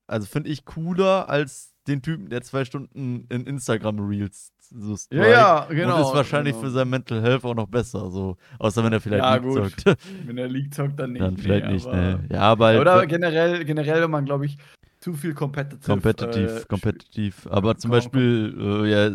Also, 0.06 0.26
finde 0.26 0.50
ich 0.50 0.64
cooler 0.66 1.28
als 1.28 1.74
den 1.88 2.02
Typen, 2.02 2.28
der 2.28 2.42
2 2.42 2.64
Stunden 2.64 3.26
in 3.30 3.46
Instagram 3.46 3.98
Reels 4.00 4.52
so 4.70 4.96
Ja, 5.10 5.24
ja, 5.26 5.64
und 5.64 5.74
genau, 5.76 6.02
ist 6.02 6.14
wahrscheinlich 6.14 6.54
genau. 6.54 6.64
für 6.66 6.70
sein 6.70 6.90
Mental 6.90 7.22
Health 7.22 7.44
auch 7.44 7.54
noch 7.54 7.66
besser, 7.68 8.10
so. 8.10 8.36
Außer 8.58 8.84
wenn 8.84 8.92
er 8.92 9.00
vielleicht 9.00 9.24
Ja, 9.24 9.34
League 9.34 9.42
gut. 9.44 9.80
zockt. 9.80 9.98
Wenn 10.26 10.38
er 10.38 10.48
League 10.48 10.74
zockt, 10.74 10.98
dann 11.00 11.12
nicht. 11.12 11.22
Dann 11.22 11.36
vielleicht 11.36 11.66
nicht, 11.68 11.86
aber 11.86 11.96
ne. 11.96 12.24
Ja, 12.30 12.40
aber 12.42 12.66
halt 12.66 12.80
oder 12.80 13.06
generell 13.06 13.64
generell, 13.64 14.02
wenn 14.02 14.10
man, 14.10 14.24
glaube 14.26 14.46
ich, 14.46 14.58
zu 15.00 15.14
viel 15.14 15.32
competitive, 15.34 15.84
äh, 15.84 15.94
Kompetitiv, 15.94 16.50
sp 16.60 16.68
kompetitiv. 16.68 17.46
Aber 17.50 17.76
zum 17.78 17.90
Beispiel, 17.90 18.54
äh, 18.58 18.90
ja, 18.90 19.10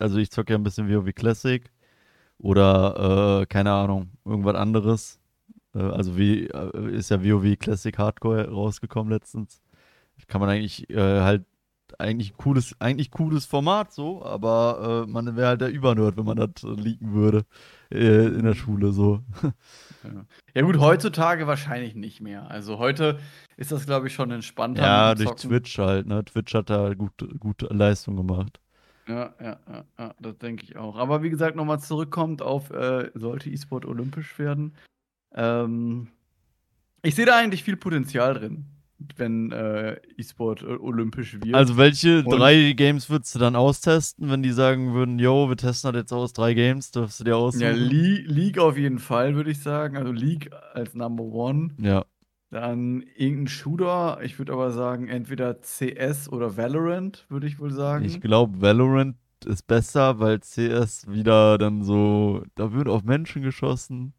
also, 0.00 0.18
ich 0.18 0.30
zocke 0.30 0.52
ja 0.52 0.58
'n 0.58 0.62
bisschen 0.62 0.88
WoW 0.90 1.12
Classic 1.14 1.64
oder, 2.38 3.40
äh, 3.42 3.46
keine 3.46 3.72
Ahnung, 3.72 4.10
irgendwas 4.24 4.56
anderes. 4.56 5.20
Äh, 5.74 5.80
also, 5.80 6.16
wie 6.18 6.46
äh, 6.48 6.90
ist 6.96 7.10
ja 7.10 7.22
WoW 7.24 7.56
Classic 7.56 7.96
Hardcore 7.96 8.48
rausgekommen 8.50 9.12
letztens. 9.12 9.62
Kann 10.28 10.40
man 10.40 10.50
eigentlich, 10.50 10.90
äh, 10.90 11.20
halt 11.22 11.44
eigentlich 11.98 12.36
cooles 12.36 12.76
eigentlich 12.80 13.10
cooles 13.10 13.44
Format 13.44 13.92
so, 13.92 14.24
aber, 14.24 15.04
äh, 15.06 15.10
man 15.10 15.36
wäre 15.36 15.48
halt 15.48 15.60
der 15.60 15.70
Über-Nerd, 15.70 16.16
wenn 16.16 16.24
man 16.24 16.36
das 16.36 16.62
leaken 16.62 17.12
würde, 17.12 17.44
äh, 17.92 18.26
in 18.26 18.44
der 18.44 18.54
Schule 18.54 18.92
so. 18.92 19.22
Ja. 19.42 19.52
Ja 20.54 20.62
gut, 20.62 20.78
heutzutage 20.78 21.46
wahrscheinlich 21.46 21.94
nicht 21.94 22.20
mehr. 22.20 22.50
Also, 22.50 22.78
heute 22.78 23.18
ist 23.56 23.70
das, 23.70 23.84
glaube 23.86 24.06
ich, 24.08 24.14
schon 24.14 24.30
entspannter 24.30 24.82
Ja, 24.82 25.14
durch. 25.14 25.30
Twitch 25.36 25.78
halt, 25.78 26.06
ne? 26.06 26.24
Twitch 26.24 26.54
hat 26.54 26.70
da 26.70 26.94
gute 26.94 27.28
gute 27.38 27.66
Leistung 27.66 28.16
gemacht. 28.16 28.60
Ja, 29.06 29.34
ja, 29.40 29.58
ja, 29.68 29.84
ja, 29.98 30.14
das 30.20 30.38
denke 30.38 30.64
ich 30.64 30.76
auch. 30.76 30.96
Aber 30.96 31.22
wie 31.22 31.30
gesagt, 31.30 31.56
noch 31.56 31.64
mal 31.64 31.78
zurückkommt 31.78 32.42
auf, 32.42 32.70
äh, 32.70 33.10
sollte 33.14 33.50
E-Sport 33.50 33.86
olympisch 33.86 34.38
werden. 34.38 34.74
Ähm, 35.34 36.08
ich 37.02 37.14
sehe 37.14 37.26
da 37.26 37.36
eigentlich 37.36 37.62
viel 37.64 37.76
Potenzial 37.76 38.34
drin, 38.34 38.66
wenn, 39.16 39.52
äh, 39.52 39.96
E-Sport 40.16 40.62
o 40.64 40.78
olympisch 40.82 41.34
wird. 41.40 41.54
Also, 41.54 41.76
welche 41.76 42.24
Und 42.24 42.38
3 42.38 42.72
Games 42.72 43.08
würdest 43.10 43.34
du 43.34 43.38
dann 43.38 43.56
austesten, 43.56 44.30
wenn 44.30 44.42
die 44.42 44.52
sagen 44.52 44.92
würden: 44.94 45.18
„Jo, 45.18 45.48
wir 45.48 45.56
testen 45.56 45.92
das 45.92 46.00
jetzt 46.00 46.12
aus, 46.12 46.32
3 46.32 46.52
Games“, 46.54 46.90
darfst 46.90 47.20
du 47.20 47.24
dir 47.24 47.36
Ja, 47.54 47.70
aussuchen? 47.70 47.72
Lea 47.72 48.22
League 48.26 48.58
auf 48.58 48.76
jeden 48.76 48.98
Fall, 48.98 49.34
würde 49.34 49.50
ich 49.50 49.62
sagen. 49.62 49.96
Also, 49.96 50.12
League 50.12 50.50
als 50.74 50.94
Number 50.94 51.24
One. 51.24 51.70
Ja. 51.80 52.04
Dann 52.50 53.02
irgend 53.16 53.42
'n 53.42 53.48
Shooter. 53.48 54.20
Ich 54.22 54.38
würde 54.38 54.52
aber 54.52 54.70
sagen, 54.72 55.08
entweder 55.08 55.60
CS 55.62 56.28
oder 56.30 56.56
Valorant, 56.56 57.26
würde 57.28 57.46
ich 57.46 57.58
wohl 57.60 57.72
Ich 58.00 58.20
sagen. 58.20 58.20
glaube, 58.20 58.60
Valorant 58.60 59.16
ist 59.44 59.66
besser, 59.66 60.20
weil 60.20 60.40
CS 60.40 61.06
wieder 61.08 61.58
dann 61.58 61.82
so 61.82 62.44
da 62.54 62.72
wird 62.72 62.88
auf 62.88 63.02
Menschen 63.02 63.42
geschossen, 63.42 64.14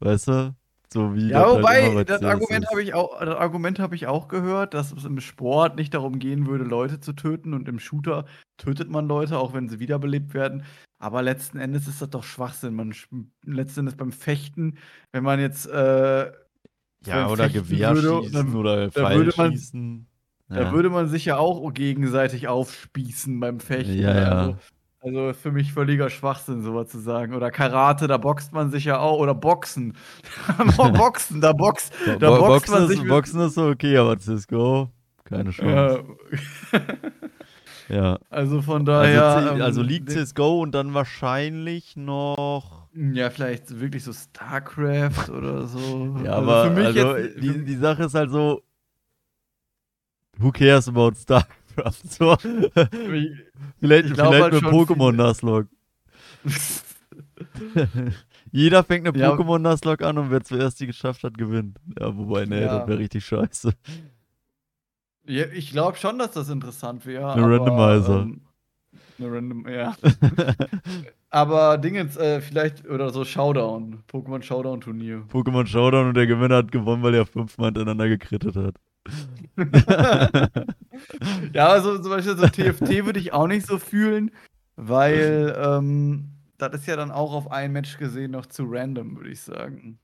weißt 0.00 0.28
du? 0.28 0.56
So 0.92 1.14
wie 1.14 1.28
Ja, 1.28 1.48
wobei, 1.50 2.04
das 2.04 2.22
Argument 2.22 2.66
habe 2.70 2.82
ich 2.82 2.94
auch, 2.94 3.18
das 3.18 3.34
Argument 3.36 3.78
habe 3.78 3.94
ich 3.94 4.06
auch 4.06 4.28
gehört, 4.28 4.74
dass 4.74 4.92
es 4.92 5.04
im 5.04 5.20
Sport 5.20 5.76
nicht 5.76 5.94
darum 5.94 6.18
gehen 6.18 6.46
würde, 6.46 6.64
Leute 6.64 7.00
zu 7.00 7.12
töten 7.14 7.54
und 7.54 7.68
im 7.68 7.78
Shooter 7.78 8.26
tötet 8.58 8.90
man 8.90 9.06
Leute, 9.08 9.38
auch 9.38 9.54
wenn 9.54 9.68
sie 9.68 9.80
wiederbelebt 9.80 10.34
werden. 10.34 10.64
Aber 10.98 11.22
letzten 11.22 11.58
Endes 11.58 11.88
ist 11.88 12.00
das 12.02 12.10
doch 12.10 12.22
Schwachsinn. 12.24 12.74
Man 12.74 12.94
letzten 13.44 13.80
Endes 13.80 13.96
beim 13.96 14.12
Fechten, 14.12 14.78
wenn 15.12 15.24
man 15.24 15.40
jetzt 15.40 15.66
äh, 15.66 16.30
Ja, 17.04 17.28
oder 17.28 17.48
Gewehrschießen 17.48 17.94
würde, 18.12 18.30
dann- 18.30 18.54
oder 18.54 18.88
da 18.88 19.10
würde 19.14 19.32
man- 19.36 19.50
Pfeilschießen. 19.50 20.06
Da 20.48 20.60
Ja. 20.64 20.72
würde 20.72 20.90
man 20.90 21.08
sich 21.08 21.24
ja 21.24 21.38
auch 21.38 21.72
gegenseitig 21.72 22.46
aufspießen 22.46 23.40
beim 23.40 23.58
Fechten. 23.58 23.94
Ja, 23.98 24.14
ja. 24.20 24.28
Also, 24.28 24.56
also 25.02 25.32
für 25.32 25.50
mich 25.52 25.72
völliger 25.72 26.08
Schwachsinn, 26.10 26.62
sowas 26.62 26.88
zu 26.88 26.98
sagen. 26.98 27.34
Oder 27.34 27.50
Karate, 27.50 28.06
da 28.06 28.16
boxt 28.18 28.52
man 28.52 28.70
sich 28.70 28.84
ja 28.84 28.98
auch. 29.00 29.18
Oder 29.18 29.34
Boxen. 29.34 29.94
Boxen, 30.76 31.40
da 31.40 31.52
boxt, 31.52 31.92
Bo- 32.04 32.16
da 32.18 32.30
Bo- 32.30 32.36
boxt 32.46 32.48
Boxen, 32.66 32.72
man 32.74 32.82
ist, 32.84 32.88
sich 32.90 33.00
mit- 33.00 33.08
Boxen 33.08 33.40
ist 33.40 33.54
so 33.54 33.68
okay, 33.68 33.96
aber 33.96 34.18
Cisco, 34.20 34.88
keine 35.24 35.50
Chance. 35.50 36.04
Ja. 36.72 36.80
Ja. 37.88 38.18
Also 38.30 38.62
von 38.62 38.88
Also, 38.88 38.92
daher. 38.92 39.52
Ähm, 39.54 39.60
also 39.60 39.82
League 39.82 40.06
den- 40.06 40.16
Cisco 40.16 40.62
und 40.62 40.72
dann 40.74 40.94
wahrscheinlich 40.94 41.94
noch. 41.96 42.86
Ja, 42.94 43.28
vielleicht 43.28 43.80
wirklich 43.80 44.04
so 44.04 44.12
StarCraft 44.14 45.28
oder 45.30 45.66
so. 45.66 46.16
Ja, 46.24 46.34
Also 46.36 46.50
aber 46.50 46.64
für 46.64 46.70
mich 46.70 46.86
also, 46.86 47.16
jetzt, 47.16 47.42
die, 47.42 47.64
die 47.64 47.76
Sache 47.76 48.04
ist 48.04 48.14
halt 48.14 48.30
so. 48.30 48.62
Who 50.38 50.52
cares 50.52 50.88
about 50.88 51.12
StarCraft? 51.20 51.48
So. 52.04 52.36
vielleicht 52.36 54.06
ich 54.06 54.14
glaub 54.14 54.34
vielleicht 54.34 54.42
halt 54.42 54.52
mit 54.54 54.64
Pokémon 54.64 55.12
Nuzlocke. 55.12 55.68
Jeder 58.50 58.84
fängt 58.84 59.06
eine 59.06 59.18
Ja. 59.18 59.32
Pokémon 59.32 59.58
Nuzlocke 59.58 60.06
an 60.06 60.18
und 60.18 60.30
wer 60.30 60.42
zuerst 60.42 60.80
die 60.80 60.86
geschafft 60.86 61.24
hat, 61.24 61.38
gewinnt. 61.38 61.78
Ja, 61.98 62.16
wobei, 62.16 62.44
nee, 62.44 62.60
Ja. 62.62 62.78
das 62.80 62.88
wäre 62.88 62.98
richtig 62.98 63.24
scheiße. 63.24 63.72
ja, 65.26 65.44
ich 65.54 65.70
glaube 65.70 65.96
schon, 65.96 66.18
dass 66.18 66.32
das 66.32 66.48
interessant 66.50 67.06
wäre. 67.06 67.32
Eine 67.32 67.42
aber, 67.44 67.56
Randomizer. 67.56 68.20
Ähm, 68.22 68.40
eine 69.18 69.32
Random, 69.32 69.68
ja. 69.68 69.94
Aber 71.30 71.78
Dingens, 71.78 72.16
äh, 72.18 72.40
vielleicht, 72.42 72.86
oder 72.86 73.08
so 73.10 73.24
Showdown, 73.24 74.02
Pokémon 74.10 74.42
Showdown 74.42 74.80
Turnier. 74.82 75.22
Pokémon 75.32 75.66
Showdown 75.66 76.08
und 76.08 76.14
der 76.16 76.26
Gewinner 76.26 76.56
hat 76.56 76.72
gewonnen, 76.72 77.02
weil 77.02 77.14
er 77.14 77.24
fünfmal 77.24 77.68
hintereinander 77.68 78.08
gekrittet 78.08 78.54
hat. 78.56 78.74
ja, 81.52 81.68
also 81.68 81.98
zum 81.98 82.10
Beispiel 82.10 82.36
so 82.36 82.46
TFT 82.46 83.04
würde 83.04 83.20
ich 83.20 83.32
auch 83.32 83.46
nicht 83.46 83.66
so 83.66 83.78
fühlen, 83.78 84.30
weil 84.76 85.54
ähm, 85.58 86.30
das 86.58 86.74
ist 86.74 86.86
ja 86.86 86.96
dann 86.96 87.10
auch 87.10 87.32
auf 87.32 87.50
ein 87.50 87.72
Match 87.72 87.98
gesehen 87.98 88.30
noch 88.30 88.46
zu 88.46 88.64
random, 88.66 89.16
würde 89.16 89.30
ich 89.30 89.40
sagen. 89.40 89.98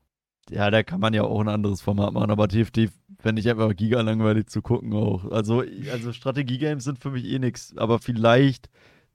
Ja, 0.49 0.71
da 0.71 0.83
kann 0.83 0.99
man 0.99 1.13
ja 1.13 1.23
auch 1.23 1.39
ein 1.41 1.47
anderes 1.47 1.81
Format 1.81 2.13
machen, 2.13 2.31
aber 2.31 2.47
TFT 2.47 2.89
fände 3.19 3.39
ich 3.39 3.49
einfach 3.49 3.75
giga 3.75 4.01
langweilig 4.01 4.47
zu 4.47 4.61
gucken 4.61 4.93
auch. 4.93 5.31
Also, 5.31 5.63
also 5.91 6.11
Strategie-Games 6.11 6.83
sind 6.83 6.99
für 6.99 7.11
mich 7.11 7.25
eh 7.25 7.39
nix, 7.39 7.77
aber 7.77 7.99
vielleicht 7.99 8.69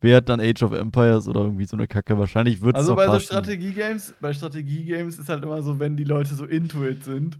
wäre 0.04 0.22
dann 0.22 0.40
Age 0.40 0.62
of 0.62 0.72
Empires 0.72 1.26
oder 1.26 1.40
irgendwie 1.40 1.64
so 1.64 1.76
eine 1.76 1.88
Kacke. 1.88 2.16
Wahrscheinlich 2.16 2.62
wird 2.62 2.76
es 2.76 2.82
Also 2.82 2.94
bei 2.94 3.06
so. 3.06 3.18
Strategie-Games, 3.18 4.14
bei 4.20 4.32
Strategie-Games 4.32 5.18
ist 5.18 5.28
halt 5.28 5.42
immer 5.42 5.62
so, 5.62 5.80
wenn 5.80 5.96
die 5.96 6.04
Leute 6.04 6.34
so 6.36 6.44
into 6.44 6.84
it 6.84 7.02
sind 7.02 7.38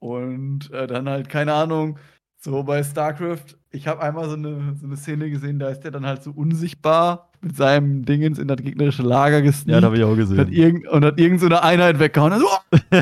und 0.00 0.70
äh, 0.72 0.86
dann 0.86 1.08
halt, 1.08 1.28
keine 1.28 1.52
Ahnung, 1.52 1.98
so 2.38 2.62
bei 2.62 2.82
StarCraft, 2.82 3.56
ich 3.70 3.86
habe 3.88 4.00
einmal 4.02 4.28
so 4.28 4.36
eine, 4.36 4.76
so 4.80 4.86
eine 4.86 4.96
Szene 4.96 5.28
gesehen, 5.30 5.58
da 5.58 5.68
ist 5.68 5.80
der 5.80 5.90
dann 5.90 6.06
halt 6.06 6.22
so 6.22 6.30
unsichtbar 6.30 7.30
mit 7.40 7.56
seinem 7.56 8.04
Dingens 8.04 8.38
in 8.38 8.48
das 8.48 8.58
gegnerische 8.58 9.02
Lager 9.02 9.42
gesneakt. 9.42 9.68
Ja, 9.70 9.80
das 9.80 9.84
habe 9.84 9.96
ich 9.96 10.04
auch 10.04 10.10
und 10.10 10.20
hat, 10.20 10.28
gesehen. 10.28 10.52
irgend, 10.52 10.88
und 10.88 11.04
hat 11.04 11.18
irgend 11.18 11.40
so 11.40 11.46
eine 11.46 11.62
Einheit 11.62 11.98
weggehauen. 11.98 12.32
Also, 12.32 12.46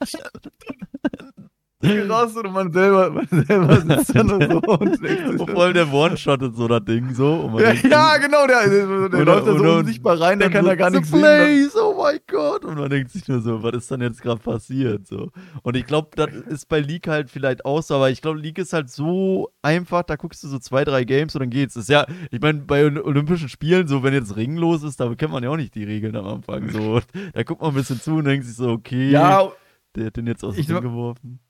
gerostet 1.80 2.44
und 2.46 2.52
man 2.52 2.72
selber, 2.72 3.10
man 3.10 3.26
selber 3.28 3.80
sitzt 3.80 4.14
dann 4.14 4.28
so 4.28 4.36
und 4.68 5.02
denkt 5.02 5.38
sich 5.38 5.50
vor 5.50 5.62
allem 5.62 5.74
der 5.74 5.92
One-Shottet 5.92 6.54
so 6.54 6.68
das 6.68 6.84
Ding 6.84 7.14
so. 7.14 7.50
Ja, 7.58 7.72
denkt 7.72 7.84
ja, 7.90 8.16
genau, 8.18 8.46
der, 8.46 8.68
der, 8.68 9.08
der 9.08 9.24
läuft 9.24 9.46
da 9.46 9.56
so 9.56 9.64
unsichtbar 9.78 10.20
rein, 10.20 10.38
der 10.38 10.48
dann 10.50 10.56
kann 10.58 10.64
da 10.66 10.74
gar 10.74 10.90
"The 10.90 10.96
nichts 10.98 11.10
sehen. 11.10 11.20
Blaze, 11.20 11.78
oh 11.82 11.94
mein 12.02 12.18
Gott. 12.26 12.64
Und 12.64 12.78
man 12.78 12.90
denkt 12.90 13.10
sich 13.10 13.26
nur 13.28 13.40
so, 13.40 13.62
was 13.62 13.72
ist 13.74 13.90
dann 13.90 14.00
jetzt 14.02 14.20
gerade 14.22 14.40
passiert? 14.40 15.06
So. 15.06 15.30
Und 15.62 15.76
ich 15.76 15.86
glaube, 15.86 16.08
das 16.16 16.30
ist 16.48 16.68
bei 16.68 16.80
League 16.80 17.08
halt 17.08 17.30
vielleicht 17.30 17.64
auch 17.64 17.82
so, 17.82 17.94
aber 17.96 18.10
ich 18.10 18.20
glaube, 18.20 18.38
League 18.38 18.58
ist 18.58 18.72
halt 18.72 18.90
so 18.90 19.50
einfach, 19.62 20.02
da 20.02 20.16
guckst 20.16 20.44
du 20.44 20.48
so 20.48 20.58
zwei, 20.58 20.84
drei 20.84 21.04
Games 21.04 21.34
und 21.34 21.40
dann 21.40 21.50
geht's. 21.50 21.74
Das 21.74 21.84
ist 21.84 21.88
ja, 21.90 22.06
ich 22.30 22.40
meine, 22.40 22.58
bei 22.60 22.84
Olymp- 22.84 23.04
Olympischen 23.04 23.48
Spielen, 23.48 23.88
so 23.88 24.02
wenn 24.02 24.12
jetzt 24.14 24.36
Ring 24.36 24.56
los 24.56 24.82
ist, 24.82 25.00
da 25.00 25.12
kennt 25.14 25.32
man 25.32 25.42
ja 25.42 25.50
auch 25.50 25.56
nicht 25.56 25.74
die 25.74 25.84
Regeln 25.84 26.14
am 26.16 26.26
Anfang. 26.26 26.68
So. 26.70 27.00
Da 27.32 27.42
guckt 27.42 27.60
man 27.62 27.70
ein 27.70 27.74
bisschen 27.76 28.00
zu 28.00 28.16
und 28.16 28.24
denkt 28.24 28.44
sich 28.46 28.56
so, 28.56 28.70
okay, 28.70 29.10
Ja, 29.10 29.50
der 29.94 30.06
hat 30.06 30.16
den 30.16 30.26
jetzt 30.26 30.44
aus 30.44 30.56
dem 30.56 30.80
geworfen. 30.80 31.40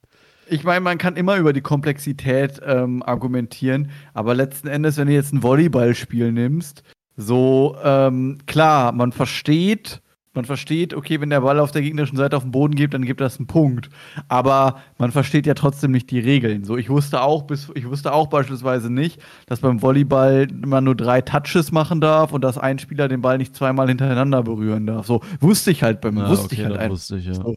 Ich 0.51 0.65
meine, 0.65 0.81
man 0.81 0.99
kann 0.99 1.17
immer 1.17 1.37
über 1.37 1.53
die 1.53 1.61
Komplexität 1.61 2.61
ähm, 2.67 3.03
argumentieren, 3.05 3.91
aber 4.15 4.35
letzten 4.35 4.67
Endes, 4.69 4.97
wenn 4.97 5.07
du 5.07 5.15
jetzt 5.15 5.33
ein 5.33 5.43
Volleyballspiel 5.43 6.33
nimmst, 6.33 6.83
so 7.17 7.77
ähm, 7.85 8.39
klar, 8.47 8.93
man 8.93 9.13
versteht, 9.13 10.03
man 10.35 10.45
versteht, 10.45 10.95
okay, 10.95 11.21
wenn 11.21 11.31
der 11.31 11.41
Ball 11.43 11.59
auf 11.61 11.71
der 11.71 11.83
gegnerischen 11.83 12.17
Seite 12.17 12.37
auf 12.37 12.43
den 12.45 12.53
Boden 12.53 12.75
geht, 12.75 12.95
dann 12.95 13.05
gibt 13.05 13.21
das 13.21 13.39
einen 13.39 13.47
Punkt. 13.47 13.91
Aber 14.29 14.81
man 14.99 15.11
versteht 15.13 15.47
ja 15.47 15.55
trotzdem 15.55 15.91
nicht 15.91 16.11
die 16.11 16.21
Regeln. 16.21 16.65
So, 16.65 16.77
ich 16.77 16.89
wusste 16.89 17.21
auch, 17.23 17.43
bis, 17.43 17.71
ich 17.75 17.89
wusste 17.89 18.13
auch 18.13 18.29
beispielsweise 18.29 18.93
nicht, 18.93 19.21
dass 19.47 19.61
beim 19.61 19.83
Volleyball 19.83 20.47
man 20.65 20.85
nur 20.85 20.95
drei 20.97 21.21
Touches 21.21 21.73
machen 21.73 22.01
darf 22.01 22.33
und 22.33 22.43
dass 22.43 22.59
ein 22.59 22.79
Spieler 22.79 23.09
den 23.09 23.21
Ball 23.23 23.39
nicht 23.39 23.55
zweimal 23.57 23.89
hintereinander 23.89 24.43
berühren 24.43 24.87
darf. 24.87 25.07
So 25.07 25.21
wusste 25.41 25.71
ich 25.73 25.83
halt 25.83 26.01
beim, 26.01 26.17
Ja, 26.17 26.29
wusste 26.29 26.47
okay, 26.47 26.55
ich 26.57 26.65
halt 26.65 26.77
einfach. 26.77 26.91
wusste 26.91 27.17
ich, 27.19 27.27
ja. 27.27 27.35
So. 27.35 27.55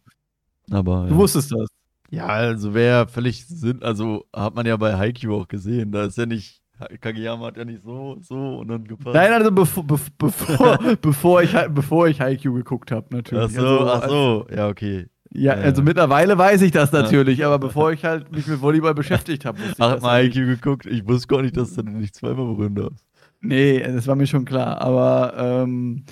Aber, 0.71 1.05
Du 1.07 1.13
ja. 1.13 1.17
wusstest 1.17 1.51
das. 1.51 1.67
Ja, 2.13 2.27
also 2.27 2.73
wäre 2.73 3.07
völlig 3.07 3.45
Sinn, 3.47 3.81
also 3.81 4.25
hat 4.35 4.53
man 4.55 4.65
ja 4.65 4.77
bei 4.77 4.95
Haikyuu 4.95 5.35
auch 5.41 5.47
gesehen, 5.47 5.91
da 5.91 6.05
ist 6.05 6.17
ja 6.17 6.25
nicht, 6.25 6.61
Kageyama 7.01 7.47
hat 7.47 7.57
ja 7.57 7.65
nicht 7.65 7.81
so, 7.83 8.17
so 8.21 8.57
und 8.57 8.67
dann 8.67 8.83
gepasst. 8.83 9.15
Nein, 9.15 9.31
also 9.33 9.51
bevor, 9.51 9.83
bev- 9.83 10.11
bevor, 10.17 10.77
bevor 11.01 11.41
ich 11.41 11.51
bevor 11.73 12.07
ich 12.07 12.21
Haikyuu 12.21 12.53
geguckt 12.53 12.91
habe, 12.91 13.07
natürlich. 13.15 13.45
Ach 13.57 13.61
so, 13.61 13.79
also, 13.79 13.89
ach 13.91 14.09
so, 14.09 14.47
ja, 14.55 14.67
okay. 14.67 15.07
Ja, 15.35 15.55
Ja, 15.55 15.61
also 15.61 15.81
ja. 15.81 15.85
mittlerweile 15.85 16.37
weiß 16.37 16.61
ich 16.61 16.71
das 16.71 16.91
natürlich, 16.91 17.43
aber 17.43 17.57
bevor 17.57 17.91
ich 17.91 18.05
halt 18.05 18.31
mich 18.31 18.45
mit 18.45 18.61
Volleyball 18.61 18.93
beschäftigt 18.93 19.45
habe, 19.45 19.57
ich 19.63 19.73
Ach, 19.79 19.99
mal 20.01 20.11
halt. 20.11 20.25
Haikyuu 20.35 20.45
geguckt, 20.45 20.85
ich 20.85 21.07
wusste 21.07 21.27
gar 21.27 21.41
nicht, 21.41 21.57
dass 21.57 21.73
du 21.73 21.81
nicht 21.81 22.13
zweimal 22.15 22.45
berühren 22.45 22.75
darfst. 22.75 23.03
Nee, 23.41 23.79
das 23.79 24.05
war 24.07 24.15
mir 24.15 24.27
schon 24.27 24.45
klar, 24.45 24.79
aber 24.81 25.33
ähm, 25.37 26.05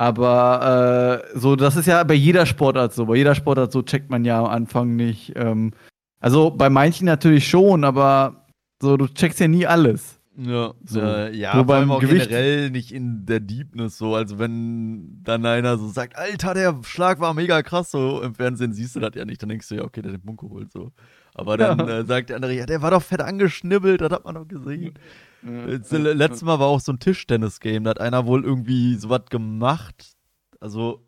aber 0.00 1.22
äh, 1.34 1.38
so, 1.38 1.56
das 1.56 1.76
ist 1.76 1.86
ja 1.86 2.02
bei 2.04 2.14
jeder 2.14 2.46
Sportart 2.46 2.94
so. 2.94 3.04
Bei 3.06 3.16
jeder 3.16 3.34
Sportart 3.34 3.70
so 3.70 3.82
checkt 3.82 4.08
man 4.10 4.24
ja 4.24 4.38
am 4.40 4.46
Anfang 4.46 4.96
nicht. 4.96 5.32
Ähm, 5.36 5.72
also 6.20 6.50
bei 6.50 6.70
manchen 6.70 7.04
natürlich 7.04 7.48
schon, 7.48 7.84
aber 7.84 8.46
so, 8.80 8.96
du 8.96 9.06
checkst 9.08 9.40
ja 9.40 9.48
nie 9.48 9.66
alles. 9.66 10.18
Ja, 10.38 10.72
So. 10.86 11.00
äh, 11.02 11.36
ja, 11.36 11.52
So 11.54 11.64
vor 11.64 11.74
allem 11.74 11.90
auch 11.90 12.00
Gewicht- 12.00 12.28
generell 12.30 12.70
nicht 12.70 12.92
in 12.92 13.26
der 13.26 13.40
Deepness 13.40 13.98
so, 13.98 14.14
also 14.14 14.38
wenn 14.38 15.20
dann 15.22 15.44
einer 15.44 15.76
so 15.76 15.88
sagt, 15.88 16.16
Alter, 16.16 16.54
der 16.54 16.78
Schlag 16.82 17.20
war 17.20 17.34
mega 17.34 17.62
krass, 17.62 17.90
so 17.90 18.22
im 18.22 18.34
Fernsehen 18.34 18.72
siehst 18.72 18.96
du 18.96 19.00
das 19.00 19.10
ja 19.16 19.26
nicht, 19.26 19.42
dann 19.42 19.50
denkst 19.50 19.68
du 19.68 19.74
ja, 19.74 19.82
okay, 19.84 20.00
der 20.00 20.12
hat 20.12 20.20
den 20.20 20.24
Punkt 20.24 20.40
geholt, 20.40 20.72
so. 20.72 20.92
Aber 21.34 21.58
dann 21.58 21.78
Ja. 21.78 21.98
äh, 21.98 22.04
sagt 22.06 22.30
der 22.30 22.36
andere, 22.36 22.54
ja, 22.54 22.64
der 22.64 22.80
war 22.80 22.90
doch 22.90 23.02
fett 23.02 23.20
angeschnibbelt, 23.20 24.00
das 24.00 24.10
hat 24.12 24.24
man 24.24 24.34
doch 24.36 24.48
gesehen. 24.48 24.94
Äh, 25.42 25.76
letztes 25.96 26.42
Mal 26.42 26.58
war 26.58 26.66
auch 26.68 26.80
so 26.80 26.92
ein 26.92 26.98
Tischtennis-Game, 26.98 27.84
da 27.84 27.90
hat 27.90 28.00
einer 28.00 28.26
wohl 28.26 28.44
irgendwie 28.44 28.94
sowas 28.96 29.26
gemacht. 29.30 30.16
Also, 30.60 31.06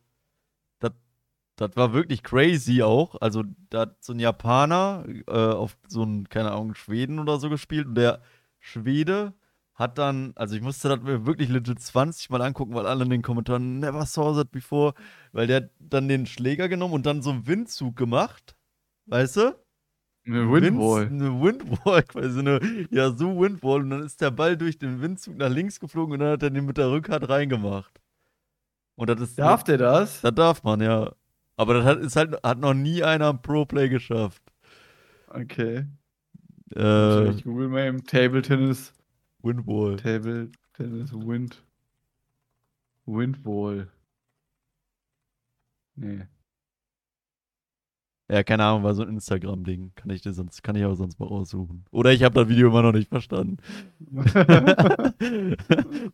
das 1.56 1.76
war 1.76 1.92
wirklich 1.92 2.22
crazy 2.22 2.82
auch. 2.82 3.16
Also, 3.20 3.44
da 3.70 3.82
hat 3.82 4.02
so 4.02 4.12
ein 4.12 4.18
Japaner 4.18 5.04
äh, 5.28 5.32
auf 5.32 5.76
so 5.86 6.02
einen, 6.02 6.28
keine 6.28 6.52
Ahnung, 6.52 6.74
Schweden 6.74 7.18
oder 7.18 7.38
so 7.38 7.50
gespielt 7.50 7.86
und 7.86 7.94
der 7.94 8.22
Schwede 8.58 9.34
hat 9.74 9.98
dann, 9.98 10.32
also 10.36 10.54
ich 10.54 10.62
musste 10.62 10.88
das 10.88 11.00
mir 11.02 11.26
wirklich 11.26 11.48
legit 11.48 11.80
20 11.80 12.30
Mal 12.30 12.42
angucken, 12.42 12.74
weil 12.74 12.86
alle 12.86 13.04
in 13.04 13.10
den 13.10 13.22
Kommentaren 13.22 13.78
never 13.80 14.04
saw 14.06 14.34
that 14.34 14.50
before, 14.50 14.94
weil 15.32 15.46
der 15.46 15.56
hat 15.56 15.70
dann 15.78 16.08
den 16.08 16.26
Schläger 16.26 16.68
genommen 16.68 16.94
und 16.94 17.06
dann 17.06 17.22
so 17.22 17.30
einen 17.30 17.46
Windzug 17.46 17.96
gemacht. 17.96 18.54
Weißt 19.06 19.36
du? 19.36 19.54
Eine 20.24 20.50
Winds- 20.50 21.10
Eine 21.10 21.42
Windwall, 21.42 22.02
quasi 22.04 22.38
eine, 22.38 22.60
ja, 22.90 23.10
so 23.10 23.40
Windwall. 23.40 23.80
Und 23.82 23.90
dann 23.90 24.02
ist 24.02 24.20
der 24.20 24.30
Ball 24.30 24.56
durch 24.56 24.78
den 24.78 25.00
Windzug 25.00 25.36
nach 25.36 25.50
links 25.50 25.80
geflogen 25.80 26.12
und 26.14 26.20
dann 26.20 26.32
hat 26.32 26.42
er 26.42 26.50
den 26.50 26.64
mit 26.64 26.78
der 26.78 26.90
Rückhand 26.90 27.28
reingemacht. 27.28 28.00
Und 28.94 29.08
das 29.10 29.20
ist. 29.20 29.38
Darf 29.38 29.64
der 29.64 29.78
das? 29.78 30.20
Das 30.20 30.34
darf 30.34 30.62
man, 30.62 30.80
ja. 30.80 31.12
Aber 31.56 31.74
das 31.74 31.84
hat, 31.84 31.98
ist 31.98 32.16
halt, 32.16 32.36
hat 32.42 32.58
noch 32.58 32.74
nie 32.74 33.02
einer 33.02 33.30
im 33.30 33.42
Pro-Play 33.42 33.88
geschafft. 33.88 34.42
Okay. 35.28 35.86
Äh, 36.74 37.30
ich 37.30 37.44
google 37.44 37.68
mal 37.68 37.86
im 37.86 38.04
Table 38.04 38.42
Tennis. 38.42 38.92
Windwall. 39.42 39.96
Table 39.96 40.50
Tennis 40.74 41.12
Wind. 41.12 41.62
Windwall. 43.06 43.88
Nee. 45.96 46.26
Ja, 48.32 48.42
keine 48.42 48.64
Ahnung, 48.64 48.82
war 48.82 48.94
so 48.94 49.02
ein 49.02 49.10
Instagram-Ding. 49.10 49.92
Kann 49.94 50.08
ich 50.08 50.22
dir 50.22 50.32
sonst, 50.32 50.62
kann 50.62 50.74
ich 50.74 50.82
aber 50.82 50.96
sonst 50.96 51.20
mal 51.20 51.26
raussuchen. 51.26 51.84
Oder 51.90 52.12
ich 52.14 52.22
habe 52.22 52.34
das 52.34 52.48
Video 52.48 52.68
immer 52.68 52.80
noch 52.80 52.92
nicht 52.92 53.10
verstanden. 53.10 53.58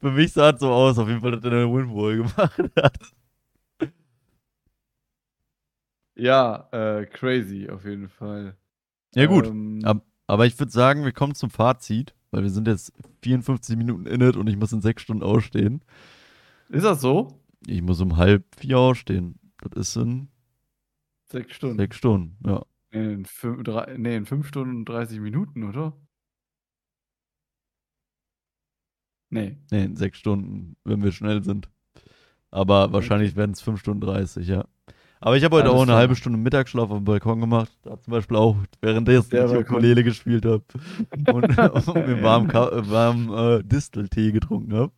Für 0.01 0.11
mich 0.11 0.33
sah 0.33 0.51
es 0.51 0.59
so 0.59 0.69
aus, 0.69 0.99
auf 0.99 1.07
jeden 1.07 1.21
Fall, 1.21 1.31
dass 1.31 1.45
er 1.45 1.53
eine 1.53 1.73
Windwall 1.73 2.17
gemacht 2.17 2.61
hat. 2.77 2.99
Ja, 6.17 6.69
äh, 6.73 7.07
crazy 7.07 7.71
auf 7.71 7.85
jeden 7.85 8.09
Fall. 8.09 8.57
Ja, 9.15 9.27
gut. 9.27 9.47
Ähm, 9.47 9.85
Ab, 9.85 10.05
aber 10.27 10.45
ich 10.47 10.59
würde 10.59 10.73
sagen, 10.73 11.05
wir 11.05 11.13
kommen 11.13 11.37
zum 11.37 11.51
Fazit, 11.51 12.17
weil 12.33 12.43
wir 12.43 12.51
sind 12.51 12.67
jetzt 12.67 12.93
54 13.23 13.77
Minuten 13.77 14.07
in 14.07 14.23
it 14.23 14.37
und 14.37 14.49
ich 14.49 14.57
muss 14.57 14.73
in 14.73 14.81
sechs 14.81 15.03
Stunden 15.03 15.23
ausstehen. 15.23 15.83
ist 16.69 16.83
das 16.85 17.01
so? 17.01 17.39
Ich 17.65 17.81
muss 17.81 18.01
um 18.01 18.17
halb 18.17 18.43
vier 18.57 18.81
ausstehen. 18.81 19.39
Das 19.61 19.91
ist 19.91 19.95
in 20.03 20.27
Sechs 21.31 21.55
Stunden. 21.55 21.79
sechs 21.79 21.97
Stunden, 21.97 22.37
ja. 22.47 22.65
In 22.91 23.25
fünf, 23.27 23.63
drei, 23.65 23.97
nee, 23.99 24.17
in 24.17 24.27
fünf 24.27 24.47
Stunden 24.49 24.77
und 24.79 24.85
30 24.89 25.21
Minuten, 25.21 25.65
oder? 25.65 25.97
Nee. 29.31 29.59
Nee, 29.71 29.85
in 29.85 29.97
sechs 29.97 30.19
Stunden, 30.19 30.77
wenn 30.85 31.03
wir 31.03 31.13
schnell 31.13 31.43
sind. 31.43 31.69
Aber 32.51 32.93
wahrscheinlich 32.93 33.37
werden 33.37 33.53
es 33.53 33.61
5 33.63 33.81
Stunden 33.81 34.01
30, 34.01 34.49
ja. 34.49 34.65
Aber 35.21 35.37
ich 35.37 35.45
habe 35.45 35.57
heute 35.57 35.71
Alles 35.71 35.77
auch 35.79 35.83
eine 35.83 35.87
klar. 35.89 35.99
halbe 35.99 36.17
Stunde 36.17 36.39
Mittagsschlaf 36.39 36.91
auf 36.91 36.99
dem 36.99 37.05
Balkon 37.05 37.41
gemacht. 37.41 37.73
Da 37.83 38.01
zum 38.01 38.13
Beispiel 38.13 38.37
auch, 38.37 38.57
währenddessen 38.81 39.37
ich. 39.37 39.53
Ukulele 39.55 40.05
gespielt 40.05 40.47
habe 40.47 40.65
und, 41.27 41.59
und 41.89 42.07
mir 42.07 42.23
warm, 42.23 42.49
Ka- 42.49 42.71
warm 42.91 43.33
äh, 43.35 43.63
Disteltee 43.65 44.33
getrunken 44.33 44.75
habe. 44.75 44.93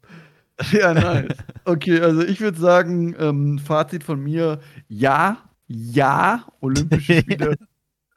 Ja, 0.72 0.93
nice. 0.95 1.33
Okay, 1.64 2.01
also 2.01 2.22
ich 2.22 2.41
würde 2.41 2.59
sagen, 2.59 3.14
ähm, 3.18 3.59
Fazit 3.59 4.05
von 4.05 4.22
mir, 4.22 4.61
ja, 4.89 5.39
ja, 5.73 6.47
Olympische 6.61 7.14
Spiele. 7.21 7.57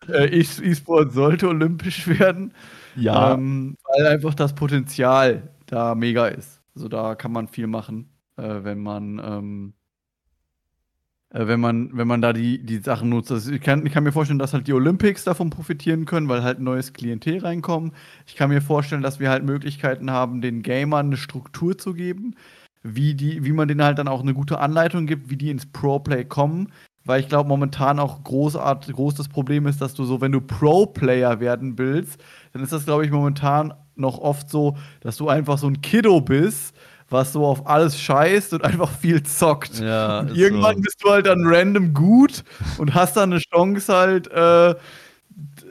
äh, 0.07 0.25
E-Sport 0.39 1.13
sollte 1.13 1.47
olympisch 1.49 2.07
werden. 2.19 2.53
Ja, 2.95 3.33
Ähm, 3.33 3.77
weil 3.83 4.07
einfach 4.07 4.33
das 4.35 4.55
Potenzial 4.55 5.51
da 5.67 5.95
mega 5.95 6.27
ist. 6.27 6.61
Also 6.75 6.87
da 6.87 7.15
kann 7.15 7.31
man 7.31 7.47
viel 7.47 7.67
machen, 7.67 8.09
äh, 8.37 8.63
wenn 8.63 8.79
man, 8.81 9.19
ähm, 9.23 9.73
äh, 11.29 11.47
wenn 11.47 11.59
man, 11.59 11.95
wenn 11.95 12.07
man 12.07 12.21
da 12.21 12.33
die, 12.33 12.63
die 12.63 12.77
Sachen 12.79 13.09
nutzt. 13.09 13.31
Also 13.31 13.51
ich, 13.51 13.61
kann, 13.61 13.85
ich 13.85 13.93
kann 13.93 14.03
mir 14.03 14.11
vorstellen, 14.11 14.39
dass 14.39 14.53
halt 14.53 14.67
die 14.67 14.73
Olympics 14.73 15.23
davon 15.23 15.49
profitieren 15.49 16.05
können, 16.05 16.29
weil 16.29 16.43
halt 16.43 16.59
neues 16.59 16.93
Klientel 16.93 17.39
reinkommen. 17.39 17.93
Ich 18.25 18.35
kann 18.35 18.49
mir 18.49 18.61
vorstellen, 18.61 19.01
dass 19.03 19.19
wir 19.19 19.29
halt 19.29 19.43
Möglichkeiten 19.45 20.11
haben, 20.11 20.41
den 20.41 20.61
Gamern 20.63 21.07
eine 21.07 21.17
Struktur 21.17 21.77
zu 21.77 21.93
geben, 21.93 22.35
wie, 22.83 23.13
die, 23.15 23.43
wie 23.45 23.53
man 23.53 23.67
denen 23.67 23.83
halt 23.83 23.99
dann 23.99 24.07
auch 24.07 24.21
eine 24.21 24.33
gute 24.33 24.59
Anleitung 24.59 25.05
gibt, 25.07 25.29
wie 25.29 25.37
die 25.37 25.49
ins 25.51 25.65
Pro-Play 25.67 26.25
kommen. 26.25 26.71
Weil 27.05 27.19
ich 27.19 27.27
glaube, 27.27 27.49
momentan 27.49 27.99
auch 27.99 28.23
großart, 28.23 28.91
groß 28.91 29.15
das 29.15 29.27
Problem 29.27 29.67
ist, 29.67 29.81
dass 29.81 29.93
du 29.93 30.05
so, 30.05 30.21
wenn 30.21 30.31
du 30.31 30.39
Pro-Player 30.39 31.39
werden 31.39 31.77
willst, 31.77 32.21
dann 32.53 32.63
ist 32.63 32.71
das, 32.71 32.85
glaube 32.85 33.05
ich, 33.05 33.11
momentan 33.11 33.73
noch 33.95 34.19
oft 34.19 34.49
so, 34.49 34.77
dass 35.01 35.17
du 35.17 35.27
einfach 35.27 35.57
so 35.57 35.67
ein 35.67 35.81
Kiddo 35.81 36.21
bist, 36.21 36.73
was 37.09 37.33
so 37.33 37.45
auf 37.45 37.67
alles 37.67 37.99
scheißt 37.99 38.53
und 38.53 38.63
einfach 38.63 38.89
viel 38.89 39.21
zockt. 39.23 39.79
ja. 39.79 40.21
Und 40.21 40.35
irgendwann 40.35 40.77
so. 40.77 40.81
bist 40.81 41.03
du 41.03 41.09
halt 41.09 41.25
dann 41.25 41.41
random 41.45 41.93
gut 41.93 42.43
und 42.77 42.93
hast 42.93 43.17
dann 43.17 43.31
eine 43.33 43.41
Chance 43.41 43.93
halt 43.93 44.31
äh, 44.31 44.71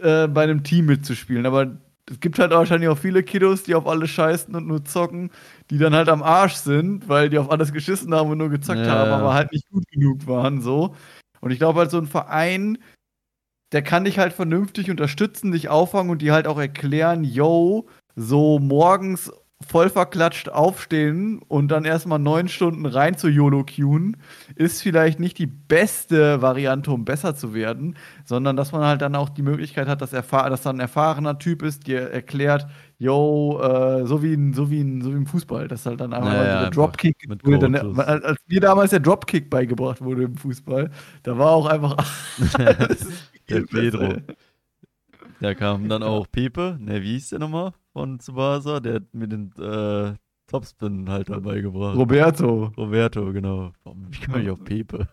äh, 0.02 0.28
bei 0.28 0.42
einem 0.42 0.62
Team 0.62 0.86
mitzuspielen. 0.86 1.46
Aber 1.46 1.78
es 2.10 2.20
gibt 2.20 2.38
halt 2.38 2.50
wahrscheinlich 2.50 2.88
auch 2.90 2.98
viele 2.98 3.22
Kiddos, 3.22 3.62
die 3.62 3.74
auf 3.74 3.86
alles 3.86 4.10
scheißen 4.10 4.54
und 4.54 4.66
nur 4.66 4.84
zocken, 4.84 5.30
die 5.70 5.78
dann 5.78 5.94
halt 5.94 6.08
am 6.08 6.22
Arsch 6.22 6.54
sind, 6.54 7.08
weil 7.08 7.30
die 7.30 7.38
auf 7.38 7.50
alles 7.50 7.72
geschissen 7.72 8.12
haben 8.14 8.30
und 8.30 8.38
nur 8.38 8.50
gezockt 8.50 8.80
Ja, 8.80 8.86
haben, 8.86 9.10
aber 9.12 9.34
halt 9.34 9.52
nicht 9.52 9.68
gut 9.70 9.86
genug 9.88 10.26
waren 10.26 10.60
so. 10.60 10.94
Und 11.42 11.50
ich 11.50 11.58
glaube 11.58 11.80
halt 11.80 11.90
so 11.90 11.98
ein 11.98 12.06
Verein, 12.06 12.78
der 13.72 13.82
kann 13.82 14.04
dich 14.04 14.18
halt 14.18 14.32
vernünftig 14.32 14.90
unterstützen, 14.90 15.52
dich 15.52 15.68
auffangen 15.68 16.10
und 16.10 16.22
dir 16.22 16.32
halt 16.32 16.46
auch 16.46 16.58
erklären, 16.58 17.24
yo, 17.24 17.88
so 18.14 18.58
morgens 18.58 19.30
voll 19.62 19.88
verklatscht 19.90 20.48
aufstehen 20.48 21.40
und 21.48 21.68
dann 21.68 21.84
erstmal 21.84 22.18
neun 22.18 22.48
Stunden 22.48 22.86
rein 22.86 23.16
zu 23.16 23.28
YOLO 23.28 23.64
queuen, 23.64 24.16
ist 24.56 24.82
vielleicht 24.82 25.20
nicht 25.20 25.38
die 25.38 25.46
beste 25.46 26.42
Variante, 26.42 26.90
um 26.90 27.04
besser 27.04 27.34
zu 27.34 27.54
werden, 27.54 27.96
sondern 28.24 28.56
dass 28.56 28.72
man 28.72 28.82
halt 28.82 29.02
dann 29.02 29.14
auch 29.14 29.28
die 29.28 29.42
Möglichkeit 29.42 29.88
hat, 29.88 30.02
dass, 30.02 30.10
dass 30.10 30.62
da 30.62 30.70
ein 30.70 30.80
erfahrener 30.80 31.38
Typ 31.38 31.62
ist, 31.62 31.86
der 31.86 32.12
erklärt, 32.12 32.66
yo, 33.02 33.60
äh, 33.60 34.06
so, 34.06 34.22
wie 34.22 34.34
ein, 34.34 34.52
so, 34.52 34.70
wie 34.70 34.80
ein, 34.80 35.02
so 35.02 35.12
wie 35.12 35.16
im 35.16 35.26
Fußball, 35.26 35.68
dass 35.68 35.84
halt 35.86 36.00
dann 36.00 36.12
einfach 36.12 36.30
Naja, 36.30 36.60
der 36.62 36.70
Dropkick, 36.70 37.16
dann, 37.42 37.74
als 37.74 38.38
mir 38.46 38.60
damals 38.60 38.90
der 38.90 39.00
Dropkick 39.00 39.50
beigebracht 39.50 40.00
wurde 40.00 40.24
im 40.24 40.36
Fußball, 40.36 40.90
da 41.22 41.38
war 41.38 41.50
auch 41.50 41.66
einfach 41.66 41.96
Der. 43.48 43.62
Pedro. 43.62 44.16
Da 45.40 45.54
kam 45.54 45.88
dann 45.88 46.02
auch 46.04 46.26
Pepe, 46.30 46.78
ne, 46.80 47.02
wie 47.02 47.14
hieß 47.14 47.30
der 47.30 47.40
nochmal 47.40 47.72
von 47.92 48.20
Tsubasa? 48.20 48.78
Der 48.78 48.94
hat 48.94 49.12
mir 49.12 49.26
den 49.26 49.52
äh, 49.58 50.14
Topspin 50.46 51.10
halt 51.10 51.28
dabei 51.28 51.60
gebracht. 51.60 51.96
Roberto. 51.96 52.72
Roberto, 52.76 53.32
genau. 53.32 53.72
Wie 53.84 54.24
komme 54.24 54.42
ich 54.42 54.50
auf 54.50 54.62
Pepe? 54.62 55.08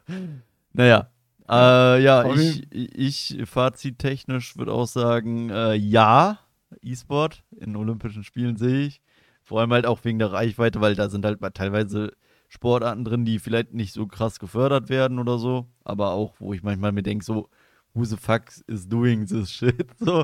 Naja. 0.73 1.09
Äh, 1.49 2.03
ja, 2.03 2.21
Auf 2.21 2.37
ich, 2.37 2.67
ich 2.71 3.41
fazittechnisch 3.45 4.55
würde 4.55 4.71
auch 4.71 4.85
sagen, 4.85 5.49
äh, 5.49 5.73
ja, 5.73 6.37
E-Sport 6.81 7.43
in 7.59 7.75
Olympischen 7.75 8.23
Spielen 8.23 8.57
sehe 8.57 8.87
ich. 8.87 9.01
Vor 9.43 9.59
allem 9.59 9.73
halt 9.73 9.85
auch 9.85 10.03
wegen 10.03 10.19
der 10.19 10.31
Reichweite, 10.31 10.81
weil 10.81 10.95
da 10.95 11.09
sind 11.09 11.25
halt 11.25 11.39
teilweise 11.55 12.13
Sportarten 12.47 13.05
drin, 13.05 13.25
die 13.25 13.39
vielleicht 13.39 13.73
nicht 13.73 13.93
so 13.93 14.07
krass 14.07 14.39
gefördert 14.39 14.89
werden 14.89 15.19
oder 15.19 15.37
so. 15.37 15.67
Aber 15.83 16.11
auch, 16.11 16.35
wo 16.39 16.53
ich 16.53 16.63
manchmal 16.63 16.91
mir 16.91 17.03
denke, 17.03 17.23
so, 17.25 17.49
who 17.93 18.05
the 18.05 18.17
fuck 18.17 18.43
is 18.67 18.87
doing 18.87 19.25
this 19.25 19.51
shit? 19.53 19.87
So. 19.99 20.23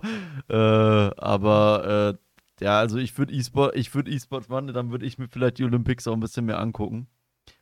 Äh, 0.49 0.55
aber 0.55 2.17
äh, 2.17 2.63
ja, 2.63 2.79
also 2.79 2.97
ich 2.97 3.17
würde 3.17 3.33
E-Sport, 3.33 3.75
ich 3.75 3.93
würde 3.93 4.11
E-Sport 4.11 4.49
machen, 4.49 4.73
dann 4.73 4.91
würde 4.91 5.05
ich 5.05 5.17
mir 5.17 5.27
vielleicht 5.27 5.57
die 5.57 5.65
Olympics 5.65 6.07
auch 6.07 6.13
ein 6.13 6.19
bisschen 6.19 6.45
mehr 6.45 6.59
angucken. 6.59 7.07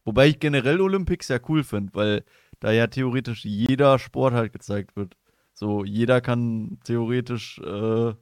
Wobei 0.06 0.28
ich 0.28 0.40
generell 0.40 0.82
Olympics 0.82 1.28
ja 1.30 1.40
cool 1.50 1.64
finde, 1.64 1.94
weil 1.94 2.24
da 2.60 2.72
ja 2.72 2.88
theoretisch 2.88 3.46
jeder 3.46 4.00
Sport 4.00 4.34
halt 4.34 4.54
gezeigt 4.54 4.96
wird. 4.96 5.18
So, 5.54 5.84
jeder 5.84 6.22
kann 6.22 6.80
theoretisch 6.84 7.60
äh, 7.60 8.14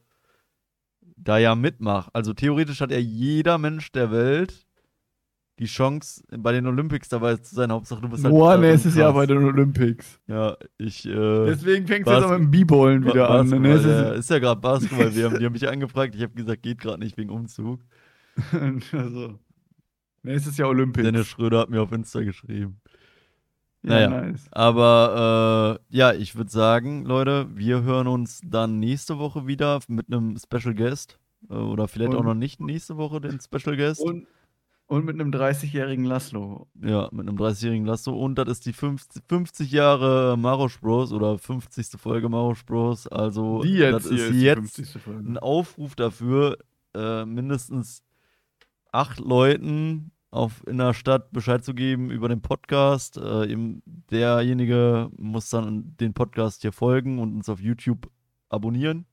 da 1.24 1.38
ja 1.38 1.56
mitmachen. 1.56 2.10
Also 2.14 2.34
theoretisch 2.34 2.82
hat 2.82 2.92
ja 2.92 2.98
jeder 3.00 3.58
Mensch 3.58 3.92
der 3.92 4.12
Welt 4.12 4.66
die 5.60 5.66
Chance, 5.68 6.24
bei 6.38 6.54
den 6.54 6.66
Olympics 6.66 7.08
dabei 7.10 7.36
zu 7.38 7.54
sein. 7.54 7.72
Hauptsache, 7.72 8.02
du 8.02 8.10
bist 8.10 8.24
halt. 8.24 8.34
Darin 8.34 8.62
nächstes 8.62 8.96
Jahr 8.96 9.14
bei 9.14 9.28
den 9.28 9.38
Olympics. 9.44 10.20
Ja, 10.26 10.58
ich. 10.80 11.06
Äh, 11.06 11.46
Deswegen 11.46 11.86
fängt 11.86 12.08
es 12.08 12.12
Bas- 12.12 12.16
jetzt 12.24 12.26
auch 12.26 12.32
mit 12.32 12.40
dem 12.40 12.52
B-Ballen 12.52 13.06
wieder 13.06 13.30
an. 13.30 13.48
ne? 13.48 13.70
Ja, 13.80 14.12
ist 14.14 14.30
ja 14.32 14.40
gerade 14.40 14.60
Basketball. 14.60 15.14
Wir 15.14 15.26
haben, 15.26 15.38
die 15.38 15.46
haben 15.46 15.54
mich 15.54 15.68
angefragt. 15.70 16.16
Ich 16.16 16.24
habe 16.24 16.34
gesagt, 16.34 16.64
geht 16.64 16.80
gerade 16.80 17.00
nicht 17.00 17.16
wegen 17.18 17.30
Umzug. 17.30 17.80
also, 18.92 19.38
nächstes 20.24 20.58
Jahr 20.58 20.70
Olympics. 20.70 21.06
Dennis 21.06 21.28
Schröder 21.28 21.60
hat 21.60 21.70
mir 21.70 21.82
auf 21.82 21.92
Insta 21.92 22.22
geschrieben. 22.22 22.82
Ja, 23.84 24.10
naja. 24.10 24.10
nice. 24.32 24.46
Aber 24.52 25.80
äh, 25.90 25.96
ja, 25.98 26.14
ich 26.14 26.36
würde 26.36 26.52
sagen, 26.52 27.06
Leute, 27.06 27.48
wir 27.56 27.82
hören 27.84 28.08
uns 28.08 28.42
dann 28.46 28.80
nächste 28.80 29.18
Woche 29.20 29.48
wieder 29.48 29.80
mit 29.88 30.08
einem 30.08 30.38
Special 30.38 30.76
Guest. 30.76 31.18
Äh, 31.50 31.54
oder 31.56 31.88
vielleicht 31.88 32.14
auch 32.14 32.20
Und- 32.20 32.26
noch 32.26 32.34
nicht 32.36 32.60
nächste 32.62 32.98
Woche 32.98 33.20
den 33.22 33.40
Special 33.40 33.76
Guest. 33.76 34.02
Und, 34.02 34.28
und 34.88 35.06
mit 35.06 35.16
einem 35.20 35.32
30-jährigen 35.32 36.04
Laszlo. 36.06 36.68
ja, 36.82 37.08
mit 37.12 37.28
einem 37.28 37.38
30-jährigen 37.38 37.86
Lasso. 37.86 38.14
Und 38.14 38.36
das 38.36 38.50
ist 38.50 38.66
die 38.66 38.74
50, 38.74 39.24
50 39.28 39.72
Jahre 39.72 40.36
Marosch 40.38 40.80
Bros 40.82 41.12
oder 41.14 41.38
50. 41.40 41.88
Folge 41.98 42.28
Marosch 42.30 42.66
Bros. 42.66 43.08
Also, 43.08 43.62
Die 43.64 43.76
jetzt 43.76 43.94
das 43.94 44.06
ist 44.12 44.30
die 44.32 44.42
jetzt 44.42 44.76
50. 44.76 45.02
Folge. 45.02 45.20
ein 45.32 45.38
Aufruf 45.38 45.96
dafür, 45.96 46.58
äh, 46.94 47.24
mindestens 47.26 48.04
acht 48.92 49.20
Leuten 49.20 50.11
auf, 50.32 50.66
in 50.66 50.78
der 50.78 50.94
Stadt 50.94 51.32
Bescheid 51.32 51.64
zu 51.64 51.74
geben 51.74 52.10
über 52.10 52.30
den 52.30 52.42
Podcast. 52.42 53.18
Äh, 53.18 53.56
derjenige 54.10 55.10
muss 55.18 55.50
dann 55.50 55.96
den 56.00 56.14
Podcast 56.14 56.62
hier 56.62 56.72
folgen 56.72 57.20
und 57.20 57.36
uns 57.36 57.50
auf 57.50 57.60
YouTube 57.60 58.10
abonnieren, 58.50 59.06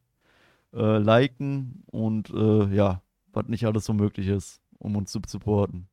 äh, 0.72 0.98
liken 0.98 1.82
und 1.86 2.30
äh, 2.30 2.74
ja, 2.74 3.02
was 3.32 3.48
nicht 3.48 3.66
alles 3.66 3.84
so 3.84 3.92
möglich 3.92 4.28
ist, 4.28 4.60
um 4.78 4.96
uns 4.96 5.10
zu 5.12 5.20
supporten. 5.26 5.88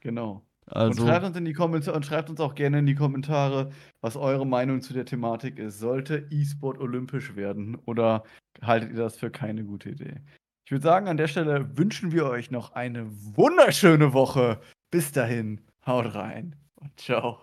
Genau. 0.00 0.42
Also, 0.70 1.02
und 1.02 1.08
schreibt 1.08 1.24
uns 1.24 1.36
in 1.36 1.44
die 1.46 1.54
Kommentare 1.54 1.96
und 1.96 2.04
schreibt 2.04 2.30
uns 2.30 2.40
auch 2.40 2.54
gerne 2.54 2.80
in 2.80 2.86
die 2.86 2.94
Kommentare, 2.94 3.70
was 4.00 4.16
eure 4.16 4.46
Meinung 4.46 4.82
zu 4.82 4.92
der 4.92 5.06
Thematik 5.06 5.58
ist. 5.58 5.78
Sollte 5.78 6.26
E-Sport 6.30 6.78
olympisch 6.78 7.36
werden 7.36 7.76
oder 7.86 8.22
haltet 8.62 8.90
ihr 8.90 8.96
das 8.96 9.16
für 9.16 9.30
keine 9.30 9.64
gute 9.64 9.90
Idee? 9.90 10.20
Ich 10.68 10.70
würde 10.70 10.82
sagen, 10.84 11.08
an 11.08 11.16
der 11.16 11.28
Stelle 11.28 11.78
wünschen 11.78 12.12
wir 12.12 12.26
euch 12.26 12.50
noch 12.50 12.72
eine 12.72 13.06
wunderschöne 13.08 14.12
Woche. 14.12 14.60
Bis 14.90 15.12
dahin, 15.12 15.62
haut 15.86 16.14
rein 16.14 16.56
und 16.74 17.00
ciao. 17.00 17.38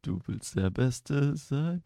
du 0.00 0.18
willst 0.24 0.56
der 0.56 0.70
Beste 0.70 1.36
sein. 1.36 1.82